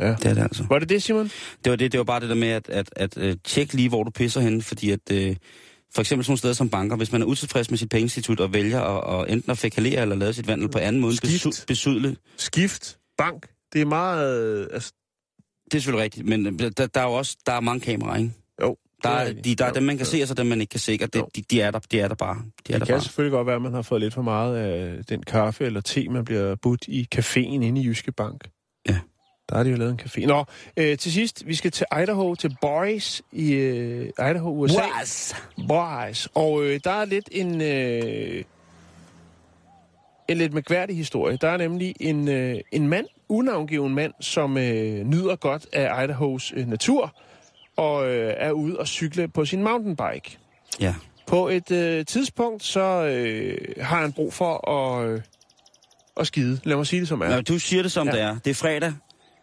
Ja. 0.00 0.08
Det 0.10 0.24
er 0.26 0.34
det 0.34 0.42
altså. 0.42 0.64
Var 0.68 0.78
det 0.78 0.88
det, 0.88 1.02
Simon? 1.02 1.30
Det 1.64 1.70
var, 1.70 1.76
det, 1.76 1.92
det 1.92 1.98
var 1.98 2.04
bare 2.04 2.20
det 2.20 2.28
der 2.28 2.34
med, 2.34 2.48
at, 2.48 2.68
at, 2.68 2.88
at, 2.96 3.18
at 3.18 3.38
tjekke 3.44 3.74
lige, 3.74 3.88
hvor 3.88 4.04
du 4.04 4.10
pisser 4.10 4.40
henne, 4.40 4.62
fordi 4.62 4.90
at... 4.90 5.12
Øh, 5.12 5.36
for 5.94 6.00
eksempel 6.00 6.24
sådan 6.24 6.30
nogle 6.30 6.38
steder 6.38 6.54
som 6.54 6.70
banker, 6.70 6.96
hvis 6.96 7.12
man 7.12 7.22
er 7.22 7.26
utilfreds 7.26 7.70
med 7.70 7.78
sit 7.78 7.88
pengeinstitut 7.88 8.40
og 8.40 8.52
vælger 8.52 8.80
at, 8.80 9.20
at 9.20 9.32
enten 9.32 9.50
at 9.50 9.58
fekalere 9.58 10.02
eller 10.02 10.16
lave 10.16 10.32
sit 10.32 10.46
vandel 10.46 10.68
på 10.68 10.78
anden 10.78 11.00
måde, 11.00 11.16
Skift. 11.16 11.32
besu, 11.44 11.50
besudle, 11.66 12.16
Skift. 12.36 12.98
Bank. 13.18 13.46
Det 13.72 13.80
er 13.80 13.86
meget... 13.86 14.44
Øh, 14.44 14.66
altså, 14.72 14.92
det 15.64 15.74
er 15.74 15.78
selvfølgelig 15.80 16.04
rigtigt, 16.04 16.26
men 16.26 16.46
øh, 16.46 16.70
der, 16.76 16.86
der 16.86 17.00
er 17.00 17.04
jo 17.04 17.12
også 17.12 17.36
der 17.46 17.52
er 17.52 17.60
mange 17.60 17.80
kameraer, 17.80 18.16
ikke? 18.18 18.32
jo. 18.62 18.76
Der 19.02 19.08
er, 19.08 19.32
de, 19.32 19.54
der 19.54 19.64
er 19.64 19.72
dem, 19.72 19.82
man 19.82 19.96
kan 19.96 20.06
se, 20.06 20.22
og 20.22 20.28
så 20.28 20.34
dem, 20.34 20.46
man 20.46 20.60
ikke 20.60 20.70
kan 20.70 20.80
se, 20.80 20.98
og 21.02 21.12
det, 21.12 21.24
de, 21.36 21.42
de, 21.50 21.60
er 21.60 21.70
der, 21.70 21.78
de 21.78 22.00
er 22.00 22.08
der 22.08 22.14
bare. 22.14 22.34
De 22.34 22.40
er 22.40 22.50
Det 22.66 22.80
der 22.80 22.86
kan 22.86 22.92
bare. 22.94 23.02
selvfølgelig 23.02 23.32
godt 23.32 23.46
være, 23.46 23.56
at 23.56 23.62
man 23.62 23.72
har 23.74 23.82
fået 23.82 24.00
lidt 24.00 24.14
for 24.14 24.22
meget 24.22 24.56
af 24.56 25.04
den 25.04 25.22
kaffe 25.22 25.64
eller 25.64 25.80
te, 25.80 26.08
man 26.08 26.24
bliver 26.24 26.54
budt 26.54 26.84
i 26.88 27.06
caféen 27.14 27.38
inde 27.38 27.80
i 27.80 27.84
Jyske 27.86 28.12
Bank. 28.12 28.48
Der 29.48 29.56
har 29.56 29.64
de 29.64 29.70
jo 29.70 29.76
lavet 29.76 29.92
en 29.92 30.00
café. 30.02 30.26
Nå, 30.26 30.44
øh, 30.76 30.98
til 30.98 31.12
sidst, 31.12 31.46
vi 31.46 31.54
skal 31.54 31.70
til 31.70 31.86
Idaho, 32.02 32.34
til 32.34 32.56
Boise 32.60 33.22
i 33.32 33.52
øh, 33.52 34.08
Idaho, 34.18 34.58
USA. 34.58 34.80
Was. 34.98 35.36
Boise. 35.68 36.28
Og 36.34 36.64
øh, 36.64 36.80
der 36.84 36.90
er 36.90 37.04
lidt 37.04 37.28
en... 37.32 37.60
Øh, 37.60 38.44
en 40.28 40.38
lidt 40.38 40.54
mærkværdig 40.54 40.96
historie. 40.96 41.36
Der 41.36 41.48
er 41.48 41.56
nemlig 41.56 41.94
en, 42.00 42.28
øh, 42.28 42.60
en 42.72 42.88
mand, 42.88 43.06
unavngiven 43.28 43.94
mand, 43.94 44.12
som 44.20 44.58
øh, 44.58 45.04
nyder 45.04 45.36
godt 45.36 45.66
af 45.72 46.04
Idahos 46.04 46.52
øh, 46.56 46.68
natur, 46.68 47.14
og 47.76 48.10
øh, 48.10 48.34
er 48.36 48.52
ude 48.52 48.78
og 48.78 48.86
cykle 48.86 49.28
på 49.28 49.44
sin 49.44 49.62
mountainbike. 49.62 50.38
Ja. 50.80 50.94
På 51.26 51.48
et 51.48 51.70
øh, 51.70 52.06
tidspunkt, 52.06 52.64
så 52.64 52.80
øh, 53.04 53.58
har 53.80 54.00
han 54.00 54.12
brug 54.12 54.32
for 54.32 54.70
at, 54.70 55.08
øh, 55.08 55.20
at 56.16 56.26
skide. 56.26 56.60
Lad 56.64 56.76
mig 56.76 56.86
sige 56.86 57.00
det 57.00 57.08
som 57.08 57.20
er. 57.20 57.28
Nå, 57.28 57.40
du 57.40 57.58
siger 57.58 57.82
det 57.82 57.92
som 57.92 58.06
ja. 58.06 58.12
det 58.12 58.20
er. 58.20 58.38
Det 58.44 58.50
er 58.50 58.54
fredag. 58.54 58.92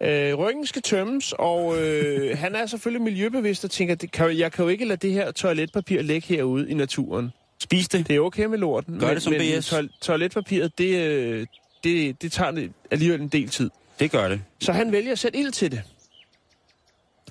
Øh, 0.01 0.33
ryggen 0.35 0.65
skal 0.67 0.81
tømmes, 0.81 1.33
og 1.39 1.77
øh, 1.83 2.37
han 2.37 2.55
er 2.55 2.65
selvfølgelig 2.65 3.01
miljøbevidst 3.01 3.63
og 3.63 3.71
tænker, 3.71 3.95
det 3.95 4.11
kan, 4.11 4.37
jeg 4.37 4.51
kan 4.51 4.63
jo 4.63 4.69
ikke 4.69 4.85
lade 4.85 5.07
det 5.07 5.11
her 5.13 5.31
toiletpapir 5.31 6.01
ligge 6.01 6.27
herude 6.35 6.69
i 6.69 6.73
naturen. 6.73 7.31
Spis 7.59 7.89
det. 7.89 8.07
Det 8.07 8.15
er 8.15 8.19
okay 8.19 8.45
med 8.45 8.57
lorten, 8.57 8.99
Gør 8.99 9.07
men, 9.07 9.15
det 9.15 9.23
som 9.23 9.33
men 9.33 9.41
BS. 9.59 9.67
toil- 9.73 9.89
toiletpapiret, 10.01 10.77
det, 10.77 10.95
øh, 10.99 11.47
det, 11.83 12.21
det 12.21 12.31
tager 12.31 12.67
alligevel 12.91 13.21
en 13.21 13.27
del 13.27 13.49
tid. 13.49 13.69
Det 13.99 14.11
gør 14.11 14.27
det. 14.29 14.41
Så 14.59 14.71
han 14.71 14.91
vælger 14.91 15.11
at 15.11 15.19
sætte 15.19 15.39
ild 15.39 15.51
til 15.51 15.71
det. 15.71 15.81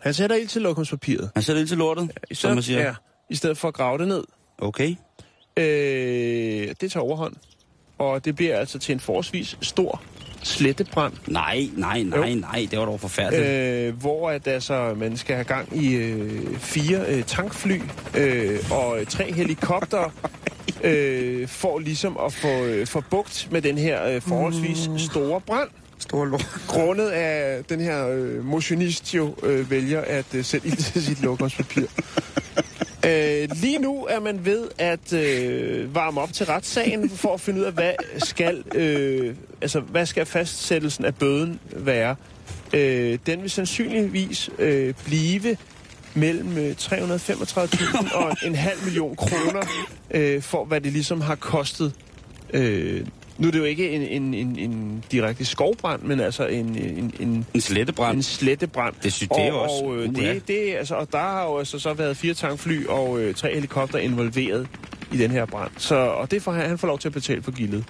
Han 0.00 0.14
sætter 0.14 0.36
ild 0.36 0.48
til 0.48 0.62
lokumspapiret. 0.62 1.30
Han 1.34 1.42
sætter 1.42 1.60
lidt 1.60 1.68
til 1.68 1.78
lortet, 1.78 2.10
I 2.30 2.34
som 2.34 2.54
man 2.54 2.62
siger. 2.62 2.80
Ja, 2.80 2.94
I 3.30 3.34
stedet 3.34 3.58
for 3.58 3.68
at 3.68 3.74
grave 3.74 3.98
det 3.98 4.08
ned. 4.08 4.24
Okay. 4.58 4.94
Øh, 5.56 6.74
det 6.80 6.92
tager 6.92 7.04
overhånd. 7.04 7.34
Og 7.98 8.24
det 8.24 8.36
bliver 8.36 8.56
altså 8.58 8.78
til 8.78 8.92
en 8.92 9.00
forholdsvis 9.00 9.56
stor 9.62 10.02
slettebrand, 10.44 11.12
Nej, 11.26 11.68
nej, 11.76 12.02
nej, 12.02 12.28
Jo. 12.28 12.34
nej. 12.34 12.68
Det 12.70 12.78
var 12.78 12.84
dog 12.84 13.00
forfærdeligt. 13.00 13.46
øh, 13.48 14.00
hvor 14.00 14.30
at, 14.30 14.46
altså, 14.48 14.94
man 14.96 15.16
skal 15.16 15.34
have 15.34 15.44
gang 15.44 15.76
i 15.82 15.94
øh, 15.94 16.56
fire 16.58 17.00
øh, 17.08 17.22
tankfly 17.24 17.80
øh, 18.16 18.58
og 18.70 19.00
øh, 19.00 19.06
tre 19.06 19.32
helikopter 19.32 20.10
øh, 20.84 21.48
for 21.48 21.78
ligesom 21.78 22.18
at 22.26 22.32
få, 22.32 22.48
øh, 22.64 22.86
få 22.86 23.02
bugt 23.10 23.48
med 23.50 23.62
den 23.62 23.78
her 23.78 24.06
øh, 24.08 24.20
forholdsvis 24.22 24.88
store 24.98 25.40
brand. 25.40 25.68
Stor 26.04 26.24
lort. 26.24 26.46
Grundet 26.68 27.08
af 27.08 27.64
den 27.64 27.80
her 27.80 28.08
øh, 28.08 28.44
motionist 28.44 29.14
jo 29.14 29.34
øh, 29.42 29.70
vælger 29.70 30.00
at 30.00 30.34
øh, 30.34 30.44
sætte 30.44 30.68
ild 30.68 30.76
til 30.76 31.04
sit 31.04 31.22
lokumspapir. 31.22 31.86
Øh, 33.06 33.48
lige 33.54 33.78
nu 33.78 34.04
er 34.04 34.20
man 34.20 34.44
ved 34.44 34.68
at 34.78 35.12
øh, 35.12 35.94
varme 35.94 36.20
op 36.20 36.32
til 36.32 36.46
retssagen 36.46 37.10
for 37.10 37.34
at 37.34 37.40
finde 37.40 37.60
ud 37.60 37.64
af, 37.64 37.72
hvad 37.72 37.92
skal, 38.18 38.64
øh, 38.74 39.34
altså, 39.60 39.80
hvad 39.80 40.06
skal 40.06 40.26
fastsættelsen 40.26 41.04
af 41.04 41.14
bøden 41.14 41.60
være. 41.72 42.16
Øh, 42.74 43.18
den 43.26 43.42
vil 43.42 43.50
sandsynligvis 43.50 44.50
øh, 44.58 44.94
blive 45.04 45.56
mellem 46.14 46.58
øh, 46.58 46.74
335.000 46.78 48.16
og 48.16 48.36
en 48.44 48.54
halv 48.54 48.78
million 48.84 49.16
kroner 49.16 49.66
øh, 50.10 50.42
for, 50.42 50.64
hvad 50.64 50.80
det 50.80 50.92
ligesom 50.92 51.20
har 51.20 51.34
kostet. 51.34 51.92
Øh, 52.52 53.06
nu 53.38 53.46
er 53.46 53.50
det 53.52 53.58
jo 53.58 53.64
ikke 53.64 53.90
en, 53.90 54.02
en, 54.02 54.34
en, 54.34 54.58
en 54.58 55.04
direkte 55.12 55.44
skovbrand, 55.44 56.02
men 56.02 56.20
altså 56.20 56.46
en, 56.46 56.76
en, 56.78 57.14
en, 57.20 57.46
En 57.54 57.60
slettebrand. 57.60 58.16
en 58.16 58.22
slettebrand. 58.22 58.94
Det 59.02 59.12
synes- 59.12 59.28
det 59.36 59.48
jo 59.48 59.54
og, 59.56 59.62
også- 59.62 59.84
Og, 59.84 59.96
øh, 59.96 60.14
det, 60.14 60.48
det, 60.48 60.74
altså, 60.74 60.94
og 60.94 61.12
der 61.12 61.18
har 61.18 61.44
jo 61.44 61.58
altså 61.58 61.78
så 61.78 61.92
været 61.94 62.16
fire 62.16 62.34
tankfly 62.34 62.86
og 62.86 63.20
øh, 63.20 63.34
tre 63.34 63.54
helikopter 63.54 63.98
involveret 63.98 64.68
i 65.12 65.16
den 65.16 65.30
her 65.30 65.44
brand. 65.46 65.70
Så, 65.76 65.94
og 65.94 66.30
det 66.30 66.42
får 66.42 66.52
han, 66.52 66.68
han 66.68 66.78
får 66.78 66.88
lov 66.88 66.98
til 66.98 67.08
at 67.08 67.12
betale 67.14 67.42
for 67.42 67.50
gildet. 67.52 67.84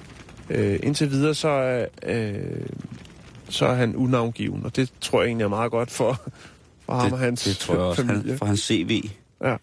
Øh, 0.51 0.79
indtil 0.83 1.11
videre 1.11 1.35
så, 1.35 1.49
er, 1.49 1.87
øh, 2.07 2.67
så 3.49 3.67
er 3.67 3.75
han 3.75 3.97
unavngiven, 3.97 4.65
og 4.65 4.77
det 4.77 4.93
tror 5.01 5.21
jeg 5.21 5.27
egentlig 5.29 5.45
er 5.45 5.49
meget 5.49 5.71
godt 5.71 5.91
for, 5.91 6.23
for 6.87 6.93
ham 6.93 7.13
og 7.13 7.19
hans 7.19 7.45
det 7.45 7.57
tror 7.57 7.75
jeg 7.75 7.83
også, 7.83 8.03
familie. 8.03 8.29
han, 8.31 8.39
for 8.39 8.47
hans 8.47 8.61
CV. 8.61 9.03
Ja. 9.45 9.57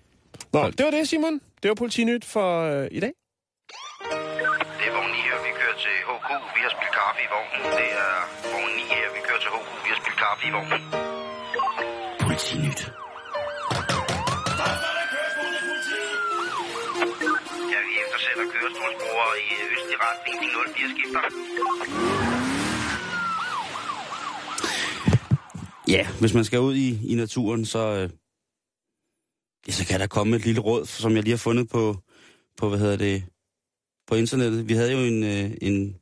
Nå, 0.53 0.69
det 0.77 0.85
var 0.85 0.91
det, 0.91 1.07
Simon. 1.07 1.39
Det 1.63 1.69
var 1.69 1.75
politinyt 1.75 2.25
for 2.25 2.61
øh, 2.81 2.87
i 2.91 2.99
dag. 2.99 3.11
HK. 6.31 6.43
Vi 6.55 6.61
har 6.65 6.71
spillet 6.75 6.93
kaffe 6.99 7.19
i 7.25 7.29
vognen. 7.33 7.61
Det 7.79 7.89
er 8.03 8.13
vogn 8.51 8.71
9 8.77 8.83
her, 8.95 9.07
vi 9.15 9.19
kører 9.27 9.41
til 9.43 9.51
HK. 9.55 9.69
Vi 9.83 9.89
har 9.93 9.99
spillet 10.01 10.19
kaffe 10.25 10.43
i 10.49 10.51
vognen. 10.57 10.81
Politinyt. 12.25 12.81
Ja, 17.73 17.79
vi 17.87 17.93
eftersætter 18.03 18.45
kørestolsbrugere 18.53 19.33
i 19.45 19.51
østlig 19.73 19.97
retning. 20.05 20.35
De 20.43 20.47
04 20.75 20.89
skifter. 20.93 21.21
Ja, 25.95 26.03
hvis 26.19 26.33
man 26.33 26.45
skal 26.45 26.59
ud 26.59 26.75
i, 26.75 26.89
i 27.11 27.15
naturen, 27.15 27.65
så, 27.65 27.83
øh, 27.99 28.09
ja, 29.67 29.71
så 29.71 29.85
kan 29.87 29.99
der 29.99 30.07
komme 30.07 30.35
et 30.35 30.45
lille 30.45 30.61
råd, 30.61 30.85
som 30.85 31.15
jeg 31.15 31.23
lige 31.23 31.33
har 31.37 31.45
fundet 31.49 31.69
på, 31.69 31.97
på 32.57 32.69
hvad 32.69 32.79
hedder 32.79 32.97
det, 32.97 33.23
på 34.07 34.15
internettet. 34.15 34.69
Vi 34.69 34.73
havde 34.73 34.91
jo 34.91 34.99
en, 34.99 35.23
øh, 35.23 35.51
en, 35.61 36.00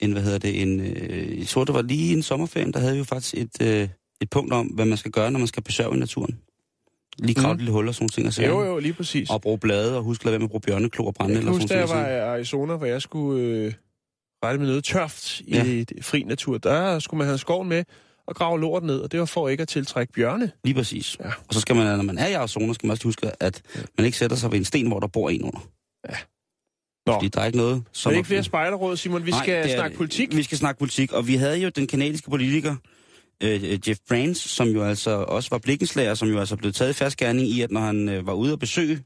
en 0.00 0.12
hvad 0.12 0.22
hedder 0.22 0.38
det, 0.38 0.62
en, 0.62 0.80
øh, 0.80 1.38
jeg 1.38 1.46
tror 1.46 1.64
det 1.64 1.74
var 1.74 1.82
lige 1.82 2.12
en 2.16 2.22
sommerferie, 2.22 2.72
der 2.72 2.78
havde 2.78 2.92
vi 2.92 2.98
jo 2.98 3.04
faktisk 3.04 3.34
et, 3.34 3.62
øh, 3.62 3.88
et 4.20 4.30
punkt 4.30 4.52
om, 4.52 4.66
hvad 4.66 4.84
man 4.84 4.98
skal 4.98 5.10
gøre, 5.10 5.30
når 5.30 5.38
man 5.38 5.48
skal 5.48 5.62
besøge 5.62 5.94
i 5.94 5.98
naturen. 5.98 6.38
Lige 7.18 7.40
Mhm. 7.40 7.50
mm. 7.50 7.56
lille 7.56 7.72
huller 7.72 7.90
og 7.90 7.94
sådan 7.94 8.08
ting. 8.08 8.26
Og 8.26 8.32
sager. 8.32 8.48
Jo, 8.50 8.64
jo, 8.64 8.78
lige 8.78 8.92
præcis. 8.92 9.30
Og 9.30 9.40
bruge 9.40 9.58
blade, 9.58 9.96
og 9.96 10.02
husk 10.02 10.20
at 10.20 10.24
lade 10.24 10.32
være 10.32 10.38
med 10.38 10.46
at 10.46 10.50
bruge 10.50 10.60
bjørneklo 10.60 11.04
og 11.06 11.14
brænde 11.14 11.32
Jeg 11.34 11.38
eller 11.38 11.52
huske, 11.52 11.68
sådan 11.68 11.88
da 11.88 11.94
jeg 11.94 12.04
var 12.04 12.10
i 12.10 12.18
Arizona, 12.18 12.76
hvor 12.76 12.86
jeg 12.86 13.02
skulle 13.02 13.42
øh, 13.44 13.72
rette 14.44 14.58
med 14.58 14.66
noget 14.68 14.84
tørft 14.84 15.40
i 15.40 15.44
Ja. 15.54 15.84
fri 16.02 16.22
natur. 16.22 16.58
Der 16.58 16.98
skulle 16.98 17.18
man 17.18 17.26
have 17.26 17.38
skoven 17.38 17.68
med 17.68 17.84
og 18.26 18.34
grave 18.36 18.60
lort 18.60 18.82
ned, 18.82 18.98
og 19.00 19.12
det 19.12 19.20
var 19.20 19.26
for 19.26 19.48
ikke 19.48 19.62
at 19.62 19.68
tiltrække 19.68 20.12
bjørne. 20.12 20.50
Lige 20.64 20.74
præcis. 20.74 21.16
Ja. 21.20 21.26
Ja. 21.26 21.32
Og 21.48 21.54
så 21.54 21.60
skal 21.60 21.76
man, 21.76 21.96
når 21.96 22.02
man 22.04 22.18
er 22.18 22.26
i 22.26 22.32
Arizona, 22.32 22.72
skal 22.72 22.86
man 22.86 22.90
også 22.92 23.04
huske, 23.04 23.30
at 23.42 23.62
man 23.98 24.04
ikke 24.06 24.18
sætter 24.18 24.36
sig 24.36 24.50
ved 24.52 24.58
en 24.58 24.64
sten, 24.64 24.86
hvor 24.88 25.00
der 25.00 25.06
bor 25.06 25.30
en 25.30 25.42
under. 25.42 25.60
Nå, 27.10 27.16
Fordi 27.16 27.28
der 27.28 27.40
er 27.40 27.46
ikke 27.46 27.58
noget, 27.58 27.82
som... 27.92 28.10
er 28.10 28.12
det 28.12 28.18
ikke 28.18 28.26
flere 28.26 28.44
spejderråd, 28.44 28.96
Simon. 28.96 29.26
Vi 29.26 29.30
Nej, 29.30 29.42
skal 29.44 29.70
er 29.70 29.74
snakke 29.74 29.96
politik. 29.96 30.36
Vi 30.36 30.42
skal 30.42 30.58
snakke 30.58 30.78
politik, 30.78 31.12
og 31.12 31.26
vi 31.26 31.34
havde 31.34 31.58
jo 31.58 31.68
den 31.68 31.86
kanadiske 31.86 32.30
politiker, 32.30 32.76
øh, 33.42 33.88
Jeff 33.88 34.00
Brands, 34.08 34.50
som 34.50 34.68
jo 34.68 34.84
altså 34.84 35.10
også 35.10 35.50
var 35.50 35.58
blikkenslager, 35.58 36.14
som 36.14 36.28
jo 36.28 36.38
altså 36.38 36.56
blev 36.56 36.72
taget 36.72 36.90
i 36.90 36.94
fast 36.94 37.16
gerning 37.16 37.48
i, 37.48 37.60
at 37.60 37.70
når 37.70 37.80
han 37.80 38.08
øh, 38.08 38.26
var 38.26 38.32
ude 38.32 38.52
at 38.52 38.58
besøge 38.58 39.04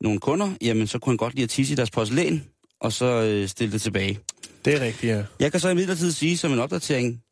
nogle 0.00 0.20
kunder, 0.20 0.52
jamen 0.62 0.86
så 0.86 0.98
kunne 0.98 1.10
han 1.10 1.16
godt 1.16 1.34
lide 1.34 1.44
at 1.44 1.50
tisse 1.50 1.72
i 1.72 1.76
deres 1.76 1.90
porcelæn, 1.90 2.44
og 2.80 2.92
så 2.92 3.22
øh, 3.22 3.48
stille 3.48 3.72
det 3.72 3.82
tilbage. 3.82 4.18
Det 4.64 4.74
er 4.74 4.80
rigtigt, 4.80 5.12
ja. 5.12 5.24
Jeg 5.40 5.50
kan 5.50 5.60
så 5.60 5.68
imidlertid 5.68 6.12
sige 6.12 6.38
som 6.38 6.52
en 6.52 6.58
opdatering, 6.58 7.22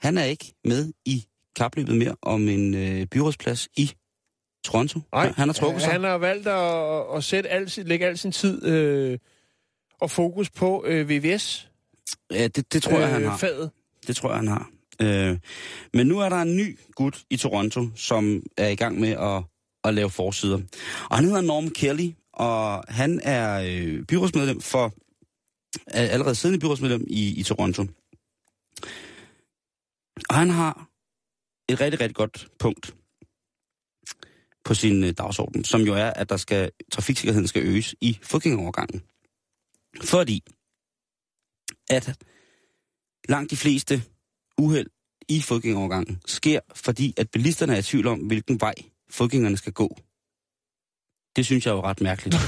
han 0.00 0.18
er 0.18 0.24
ikke 0.24 0.54
med 0.64 0.92
i 1.06 1.24
kapløbet 1.56 1.96
mere 1.96 2.14
om 2.22 2.48
en 2.48 2.74
øh, 2.74 3.06
byrådsplads 3.06 3.68
i 3.76 3.92
Toronto. 4.64 5.00
Nej, 5.12 5.32
han 5.36 5.48
har 5.48 5.52
trukket 5.52 5.82
sig. 5.82 5.92
Han 5.92 6.04
har 6.04 6.18
valgt 6.18 6.46
at, 6.48 7.16
at 7.16 7.24
sætte 7.24 7.48
al, 7.50 7.70
sin- 7.70 7.86
lægge 7.86 8.06
al 8.06 8.18
sin 8.18 8.32
tid 8.32 8.64
øh, 8.66 9.18
og 10.00 10.10
fokus 10.10 10.50
på 10.50 10.84
øh, 10.86 11.08
VVS. 11.08 11.68
Ja, 12.30 12.48
det, 12.48 12.72
det 12.72 12.82
tror 12.82 12.98
jeg, 12.98 13.08
han 13.08 13.24
har. 13.24 13.36
Faget. 13.36 13.70
Det 14.06 14.16
tror 14.16 14.28
jeg, 14.28 14.38
han 14.38 14.48
har. 14.48 14.70
Øh, 15.02 15.38
men 15.94 16.06
nu 16.06 16.18
er 16.20 16.28
der 16.28 16.36
en 16.36 16.56
ny 16.56 16.78
gut 16.94 17.22
i 17.30 17.36
Toronto, 17.36 17.86
som 17.96 18.42
er 18.56 18.68
i 18.68 18.74
gang 18.74 19.00
med 19.00 19.08
at, 19.08 19.42
at 19.84 19.94
lave 19.94 20.10
forsider. 20.10 20.58
Og 21.10 21.16
han 21.16 21.24
hedder 21.24 21.40
Norm 21.40 21.70
Kelly, 21.70 22.10
og 22.32 22.84
han 22.88 23.20
er 23.24 23.62
øh, 23.66 24.02
byrådsmedlem 24.02 24.60
for, 24.60 24.92
er 25.86 26.08
allerede 26.08 26.34
siddende 26.34 26.60
byrådsmedlem 26.60 27.04
i, 27.10 27.40
i 27.40 27.42
Toronto. 27.42 27.86
Og 30.28 30.34
han 30.34 30.50
har 30.50 30.88
et 31.68 31.80
rigtig, 31.80 32.00
rigtig 32.00 32.16
godt 32.16 32.48
punkt 32.58 32.94
på 34.64 34.74
sin 34.74 35.04
øh, 35.04 35.12
dagsorden, 35.18 35.64
som 35.64 35.80
jo 35.80 35.94
er, 35.94 36.10
at 36.10 36.28
der 36.28 36.36
skal 36.36 36.70
trafiksikkerheden 36.92 37.48
skal 37.48 37.62
øges 37.62 37.94
i 38.00 38.18
fodgængerovergangen. 38.22 39.02
Fordi 40.04 40.42
at 41.90 42.14
langt 43.28 43.50
de 43.50 43.56
fleste 43.56 44.02
uheld 44.58 44.86
i 45.28 45.40
fodgængerovergangen 45.40 46.20
sker, 46.26 46.60
fordi 46.74 47.14
at 47.16 47.30
bilisterne 47.30 47.74
er 47.74 47.78
i 47.78 47.82
tvivl 47.82 48.06
om, 48.06 48.18
hvilken 48.18 48.60
vej 48.60 48.74
fodgængerne 49.10 49.56
skal 49.56 49.72
gå. 49.72 49.96
Det 51.36 51.46
synes 51.46 51.66
jeg 51.66 51.72
er 51.72 51.76
jo 51.76 51.82
ret 51.82 52.00
mærkeligt. 52.00 52.36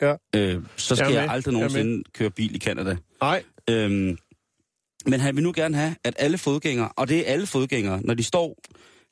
Ja. 0.00 0.14
øh, 0.36 0.62
så 0.76 0.96
skal 0.96 1.06
Jeg 1.06 1.14
jeg, 1.14 1.30
aldrig 1.30 1.52
Jeg 1.52 1.60
nogensinde 1.60 2.04
køre 2.12 2.30
bil 2.30 2.54
i 2.56 2.58
Canada. 2.58 2.96
Nej, 3.20 3.42
Øhm, 3.70 4.18
Men 5.06 5.20
han 5.20 5.36
vil 5.36 5.44
nu 5.44 5.52
gerne 5.56 5.76
have, 5.76 5.96
at 6.04 6.14
alle 6.18 6.38
fodgængere, 6.38 6.88
og 6.96 7.08
det 7.08 7.18
er 7.28 7.32
alle 7.32 7.46
fodgængere, 7.46 8.00
når 8.04 8.14
de 8.14 8.22
står 8.22 8.56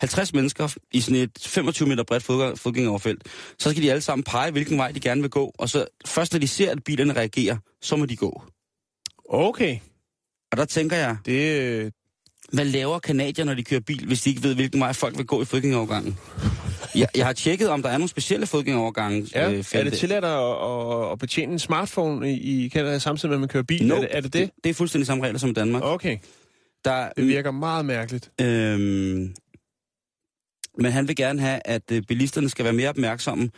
50 0.00 0.34
mennesker 0.34 0.74
i 0.92 1.00
sådan 1.00 1.20
et 1.22 1.30
25 1.40 1.88
meter 1.88 2.02
bredt 2.02 2.22
fodgæ- 2.30 2.54
fodgængeroverfelt, 2.56 3.22
så 3.58 3.70
skal 3.70 3.82
de 3.82 3.90
alle 3.90 4.00
sammen 4.00 4.24
pege, 4.24 4.50
hvilken 4.50 4.78
vej 4.78 4.90
de 4.92 5.00
gerne 5.00 5.20
vil 5.20 5.30
gå. 5.30 5.52
Og 5.58 5.68
så 5.68 5.86
først 6.06 6.32
når 6.32 6.38
de 6.40 6.48
ser, 6.48 6.70
at 6.70 6.84
bilerne 6.84 7.12
reagerer, 7.12 7.56
så 7.82 7.96
må 7.96 8.06
de 8.06 8.16
gå. 8.16 8.42
Okay. 9.28 9.78
Og 10.52 10.56
der 10.58 10.64
tænker 10.64 10.96
jeg, 10.96 11.16
Det, 11.26 11.92
hvad 12.52 12.64
laver 12.64 12.98
kanadier, 12.98 13.44
når 13.44 13.54
de 13.54 13.64
kører 13.64 13.80
bil, 13.80 14.06
hvis 14.06 14.22
de 14.22 14.30
ikke 14.30 14.42
ved, 14.42 14.54
hvilken 14.54 14.80
vej 14.80 14.92
folk 14.92 15.16
vil 15.18 15.26
gå 15.26 15.42
i 15.42 15.44
fodgængerovergangen? 15.44 16.18
Jeg, 16.94 17.08
jeg 17.16 17.26
har 17.26 17.32
tjekket, 17.32 17.68
om 17.68 17.82
der 17.82 17.88
er 17.88 17.98
nogle 17.98 18.08
specielle 18.08 18.46
fodgængerovergange. 18.46 19.26
ja. 19.34 19.50
øh, 19.52 19.64
er 19.72 19.84
det 19.84 19.92
tilladt 19.92 20.24
at, 20.24 20.40
at, 21.06 21.12
at 21.12 21.18
betjene 21.18 21.52
en 21.52 21.58
smartphone 21.58 22.32
i, 22.32 22.64
i 22.64 22.68
Canada 22.68 22.98
samtidig 22.98 23.28
med, 23.30 23.36
at 23.36 23.40
man 23.40 23.48
kører 23.48 23.62
bil? 23.62 23.86
No, 23.86 23.96
Er, 23.96 24.00
det, 24.00 24.08
er 24.12 24.20
det 24.20 24.32
det? 24.32 24.50
Det 24.64 24.70
er 24.70 24.74
fuldstændig 24.74 25.06
samme 25.06 25.24
regler 25.24 25.38
som 25.38 25.50
i 25.50 25.52
Danmark. 25.52 25.82
Okay. 25.84 26.18
Der, 26.84 27.08
Det 27.16 27.26
virker 27.26 27.50
meget 27.50 27.84
mærkeligt. 27.84 28.30
Øhm, 28.40 29.34
men 30.78 30.92
han 30.92 31.08
vil 31.08 31.16
gerne 31.16 31.40
have, 31.40 31.60
at 31.64 31.82
øh, 31.92 32.02
bilisterne 32.02 32.48
skal 32.48 32.64
være 32.64 32.72
mere 32.74 32.88
opmærksomme, 32.88 33.50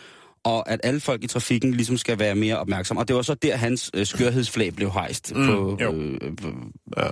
og 0.45 0.71
at 0.71 0.81
alle 0.85 1.01
folk 1.01 1.25
i 1.25 1.27
trafikken 1.27 1.75
ligesom 1.75 1.97
skal 1.97 2.19
være 2.19 2.35
mere 2.35 2.59
opmærksomme. 2.59 3.01
Og 3.01 3.09
det 3.09 3.17
var 3.17 3.23
så 3.23 3.35
der, 3.35 3.57
hans 3.57 3.91
øh, 3.95 4.07
skørhedsflag 4.07 4.75
blev 4.75 4.91
hejst 4.91 5.33
Mm, 5.37 5.47
på, 5.47 5.79
jo. 5.81 5.93
øh, 5.95 6.15
øh, 6.23 6.53
Ja. 6.97 7.09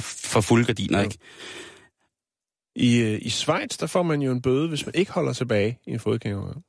for 0.00 0.40
fulde 0.40 0.64
gardiner, 0.64 0.98
Jo. 0.98 1.04
ikke? 1.04 1.18
I, 2.76 2.98
øh, 2.98 3.18
I 3.22 3.28
Schweiz, 3.30 3.76
der 3.80 3.86
får 3.86 4.02
man 4.02 4.22
jo 4.22 4.32
en 4.32 4.42
bøde, 4.42 4.68
hvis 4.68 4.86
man 4.86 4.94
ikke 4.94 5.12
holder 5.12 5.32
tilbage 5.32 5.78
i 5.86 5.90
en 5.90 6.00
fodgænger. 6.00 6.62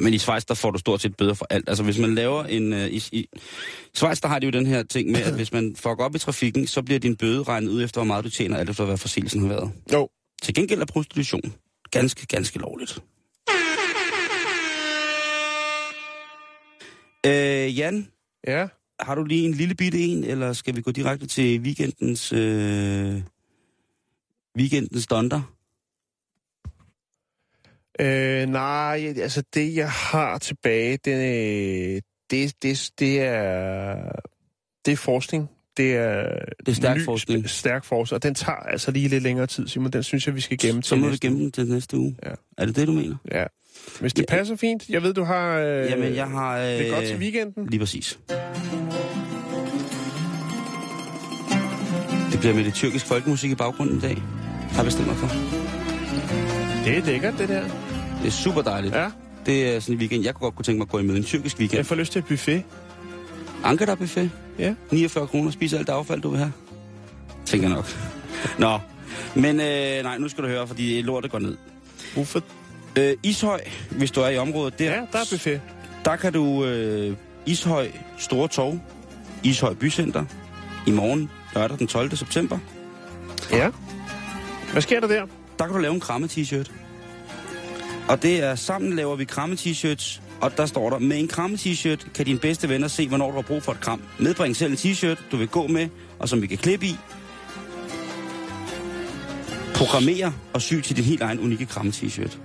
Men 0.00 0.14
i 0.14 0.18
Schweiz, 0.18 0.44
der 0.44 0.54
får 0.54 0.70
du 0.70 0.78
stort 0.78 1.00
set 1.02 1.16
bøder 1.16 1.34
for 1.34 1.46
alt. 1.50 1.68
Altså, 1.68 1.84
hvis 1.84 1.98
man 1.98 2.14
laver 2.14 2.44
en... 2.44 2.72
Øh, 2.72 2.86
i, 2.86 3.02
I 3.12 3.26
Schweiz, 3.94 4.20
der 4.20 4.28
har 4.28 4.38
de 4.38 4.46
jo 4.46 4.50
den 4.50 4.66
her 4.66 4.82
ting 4.82 5.10
med, 5.10 5.20
at 5.20 5.34
hvis 5.40 5.52
man 5.52 5.76
fucker 5.76 6.04
op 6.04 6.14
i 6.14 6.18
trafikken, 6.18 6.66
så 6.66 6.82
bliver 6.82 6.98
din 7.00 7.16
bøde 7.16 7.42
regnet 7.42 7.68
ud 7.68 7.82
efter, 7.84 8.00
hvor 8.00 8.06
meget 8.06 8.24
du 8.24 8.30
tjener, 8.30 8.56
alt 8.56 8.70
efter 8.70 8.84
hvad 8.84 8.96
forseelsen 8.96 9.40
har 9.40 9.48
været. 9.48 9.72
Jo. 9.92 10.08
Til 10.42 10.54
gengæld 10.54 10.80
er 10.80 10.86
prostitution 10.86 11.40
ganske, 11.98 12.26
ganske 12.26 12.58
lovligt. 12.58 12.98
Øh, 17.26 17.78
Jan, 17.78 18.08
Ja. 18.46 18.68
har 19.00 19.14
du 19.14 19.24
lige 19.24 19.44
en 19.46 19.52
lille 19.54 19.74
bitte 19.74 19.98
en, 19.98 20.24
eller 20.24 20.52
skal 20.52 20.76
vi 20.76 20.82
gå 20.82 20.90
direkte 20.90 21.26
til 21.26 21.60
weekendens, 21.60 22.32
øh, 22.32 23.22
weekendens 24.58 25.06
donder? 25.06 25.42
Øh, 28.00 28.48
nej, 28.48 29.14
altså 29.18 29.42
det, 29.54 29.74
jeg 29.76 29.90
har 29.90 30.38
tilbage, 30.38 30.96
det, 30.96 31.12
øh, 31.14 32.02
det, 32.30 32.62
det, 32.62 32.90
det 32.98 33.20
er 33.20 34.12
det 34.84 34.92
er 34.92 34.96
forskning. 34.96 35.48
Det 35.76 35.94
er, 35.96 36.22
Det 36.66 36.68
er 36.68 36.72
stærk 36.72 36.96
ny, 36.96 37.04
forskning. 37.04 37.50
Stærk 37.50 37.84
forskning, 37.84 38.16
og 38.16 38.22
den 38.22 38.34
tager 38.34 38.56
altså 38.58 38.90
lige 38.90 39.08
lidt 39.08 39.22
længere 39.22 39.46
tid, 39.46 39.68
Simon. 39.68 39.90
Den 39.92 40.02
synes 40.02 40.26
jeg, 40.26 40.34
vi 40.34 40.40
skal 40.40 40.58
gemme 40.58 40.82
Så 40.82 40.88
til 40.88 40.98
må 40.98 41.08
vi 41.08 41.16
gemme 41.16 41.38
den 41.38 41.52
til 41.52 41.66
næste 41.68 41.96
uge. 41.98 42.16
Ja. 42.26 42.30
Er 42.58 42.66
det 42.66 42.76
det, 42.76 42.86
du 42.86 42.92
mener? 42.92 43.16
Ja. 43.32 43.44
Hvis 44.00 44.12
det 44.14 44.24
Ja. 44.30 44.36
passer 44.36 44.56
fint. 44.56 44.88
Jeg 44.88 45.02
ved, 45.02 45.14
du 45.14 45.24
har... 45.24 45.58
Øh, 45.58 45.90
Jamen, 45.90 46.14
jeg 46.14 46.26
har... 46.26 46.58
Øh, 46.58 46.64
Det 46.66 46.86
er 46.88 46.94
godt 46.94 47.04
til 47.06 47.16
weekenden. 47.18 47.66
Lige 47.66 47.80
præcis. 47.80 48.18
Det 52.32 52.40
bliver 52.40 52.54
med 52.54 52.64
det 52.64 52.74
tyrkisk 52.74 53.06
folkemusik 53.06 53.50
i 53.50 53.54
baggrunden 53.54 53.96
i 53.96 54.00
dag. 54.00 54.22
Har 54.70 54.76
jeg 54.76 54.84
bestemt 54.84 55.06
mig 55.06 55.16
for. 55.16 55.26
Det 56.84 56.98
er 56.98 57.04
lækkert, 57.06 57.34
det 57.38 57.48
der. 57.48 57.62
Det 58.22 58.26
er 58.26 58.30
super 58.30 58.62
dejligt. 58.62 58.94
Ja. 58.94 59.10
Det 59.46 59.74
er 59.76 59.80
sådan 59.80 59.94
en 59.94 59.98
weekend. 59.98 60.24
Jeg 60.24 60.34
kunne 60.34 60.44
godt 60.44 60.54
kunne 60.56 60.64
tænke 60.64 60.78
mig 60.78 60.84
at 60.84 60.88
gå 60.90 60.98
i 60.98 61.02
med 61.02 61.16
en 61.16 61.24
tyrkisk 61.24 61.58
weekend. 61.58 61.76
Jeg 61.76 61.86
får 61.86 61.94
lyst 61.96 62.12
til 62.12 62.18
et 62.18 62.24
buffet. 62.26 62.62
Ankara 63.64 63.94
buffet. 63.94 64.30
Ja. 64.58 64.74
49 64.90 65.26
kroner. 65.26 65.50
Spise 65.50 65.78
alt 65.78 65.86
det 65.86 65.92
affald, 65.92 66.20
du 66.20 66.28
vil 66.30 66.38
have. 66.38 66.52
Tænker 67.46 67.68
nok. 67.68 67.86
Nå. 68.58 68.78
Men 69.34 69.60
øh, 69.60 70.02
nej, 70.02 70.18
nu 70.18 70.28
skal 70.28 70.44
du 70.44 70.48
høre, 70.48 70.66
fordi 70.66 71.02
lortet 71.02 71.30
går 71.30 71.38
ned. 71.38 71.56
Hvorfor? 72.14 72.42
Øh, 72.98 73.16
Ishøj, 73.22 73.60
hvis 73.90 74.10
du 74.10 74.20
er 74.20 74.28
i 74.28 74.38
området 74.38 74.78
der. 74.78 74.90
Ja, 74.90 75.00
der 75.12 75.18
er 75.18 75.24
buffet. 75.30 75.60
Der 76.04 76.16
kan 76.16 76.32
du 76.32 76.64
øh, 76.64 77.16
Ishøj 77.46 77.88
Store 78.18 78.48
Torv, 78.48 78.78
Ishøj 79.42 79.74
Bycenter, 79.74 80.24
i 80.86 80.90
morgen, 80.90 81.30
lørdag 81.54 81.78
den 81.78 81.86
12. 81.86 82.16
september. 82.16 82.58
Ja. 83.52 83.70
Hvad 84.72 84.82
sker 84.82 85.00
der 85.00 85.08
der? 85.08 85.26
Der 85.58 85.64
kan 85.64 85.74
du 85.74 85.80
lave 85.80 85.94
en 85.94 86.00
kramme-t-shirt. 86.00 86.72
Og 88.08 88.22
det 88.22 88.42
er, 88.42 88.54
sammen 88.54 88.92
laver 88.96 89.16
vi 89.16 89.24
kramme-t-shirts, 89.24 90.20
og 90.44 90.56
der 90.56 90.66
står 90.66 90.90
der, 90.90 90.98
med 90.98 91.18
en 91.18 91.28
kramme-t-shirt 91.28 92.06
kan 92.14 92.26
dine 92.26 92.38
bedste 92.38 92.68
venner 92.68 92.88
se, 92.88 93.08
hvornår 93.08 93.28
du 93.30 93.34
har 93.34 93.42
brug 93.42 93.62
for 93.62 93.72
et 93.72 93.80
kram. 93.80 94.02
Medbring 94.18 94.56
selv 94.56 94.70
en 94.70 94.76
t-shirt, 94.76 95.22
du 95.32 95.36
vil 95.36 95.48
gå 95.48 95.66
med, 95.66 95.88
og 96.18 96.28
som 96.28 96.42
vi 96.42 96.46
kan 96.46 96.58
klippe 96.58 96.86
i. 96.86 96.96
Programmere 99.74 100.32
og 100.52 100.62
sy 100.62 100.74
til 100.80 100.96
din 100.96 101.04
helt 101.04 101.22
egen 101.22 101.38
unikke 101.40 101.66
kramme-t-shirt. 101.66 102.38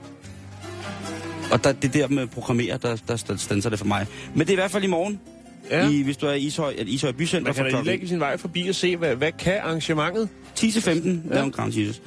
Og 1.52 1.64
der, 1.64 1.72
det 1.72 1.94
der 1.94 2.08
med 2.08 2.28
programmere, 2.28 2.78
der, 2.78 2.96
der, 3.08 3.24
der 3.28 3.36
standser 3.38 3.70
det 3.70 3.80
for 3.80 3.86
mig. 3.86 4.06
Men 4.34 4.40
det 4.40 4.50
er 4.50 4.54
i 4.54 4.56
hvert 4.56 4.72
fald 4.72 4.84
i 4.84 4.88
morgen, 4.88 5.20
Ja. 5.72 5.90
i, 5.90 6.02
hvis 6.02 6.18
du 6.18 6.26
er 6.26 6.34
i 6.34 6.40
Ishøj, 6.40 6.74
eller 6.78 6.94
Ishøj 6.94 7.12
Bycenter. 7.12 7.46
Man 7.46 7.56
kan 7.56 7.66
da 7.66 7.72
lige 7.72 7.84
lægge 7.84 8.08
sin 8.08 8.20
vej 8.20 8.38
forbi 8.38 8.68
og 8.68 8.76
se, 8.76 8.98
hvad, 8.98 9.16
hvad 9.16 9.32
kan 9.32 9.58
arrangementet? 9.64 10.30
10 10.60 10.72
til 10.72 10.82
15, 10.82 11.24
ja. 11.32 11.44
en 11.44 11.52
Grand 11.52 11.74
Jesus. 11.74 12.02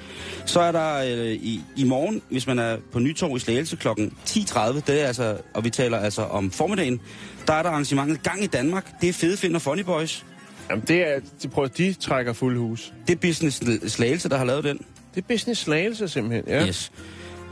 Så 0.46 0.60
er 0.60 0.72
der 0.72 0.96
øh, 0.96 1.32
i, 1.32 1.60
i 1.76 1.84
morgen, 1.84 2.22
hvis 2.28 2.46
man 2.46 2.58
er 2.58 2.76
på 2.92 2.98
Nytorv 2.98 3.36
i 3.36 3.40
Slagelse 3.40 3.76
kl. 3.76 3.88
10.30, 3.88 4.80
det 4.86 5.02
er 5.02 5.06
altså, 5.06 5.36
og 5.54 5.64
vi 5.64 5.70
taler 5.70 5.98
altså 5.98 6.22
om 6.22 6.50
formiddagen, 6.50 7.00
der 7.46 7.52
er 7.52 7.62
der 7.62 7.70
arrangementet 7.70 8.22
Gang 8.22 8.44
i 8.44 8.46
Danmark. 8.46 9.00
Det 9.00 9.08
er 9.08 9.12
Fede 9.12 9.36
Find 9.36 9.56
og 9.56 9.62
Funny 9.62 9.82
Boys. 9.82 10.24
Jamen, 10.70 10.84
det 10.88 11.08
er, 11.08 11.20
de, 11.42 11.48
prøver, 11.48 11.68
de 11.68 11.92
trækker 11.92 12.32
fuld 12.32 12.58
hus. 12.58 12.92
Det 13.06 13.12
er 13.12 13.18
Business 13.18 13.62
Slagelse, 13.92 14.28
der 14.28 14.36
har 14.36 14.44
lavet 14.44 14.64
den. 14.64 14.78
Det 15.14 15.22
er 15.22 15.26
business 15.28 15.60
slagelse 15.60 16.08
simpelthen, 16.08 16.44
ja. 16.48 16.66
Yes. 16.66 16.92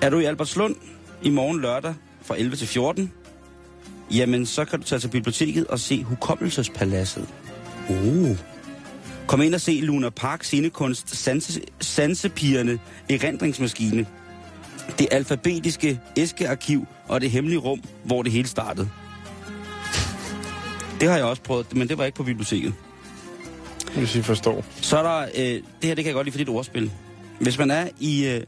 Er 0.00 0.10
du 0.10 0.18
i 0.18 0.24
Albertslund 0.24 0.74
i 1.22 1.30
morgen 1.30 1.60
lørdag 1.60 1.94
fra 2.22 2.38
11 2.38 2.56
til 2.56 2.66
14, 2.66 3.12
jamen 4.10 4.46
så 4.46 4.64
kan 4.64 4.78
du 4.78 4.84
tage 4.84 4.98
til 4.98 5.08
biblioteket 5.08 5.66
og 5.66 5.80
se 5.80 6.02
Hukommelsespaladset. 6.02 7.28
Uh. 7.88 8.36
Kom 9.30 9.42
ind 9.42 9.54
og 9.54 9.60
se 9.60 9.80
Luna 9.82 10.08
Park 10.08 10.44
scenekunst 10.44 11.16
Sanse, 11.16 11.60
Sansepigerne 11.80 12.78
erindringsmaskine. 13.10 14.06
Det 14.98 15.08
alfabetiske 15.10 16.00
æskearkiv 16.16 16.86
og 17.08 17.20
det 17.20 17.30
hemmelige 17.30 17.58
rum, 17.58 17.82
hvor 18.04 18.22
det 18.22 18.32
hele 18.32 18.48
startede. 18.48 18.88
Det 21.00 21.08
har 21.08 21.16
jeg 21.16 21.24
også 21.24 21.42
prøvet, 21.42 21.76
men 21.76 21.88
det 21.88 21.98
var 21.98 22.04
ikke 22.04 22.16
på 22.16 22.22
biblioteket. 22.22 22.74
Hvis 23.96 24.16
I 24.16 24.22
forstår. 24.22 24.64
Så 24.80 24.98
er 24.98 25.02
der, 25.02 25.28
øh, 25.34 25.42
det 25.42 25.62
her 25.82 25.94
det 25.94 26.04
kan 26.04 26.06
jeg 26.06 26.14
godt 26.14 26.24
lide 26.24 26.32
for 26.32 26.38
dit 26.38 26.48
ordspil. 26.48 26.92
Hvis 27.40 27.58
man 27.58 27.70
er 27.70 27.88
i 28.00 28.26
øh, 28.26 28.42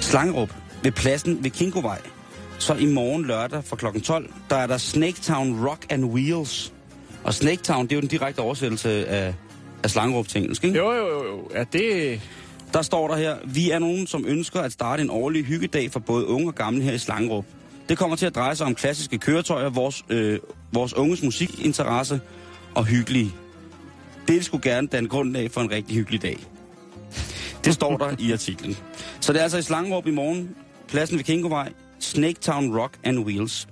Slangerup 0.00 0.54
ved 0.82 0.92
pladsen 0.92 1.44
ved 1.44 1.50
Kinkovej, 1.50 2.00
så 2.58 2.74
i 2.74 2.86
morgen 2.86 3.24
lørdag 3.24 3.64
fra 3.64 3.76
kl. 3.76 4.00
12, 4.00 4.32
der 4.50 4.56
er 4.56 4.66
der 4.66 4.78
Snaketown 4.78 5.66
Rock 5.66 5.86
and 5.90 6.04
Wheels. 6.04 6.72
Og 7.26 7.34
Snaketown, 7.34 7.84
det 7.86 7.92
er 7.92 7.96
jo 7.96 8.00
den 8.00 8.08
direkte 8.08 8.40
oversættelse 8.40 9.06
af, 9.06 9.34
af 9.82 9.90
Slangerup 9.90 10.28
til 10.28 10.40
engelsk, 10.40 10.64
ikke? 10.64 10.78
Jo, 10.78 10.92
jo, 10.92 11.06
jo, 11.08 11.24
jo. 11.26 11.50
Ja, 11.54 11.64
det... 11.72 12.20
Der 12.72 12.82
står 12.82 13.08
der 13.08 13.16
her, 13.16 13.36
vi 13.44 13.70
er 13.70 13.78
nogen, 13.78 14.06
som 14.06 14.24
ønsker 14.26 14.60
at 14.60 14.72
starte 14.72 15.02
en 15.02 15.10
årlig 15.10 15.44
hyggedag 15.44 15.92
for 15.92 16.00
både 16.00 16.26
unge 16.26 16.48
og 16.48 16.54
gamle 16.54 16.82
her 16.82 16.92
i 16.92 16.98
Slangerup. 16.98 17.44
Det 17.88 17.98
kommer 17.98 18.16
til 18.16 18.26
at 18.26 18.34
dreje 18.34 18.54
sig 18.54 18.66
om 18.66 18.74
klassiske 18.74 19.18
køretøjer, 19.18 19.70
vores, 19.70 20.04
øh, 20.08 20.38
vores 20.72 20.94
unges 20.94 21.22
musikinteresse 21.22 22.20
og 22.74 22.84
hyggelige. 22.84 23.32
Det 24.28 24.44
skulle 24.44 24.70
gerne 24.70 24.86
danne 24.86 25.08
grundlag 25.08 25.50
for 25.50 25.60
en 25.60 25.70
rigtig 25.70 25.96
hyggelig 25.96 26.22
dag. 26.22 26.38
Det 27.64 27.74
står 27.74 27.96
der 27.96 28.16
i 28.18 28.32
artiklen. 28.32 28.76
Så 29.20 29.32
det 29.32 29.38
er 29.38 29.42
altså 29.42 29.58
i 29.58 29.62
Slangerup 29.62 30.06
i 30.06 30.10
morgen, 30.10 30.56
pladsen 30.88 31.16
ved 31.16 31.24
Kingovej, 31.24 31.72
Snaketown 31.98 32.78
Rock 32.78 32.98
and 33.04 33.18
Wheels. 33.18 33.68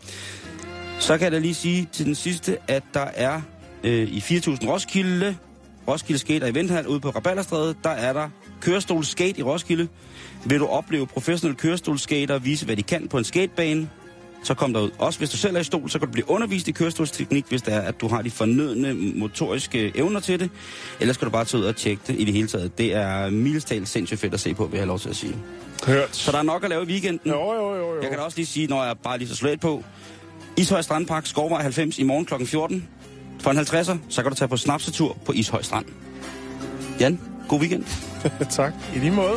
Så 0.99 1.18
kan 1.18 1.24
jeg 1.24 1.32
da 1.32 1.38
lige 1.38 1.55
sige 1.55 1.88
til 1.92 2.07
den 2.07 2.14
sidste, 2.14 2.59
at 2.68 2.82
der 2.95 3.07
er 3.14 3.40
øh, 3.84 4.09
i 4.09 4.18
4.000 4.18 4.68
Roskilde, 4.68 5.36
Roskilde 5.88 6.18
Skate 6.18 6.45
og 6.45 6.51
Eventhal 6.51 6.86
ude 6.86 7.01
på 7.01 7.11
Rabalderstræde, 7.11 7.74
der 7.84 7.90
er 7.90 8.12
der 8.12 8.28
kørestolskate 8.61 9.38
i 9.38 9.42
Roskilde. 9.42 9.88
Vil 10.45 10.61
du 10.61 10.66
opleve 10.66 11.07
professionelle 11.07 11.57
kørestolskater 11.57 12.38
vise, 12.38 12.66
hvad 12.66 12.76
de 12.76 12.82
kan 12.82 13.09
på 13.09 13.18
en 13.18 13.24
skatebane, 13.24 13.88
så 14.42 14.55
kom 14.55 14.72
derud. 14.72 14.90
Også 14.99 15.18
hvis 15.18 15.30
du 15.30 15.36
selv 15.36 15.57
er 15.57 15.61
i 15.61 15.64
stol, 15.64 15.90
så 15.90 15.99
kan 15.99 16.09
du 16.09 16.12
blive 16.12 16.30
undervist 16.30 16.68
i 16.68 16.72
kørestolsteknik, 16.72 17.45
hvis 17.49 17.62
det 17.62 17.74
er, 17.74 17.80
at 17.80 18.01
du 18.01 18.09
har 18.09 18.22
de 18.22 18.30
fornødne 18.30 18.95
motoriske 18.95 19.92
evner 19.95 20.20
til 20.20 20.40
det. 20.40 20.51
Ellers 21.01 21.16
skal 21.16 21.26
du 21.26 21.30
bare 21.30 21.45
tage 21.45 21.61
ud 21.61 21.66
og 21.66 21.76
tjekke 21.76 22.03
det 22.07 22.20
i 22.20 22.24
det 22.24 22.34
hele 22.34 22.49
taget. 22.49 22.78
Det 22.78 22.95
er 22.95 23.30
mildestalt 23.30 23.88
sindssygt 23.88 24.20
fedt 24.20 24.34
at 24.34 24.40
se 24.40 24.55
på, 24.55 24.64
vil 24.66 24.72
jeg 24.72 24.80
have 24.80 24.88
lov 24.88 24.99
til 24.99 25.09
at 25.09 25.16
sige. 25.16 25.36
Hørt. 25.86 26.16
Så 26.16 26.32
der 26.32 26.38
er 26.38 26.42
nok 26.42 26.64
at 26.64 26.70
lave 26.70 26.82
i 26.82 26.86
weekenden. 26.86 27.30
Jo, 27.30 27.53
jo, 27.53 27.74
jo, 27.74 27.95
jo. 27.95 28.01
Jeg 28.01 28.09
kan 28.11 28.18
da 28.18 28.24
også 28.24 28.38
lige 28.38 28.47
sige, 28.47 28.66
når 28.66 28.84
jeg 28.84 28.99
bare 28.99 29.18
lige 29.18 29.28
så 29.28 29.36
slet 29.36 29.61
på. 29.61 29.84
Ishøj 30.57 30.82
Strandpark, 30.82 31.26
Skovvej 31.26 31.62
90 31.62 31.98
i 31.98 32.02
morgen 32.02 32.24
kl. 32.24 32.46
14. 32.46 32.88
For 33.40 33.50
en 33.50 33.59
50'er, 33.59 33.96
så 34.09 34.22
kan 34.22 34.30
du 34.30 34.36
tage 34.36 34.48
på 34.48 34.57
snapsetur 34.57 35.16
på 35.24 35.32
Ishøj 35.32 35.62
Strand. 35.62 35.86
Jan, 37.00 37.20
god 37.48 37.61
weekend. 37.61 37.84
tak. 38.50 38.72
I 38.94 38.98
lige 38.98 39.11
måde. 39.11 39.36